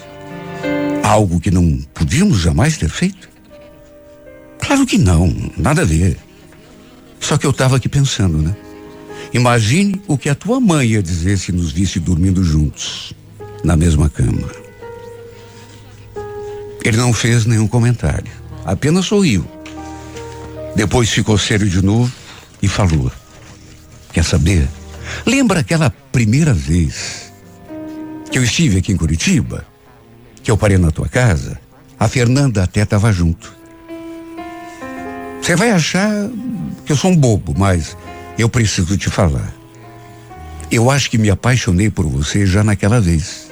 Algo 1.02 1.40
que 1.40 1.50
não 1.50 1.80
podíamos 1.94 2.40
jamais 2.40 2.78
ter 2.78 2.90
feito? 2.90 3.30
Claro 4.60 4.86
que 4.86 4.98
não, 4.98 5.34
nada 5.56 5.84
a 5.84 5.86
ver. 5.86 6.18
Só 7.18 7.38
que 7.38 7.46
eu 7.46 7.52
estava 7.52 7.78
aqui 7.78 7.88
pensando, 7.88 8.40
né? 8.40 8.54
Imagine 9.34 10.02
o 10.06 10.18
que 10.18 10.28
a 10.28 10.36
tua 10.36 10.60
mãe 10.60 10.90
ia 10.90 11.02
dizer 11.02 11.38
se 11.38 11.54
nos 11.54 11.72
visse 11.72 11.98
dormindo 11.98 12.44
juntos, 12.44 13.14
na 13.64 13.78
mesma 13.78 14.10
cama. 14.10 14.69
Ele 16.90 16.98
não 16.98 17.14
fez 17.14 17.46
nenhum 17.46 17.68
comentário, 17.68 18.32
apenas 18.66 19.06
sorriu. 19.06 19.46
Depois 20.76 21.08
ficou 21.08 21.38
sério 21.38 21.70
de 21.70 21.86
novo 21.86 22.12
e 22.64 22.68
falou: 22.68 23.12
Quer 24.12 24.24
saber? 24.24 24.68
Lembra 25.24 25.60
aquela 25.60 25.92
primeira 26.12 26.52
vez 26.52 27.32
que 28.32 28.40
eu 28.40 28.44
estive 28.44 28.80
aqui 28.80 28.92
em 28.92 28.98
Curitiba? 28.98 29.68
Que 30.42 30.50
eu 30.50 30.58
parei 30.58 30.80
na 30.80 30.90
tua 30.90 31.08
casa? 31.08 31.60
A 32.00 32.08
Fernanda 32.08 32.64
até 32.64 32.82
estava 32.82 33.14
junto. 33.14 33.54
Você 35.44 35.56
vai 35.56 35.70
achar 35.70 36.10
que 36.88 36.92
eu 36.92 36.98
sou 36.98 37.12
um 37.12 37.16
bobo, 37.16 37.54
mas 37.56 37.96
eu 38.36 38.50
preciso 38.50 38.98
te 38.98 39.12
falar. 39.12 39.54
Eu 40.72 40.90
acho 40.90 41.12
que 41.12 41.20
me 41.20 41.30
apaixonei 41.30 41.92
por 41.92 42.08
você 42.08 42.48
já 42.48 42.64
naquela 42.64 43.00
vez. 43.00 43.48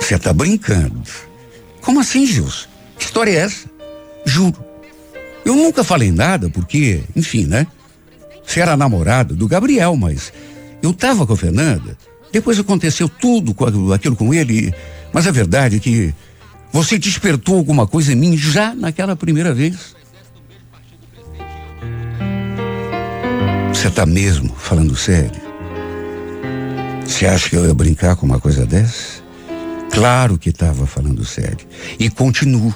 Você 0.00 0.18
tá 0.18 0.32
brincando. 0.32 1.04
Como 1.84 2.00
assim, 2.00 2.26
Gilson? 2.26 2.66
Que 2.98 3.04
história 3.04 3.30
é 3.30 3.36
essa? 3.36 3.68
Juro. 4.24 4.64
Eu 5.44 5.54
nunca 5.54 5.84
falei 5.84 6.10
nada 6.10 6.48
porque, 6.48 7.02
enfim, 7.14 7.44
né? 7.44 7.66
Você 8.44 8.60
era 8.60 8.76
namorada 8.76 9.34
do 9.34 9.46
Gabriel, 9.46 9.94
mas 9.94 10.32
eu 10.82 10.92
tava 10.94 11.26
com 11.26 11.34
a 11.34 11.36
Fernanda. 11.36 11.96
Depois 12.32 12.58
aconteceu 12.58 13.08
tudo 13.08 13.54
com 13.54 13.92
aquilo 13.92 14.16
com 14.16 14.32
ele. 14.32 14.74
Mas 15.12 15.26
a 15.26 15.30
verdade 15.30 15.76
é 15.76 15.78
que 15.78 16.14
você 16.72 16.98
despertou 16.98 17.56
alguma 17.56 17.86
coisa 17.86 18.12
em 18.12 18.16
mim 18.16 18.36
já 18.36 18.74
naquela 18.74 19.14
primeira 19.14 19.52
vez. 19.52 19.94
Você 23.72 23.90
tá 23.90 24.06
mesmo 24.06 24.54
falando 24.56 24.96
sério? 24.96 25.42
Você 27.06 27.26
acha 27.26 27.50
que 27.50 27.56
eu 27.56 27.66
ia 27.66 27.74
brincar 27.74 28.16
com 28.16 28.24
uma 28.24 28.40
coisa 28.40 28.64
dessa? 28.64 29.23
Claro 29.94 30.36
que 30.36 30.50
estava 30.50 30.86
falando 30.86 31.24
sério. 31.24 31.66
E 31.98 32.10
continuo. 32.10 32.74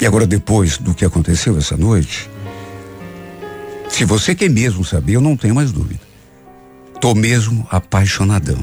E 0.00 0.06
agora, 0.06 0.24
depois 0.24 0.78
do 0.78 0.94
que 0.94 1.04
aconteceu 1.04 1.58
essa 1.58 1.76
noite, 1.76 2.30
se 3.88 4.04
você 4.04 4.36
quer 4.36 4.48
mesmo 4.48 4.84
saber, 4.84 5.14
eu 5.14 5.20
não 5.20 5.36
tenho 5.36 5.56
mais 5.56 5.72
dúvida. 5.72 6.00
Tô 7.00 7.12
mesmo 7.12 7.66
apaixonadão. 7.70 8.58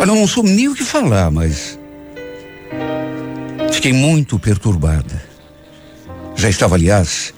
Olha, 0.00 0.10
eu 0.10 0.14
não 0.14 0.28
sou 0.28 0.44
nem 0.44 0.68
o 0.68 0.74
que 0.74 0.84
falar, 0.84 1.28
mas 1.32 1.76
fiquei 3.72 3.92
muito 3.92 4.38
perturbada. 4.38 5.20
Já 6.36 6.48
estava, 6.48 6.76
aliás, 6.76 7.34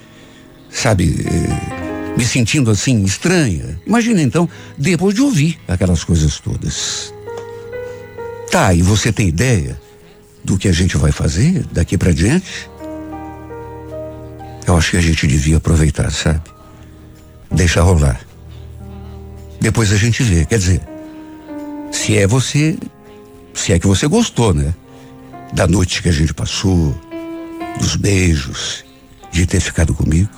sabe, 0.68 1.24
eh, 1.26 2.14
me 2.18 2.24
sentindo 2.26 2.70
assim 2.70 3.02
estranha. 3.04 3.80
Imagina 3.86 4.20
então, 4.20 4.46
depois 4.76 5.14
de 5.14 5.22
ouvir 5.22 5.58
aquelas 5.66 6.04
coisas 6.04 6.38
todas. 6.38 7.14
Tá, 8.50 8.74
e 8.74 8.82
você 8.82 9.12
tem 9.12 9.28
ideia 9.28 9.80
do 10.42 10.58
que 10.58 10.66
a 10.66 10.72
gente 10.72 10.96
vai 10.96 11.12
fazer 11.12 11.64
daqui 11.70 11.96
para 11.96 12.12
diante? 12.12 12.68
Eu 14.66 14.76
acho 14.76 14.90
que 14.90 14.96
a 14.96 15.00
gente 15.00 15.26
devia 15.26 15.58
aproveitar, 15.58 16.10
sabe? 16.10 16.42
Deixa 17.50 17.80
rolar. 17.80 18.20
Depois 19.60 19.92
a 19.92 19.96
gente 19.96 20.22
vê. 20.24 20.44
Quer 20.44 20.58
dizer, 20.58 20.80
se 21.92 22.16
é 22.16 22.26
você, 22.26 22.76
se 23.54 23.72
é 23.72 23.78
que 23.78 23.86
você 23.86 24.08
gostou, 24.08 24.52
né? 24.52 24.74
Da 25.52 25.68
noite 25.68 26.02
que 26.02 26.08
a 26.08 26.12
gente 26.12 26.34
passou, 26.34 26.98
dos 27.78 27.94
beijos, 27.94 28.84
de 29.30 29.46
ter 29.46 29.60
ficado 29.60 29.94
comigo. 29.94 30.30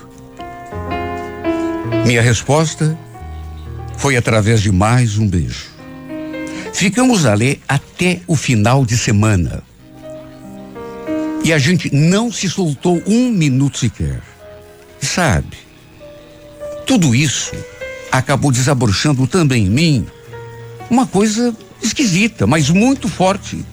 Minha 2.06 2.20
resposta 2.20 2.98
foi 3.96 4.16
através 4.16 4.60
de 4.60 4.70
mais 4.70 5.16
um 5.16 5.26
beijo. 5.26 5.71
Ficamos 6.72 7.26
ali 7.26 7.60
até 7.68 8.20
o 8.26 8.34
final 8.34 8.84
de 8.84 8.96
semana. 8.96 9.62
E 11.44 11.52
a 11.52 11.58
gente 11.58 11.94
não 11.94 12.30
se 12.30 12.48
soltou 12.48 13.02
um 13.06 13.30
minuto 13.30 13.78
sequer. 13.78 14.22
Sabe, 15.00 15.56
tudo 16.86 17.14
isso 17.14 17.52
acabou 18.10 18.52
desabrochando 18.52 19.26
também 19.26 19.66
em 19.66 19.70
mim 19.70 20.06
uma 20.88 21.06
coisa 21.06 21.54
esquisita, 21.82 22.46
mas 22.46 22.70
muito 22.70 23.08
forte. 23.08 23.64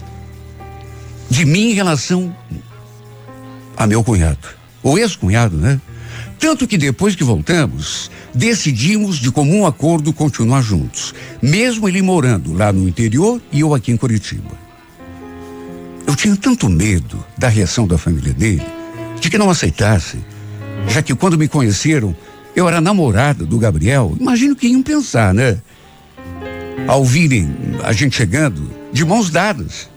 De 1.29 1.45
mim 1.45 1.69
em 1.69 1.73
relação 1.73 2.35
a 3.77 3.85
meu 3.85 4.03
cunhado. 4.03 4.47
Ou 4.81 4.97
ex-cunhado, 4.97 5.55
né? 5.55 5.79
Tanto 6.39 6.67
que 6.67 6.77
depois 6.77 7.15
que 7.15 7.23
voltamos, 7.23 8.09
decidimos 8.33 9.17
de 9.17 9.31
comum 9.31 9.65
acordo 9.65 10.13
continuar 10.13 10.61
juntos, 10.61 11.13
mesmo 11.41 11.87
ele 11.87 12.01
morando 12.01 12.53
lá 12.53 12.71
no 12.71 12.87
interior 12.87 13.41
e 13.51 13.61
eu 13.61 13.73
aqui 13.73 13.91
em 13.91 13.97
Curitiba. 13.97 14.51
Eu 16.05 16.15
tinha 16.15 16.35
tanto 16.35 16.69
medo 16.69 17.23
da 17.37 17.47
reação 17.47 17.87
da 17.87 17.97
família 17.97 18.33
dele, 18.33 18.65
de 19.19 19.29
que 19.29 19.37
não 19.37 19.49
aceitasse, 19.49 20.17
já 20.87 21.01
que 21.01 21.13
quando 21.13 21.37
me 21.37 21.47
conheceram, 21.47 22.15
eu 22.55 22.67
era 22.67 22.81
namorada 22.81 23.45
do 23.45 23.59
Gabriel. 23.59 24.15
Imagino 24.19 24.55
que 24.55 24.67
iam 24.67 24.81
pensar, 24.81 25.33
né? 25.33 25.57
Ao 26.87 27.05
virem 27.05 27.49
a 27.83 27.93
gente 27.93 28.15
chegando 28.15 28.71
de 28.91 29.05
mãos 29.05 29.29
dadas. 29.29 29.89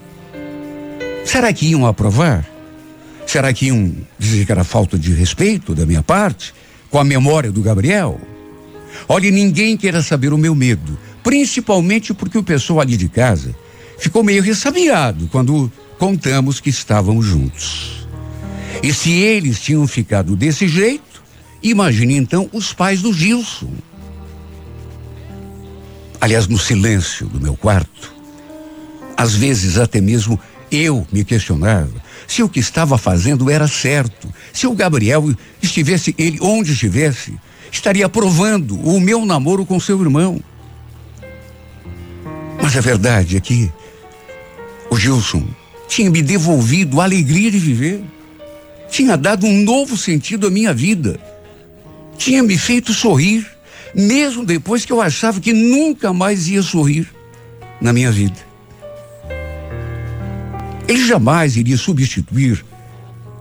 Será 1.24 1.52
que 1.52 1.66
iam 1.66 1.86
aprovar? 1.86 2.46
Será 3.26 3.52
que 3.52 3.66
iam 3.66 3.94
dizer 4.18 4.44
que 4.44 4.52
era 4.52 4.64
falta 4.64 4.98
de 4.98 5.12
respeito 5.14 5.74
da 5.74 5.86
minha 5.86 6.02
parte 6.02 6.52
com 6.92 6.98
a 6.98 7.04
memória 7.04 7.50
do 7.50 7.62
Gabriel? 7.62 8.20
Olhe, 9.08 9.30
ninguém 9.30 9.78
queira 9.78 10.02
saber 10.02 10.32
o 10.34 10.38
meu 10.38 10.54
medo, 10.54 10.98
principalmente 11.24 12.12
porque 12.12 12.36
o 12.36 12.42
pessoal 12.42 12.80
ali 12.80 12.98
de 12.98 13.08
casa 13.08 13.56
ficou 13.98 14.22
meio 14.22 14.42
ressabiado 14.42 15.26
quando 15.28 15.72
contamos 15.98 16.60
que 16.60 16.68
estávamos 16.68 17.24
juntos. 17.24 18.06
E 18.82 18.92
se 18.92 19.10
eles 19.10 19.58
tinham 19.58 19.86
ficado 19.86 20.36
desse 20.36 20.68
jeito, 20.68 21.22
imagine 21.62 22.14
então 22.14 22.48
os 22.52 22.74
pais 22.74 23.00
do 23.00 23.12
Gilson. 23.12 23.72
Aliás, 26.20 26.46
no 26.46 26.58
silêncio 26.58 27.26
do 27.26 27.40
meu 27.40 27.56
quarto, 27.56 28.14
às 29.16 29.34
vezes 29.34 29.78
até 29.78 30.00
mesmo 30.00 30.38
eu 30.70 31.06
me 31.10 31.24
questionava 31.24 32.01
se 32.32 32.42
o 32.42 32.48
que 32.48 32.60
estava 32.60 32.96
fazendo 32.96 33.50
era 33.50 33.68
certo, 33.68 34.32
se 34.54 34.66
o 34.66 34.72
Gabriel 34.72 35.34
estivesse 35.60 36.14
ele 36.16 36.38
onde 36.40 36.72
estivesse, 36.72 37.38
estaria 37.70 38.06
aprovando 38.06 38.80
o 38.80 38.98
meu 38.98 39.26
namoro 39.26 39.66
com 39.66 39.78
seu 39.78 40.00
irmão. 40.00 40.40
Mas 42.62 42.74
a 42.74 42.80
verdade 42.80 43.36
é 43.36 43.40
que 43.40 43.70
o 44.88 44.96
Gilson 44.96 45.46
tinha 45.86 46.08
me 46.10 46.22
devolvido 46.22 47.02
a 47.02 47.04
alegria 47.04 47.50
de 47.50 47.58
viver, 47.58 48.02
tinha 48.90 49.14
dado 49.14 49.46
um 49.46 49.62
novo 49.62 49.94
sentido 49.94 50.46
à 50.46 50.50
minha 50.50 50.72
vida, 50.72 51.20
tinha 52.16 52.42
me 52.42 52.56
feito 52.56 52.94
sorrir, 52.94 53.46
mesmo 53.94 54.42
depois 54.42 54.86
que 54.86 54.92
eu 54.92 55.02
achava 55.02 55.38
que 55.38 55.52
nunca 55.52 56.14
mais 56.14 56.48
ia 56.48 56.62
sorrir 56.62 57.06
na 57.78 57.92
minha 57.92 58.10
vida. 58.10 58.51
Ele 60.88 61.06
jamais 61.06 61.56
iria 61.56 61.76
substituir 61.76 62.64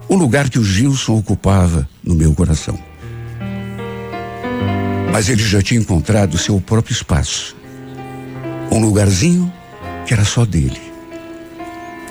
o 0.08 0.14
lugar 0.14 0.48
que 0.48 0.58
o 0.58 0.64
Gilson 0.64 1.16
ocupava 1.16 1.88
no 2.02 2.14
meu 2.14 2.34
coração. 2.34 2.78
Mas 5.12 5.28
ele 5.28 5.42
já 5.42 5.60
tinha 5.60 5.80
encontrado 5.80 6.38
seu 6.38 6.60
próprio 6.60 6.92
espaço. 6.92 7.56
Um 8.70 8.80
lugarzinho 8.80 9.52
que 10.06 10.14
era 10.14 10.24
só 10.24 10.44
dele. 10.44 10.80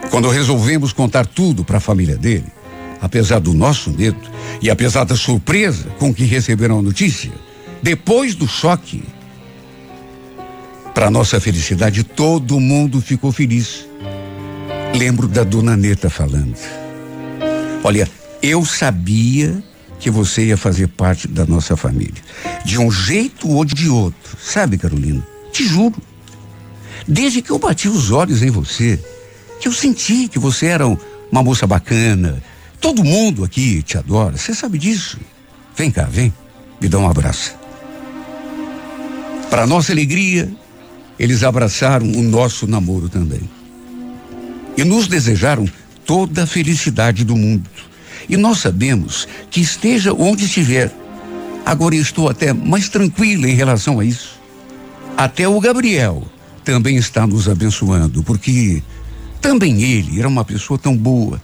Quando 0.09 0.29
resolvemos 0.29 0.93
contar 0.93 1.25
tudo 1.25 1.63
para 1.63 1.77
a 1.77 1.81
família 1.81 2.17
dele, 2.17 2.47
apesar 3.01 3.39
do 3.39 3.53
nosso 3.53 3.89
medo 3.91 4.19
e 4.61 4.69
apesar 4.69 5.03
da 5.03 5.15
surpresa 5.15 5.89
com 5.97 6.13
que 6.13 6.23
receberam 6.23 6.79
a 6.79 6.81
notícia, 6.81 7.31
depois 7.81 8.35
do 8.35 8.47
choque, 8.47 9.03
para 10.93 11.09
nossa 11.09 11.39
felicidade, 11.39 12.03
todo 12.03 12.59
mundo 12.59 13.01
ficou 13.01 13.31
feliz. 13.31 13.87
Lembro 14.93 15.27
da 15.27 15.43
dona 15.43 15.77
Neta 15.77 16.09
falando. 16.09 16.55
Olha, 17.83 18.09
eu 18.41 18.65
sabia 18.65 19.63
que 19.99 20.11
você 20.11 20.47
ia 20.47 20.57
fazer 20.57 20.87
parte 20.87 21.27
da 21.27 21.45
nossa 21.45 21.77
família. 21.77 22.21
De 22.65 22.77
um 22.77 22.91
jeito 22.91 23.49
ou 23.49 23.63
de 23.63 23.87
outro. 23.87 24.37
Sabe, 24.39 24.77
Carolina? 24.77 25.25
Te 25.51 25.65
juro. 25.65 25.95
Desde 27.07 27.41
que 27.41 27.51
eu 27.51 27.57
bati 27.57 27.87
os 27.87 28.11
olhos 28.11 28.43
em 28.43 28.49
você, 28.49 28.99
que 29.59 29.67
eu 29.67 29.73
senti 29.73 30.27
que 30.27 30.37
você 30.37 30.67
era 30.67 30.85
uma 30.85 31.41
moça 31.41 31.65
bacana. 31.65 32.43
Todo 32.79 33.03
mundo 33.03 33.43
aqui 33.43 33.81
te 33.81 33.97
adora. 33.97 34.37
Você 34.37 34.53
sabe 34.53 34.77
disso. 34.77 35.17
Vem 35.75 35.89
cá, 35.89 36.03
vem. 36.03 36.33
Me 36.81 36.89
dá 36.89 36.99
um 36.99 37.09
abraço. 37.09 37.55
Para 39.49 39.65
nossa 39.65 39.91
alegria, 39.91 40.51
eles 41.17 41.43
abraçaram 41.43 42.05
o 42.05 42.21
nosso 42.21 42.67
namoro 42.67 43.07
também 43.07 43.60
e 44.77 44.83
nos 44.83 45.07
desejaram 45.07 45.67
toda 46.05 46.43
a 46.43 46.47
felicidade 46.47 47.23
do 47.23 47.35
mundo. 47.35 47.69
E 48.29 48.37
nós 48.37 48.59
sabemos 48.59 49.27
que 49.49 49.61
esteja 49.61 50.13
onde 50.13 50.45
estiver. 50.45 50.91
Agora 51.65 51.95
estou 51.95 52.29
até 52.29 52.53
mais 52.53 52.89
tranquila 52.89 53.47
em 53.47 53.55
relação 53.55 53.99
a 53.99 54.05
isso. 54.05 54.39
Até 55.17 55.47
o 55.47 55.59
Gabriel 55.59 56.23
também 56.63 56.97
está 56.97 57.27
nos 57.27 57.49
abençoando, 57.49 58.23
porque 58.23 58.81
também 59.39 59.81
ele 59.81 60.19
era 60.19 60.27
uma 60.27 60.45
pessoa 60.45 60.77
tão 60.77 60.95
boa, 60.95 61.41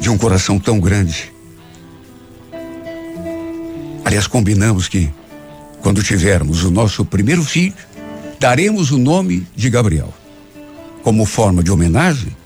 de 0.00 0.08
um 0.08 0.18
coração 0.18 0.58
tão 0.58 0.80
grande. 0.80 1.32
Aliás, 4.04 4.26
combinamos 4.26 4.88
que, 4.88 5.10
quando 5.80 6.02
tivermos 6.02 6.64
o 6.64 6.70
nosso 6.70 7.04
primeiro 7.04 7.44
filho, 7.44 7.74
daremos 8.38 8.90
o 8.90 8.98
nome 8.98 9.46
de 9.54 9.70
Gabriel, 9.70 10.12
como 11.02 11.24
forma 11.24 11.62
de 11.62 11.70
homenagem 11.70 12.36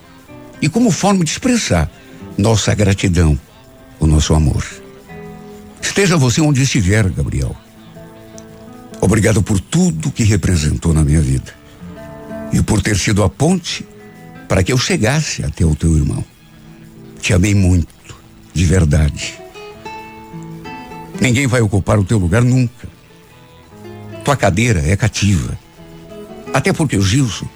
e 0.60 0.68
como 0.68 0.90
forma 0.90 1.24
de 1.24 1.30
expressar 1.30 1.90
nossa 2.36 2.74
gratidão, 2.74 3.38
o 3.98 4.06
nosso 4.06 4.34
amor. 4.34 4.64
Esteja 5.80 6.16
você 6.16 6.40
onde 6.40 6.62
estiver, 6.62 7.08
Gabriel. 7.10 7.56
Obrigado 9.00 9.42
por 9.42 9.60
tudo 9.60 10.10
que 10.10 10.24
representou 10.24 10.92
na 10.92 11.04
minha 11.04 11.20
vida 11.20 11.54
e 12.52 12.62
por 12.62 12.82
ter 12.82 12.96
sido 12.96 13.22
a 13.22 13.28
ponte 13.28 13.86
para 14.48 14.62
que 14.62 14.72
eu 14.72 14.78
chegasse 14.78 15.44
até 15.44 15.64
o 15.64 15.74
teu 15.74 15.96
irmão. 15.96 16.24
Te 17.20 17.32
amei 17.32 17.54
muito, 17.54 18.16
de 18.52 18.64
verdade. 18.64 19.34
Ninguém 21.20 21.46
vai 21.46 21.60
ocupar 21.60 21.98
o 21.98 22.04
teu 22.04 22.18
lugar 22.18 22.42
nunca. 22.42 22.88
Tua 24.24 24.36
cadeira 24.36 24.80
é 24.80 24.96
cativa. 24.96 25.58
Até 26.52 26.72
porque 26.72 26.96
o 26.96 27.02
Gilson 27.02 27.48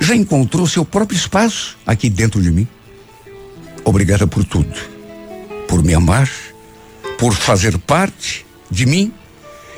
já 0.00 0.14
encontrou 0.14 0.66
seu 0.66 0.84
próprio 0.84 1.16
espaço 1.16 1.76
aqui 1.86 2.10
dentro 2.10 2.42
de 2.42 2.50
mim. 2.50 2.66
Obrigada 3.84 4.26
por 4.26 4.44
tudo. 4.44 4.74
Por 5.68 5.82
me 5.82 5.94
amar, 5.94 6.30
por 7.18 7.34
fazer 7.34 7.78
parte 7.78 8.44
de 8.70 8.86
mim 8.86 9.12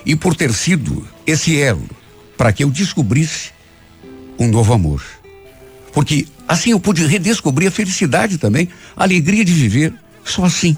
e 0.05 0.15
por 0.15 0.35
ter 0.35 0.53
sido 0.53 1.07
esse 1.27 1.61
elo 1.61 1.89
para 2.37 2.53
que 2.53 2.65
eu 2.65 2.71
descobrisse 2.71 3.51
um 4.39 4.49
novo 4.49 4.73
amor. 4.73 5.03
Porque 5.93 6.27
assim 6.47 6.71
eu 6.71 6.81
pude 6.81 7.07
redescobrir 7.07 7.69
a 7.69 7.71
felicidade 7.71 8.39
também, 8.39 8.69
a 8.97 9.05
alegria 9.05 9.45
de 9.45 9.53
viver. 9.53 9.95
Só 10.25 10.45
assim, 10.45 10.77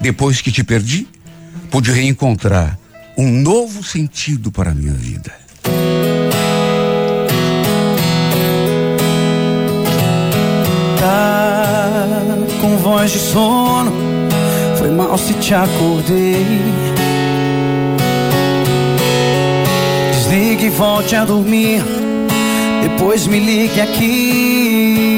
depois 0.00 0.40
que 0.40 0.50
te 0.50 0.64
perdi, 0.64 1.06
pude 1.70 1.90
reencontrar 1.92 2.78
um 3.16 3.30
novo 3.30 3.82
sentido 3.82 4.50
para 4.50 4.70
a 4.70 4.74
minha 4.74 4.94
vida. 4.94 5.32
Com 12.60 12.76
voz 12.78 13.10
de 13.10 13.18
sono, 13.18 13.92
foi 14.78 14.90
mal 14.90 15.16
se 15.18 15.34
te 15.34 15.54
acordei. 15.54 16.46
Desligue 20.12 20.66
e 20.66 20.70
volte 20.70 21.16
a 21.16 21.24
dormir, 21.24 21.82
depois 22.82 23.26
me 23.26 23.38
ligue 23.38 23.80
aqui. 23.80 25.08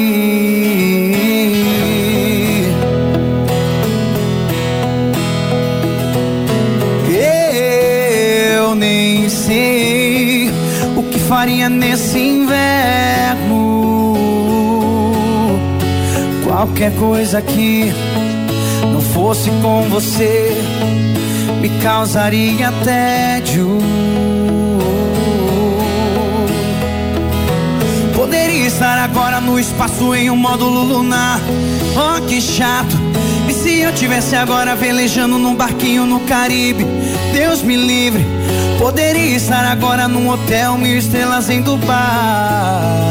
faria 11.31 11.69
nesse 11.69 12.19
inverno? 12.19 13.60
Qualquer 16.61 16.95
coisa 16.95 17.41
que 17.41 17.91
não 18.93 19.01
fosse 19.01 19.49
com 19.63 19.89
você 19.89 20.55
me 21.59 21.69
causaria 21.81 22.71
tédio. 22.83 23.79
Poderia 28.15 28.67
estar 28.67 28.95
agora 28.99 29.41
no 29.41 29.59
espaço 29.59 30.13
em 30.13 30.29
um 30.29 30.35
módulo 30.35 30.83
lunar. 30.83 31.39
Oh, 31.95 32.21
que 32.27 32.39
chato. 32.39 32.95
E 33.49 33.53
se 33.53 33.79
eu 33.79 33.91
tivesse 33.95 34.35
agora 34.35 34.75
velejando 34.75 35.39
num 35.39 35.55
barquinho 35.55 36.05
no 36.05 36.19
Caribe? 36.19 36.85
Deus 37.33 37.63
me 37.63 37.75
livre. 37.75 38.23
Poderia 38.77 39.35
estar 39.35 39.65
agora 39.65 40.07
num 40.07 40.29
hotel 40.29 40.77
mil 40.77 40.95
estrelas 40.95 41.49
em 41.49 41.63
Dubai. 41.63 43.01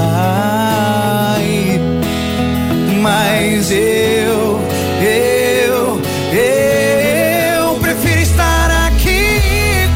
Mas 3.00 3.70
eu, 3.70 4.60
eu, 5.00 6.02
eu 6.36 7.74
prefiro 7.80 8.20
estar 8.20 8.88
aqui 8.88 9.88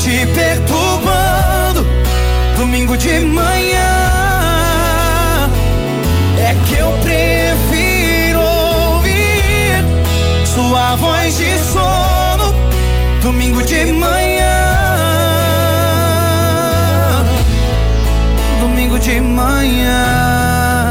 te 0.00 0.26
perturbando 0.34 1.86
domingo 2.56 2.96
de 2.96 3.20
manhã. 3.20 3.88
É 6.38 6.56
que 6.66 6.76
eu 6.76 6.90
prefiro 7.02 8.40
ouvir 8.40 9.84
sua 10.44 10.96
voz 10.96 11.36
de 11.36 11.56
sono 11.58 12.52
domingo 13.22 13.62
de 13.62 13.92
manhã. 13.92 14.64
de 19.04 19.20
manhã. 19.20 20.83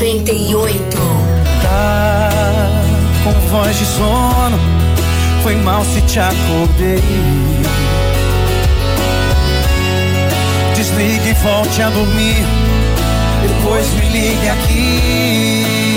98. 0.00 0.96
Tá 1.62 2.30
com 3.22 3.32
voz 3.50 3.78
de 3.78 3.84
sono, 3.84 4.58
foi 5.42 5.54
mal 5.56 5.84
se 5.84 6.00
te 6.00 6.18
acordei. 6.18 7.02
Desligue 10.74 11.28
e 11.28 11.34
volte 11.34 11.82
a 11.82 11.90
dormir, 11.90 12.46
depois 13.42 13.92
me 13.92 14.08
ligue 14.08 14.48
aqui. 14.48 15.90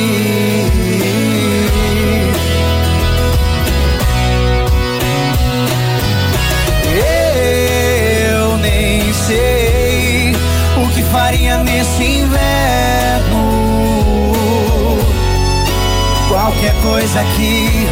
sei 9.28 10.34
o 10.76 10.90
que 10.94 11.02
faria 11.04 11.64
nesse 11.64 12.04
inverno. 12.04 13.43
Qualquer 16.34 16.74
coisa 16.82 17.24
que 17.36 17.88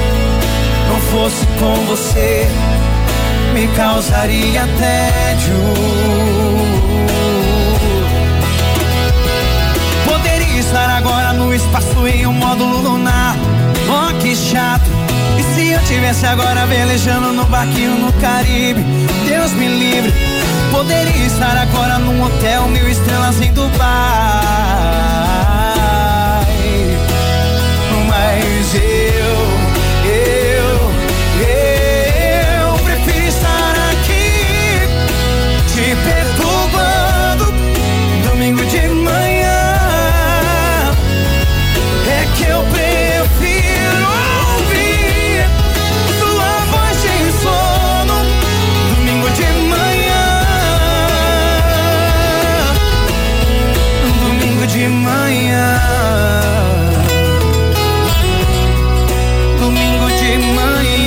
não 0.89 0.99
fosse 1.11 1.45
com 1.59 1.75
você 1.85 2.47
me 3.53 3.67
causaria 3.75 4.67
tédio. 4.79 5.53
Poderia 10.07 10.59
estar 10.59 10.89
agora 10.89 11.33
no 11.33 11.53
espaço 11.53 12.07
em 12.07 12.25
um 12.25 12.33
módulo 12.33 12.81
lunar. 12.81 13.35
Oh, 13.87 14.11
que 14.19 14.35
chato. 14.35 14.89
E 15.37 15.43
se 15.53 15.73
eu 15.73 15.83
tivesse 15.83 16.25
agora 16.25 16.65
velejando 16.65 17.33
no 17.33 17.45
barquinho 17.45 17.93
no 17.93 18.11
Caribe? 18.13 18.81
Deus 19.27 19.51
me 19.51 19.67
livre 19.67 20.11
Poderia 20.71 21.27
estar 21.27 21.55
agora 21.57 21.99
num 21.99 22.23
hotel 22.23 22.67
mil 22.69 22.89
estrelas 22.89 23.39
em 23.39 23.53
Dubai. 23.53 23.81
Mas 28.43 28.73
eu, 28.73 28.81
eu, 30.09 30.75
eu 31.47 31.80
manhã. 60.37 60.41
Domingo 60.47 60.47
de 60.47 60.55
manhã. 60.55 61.00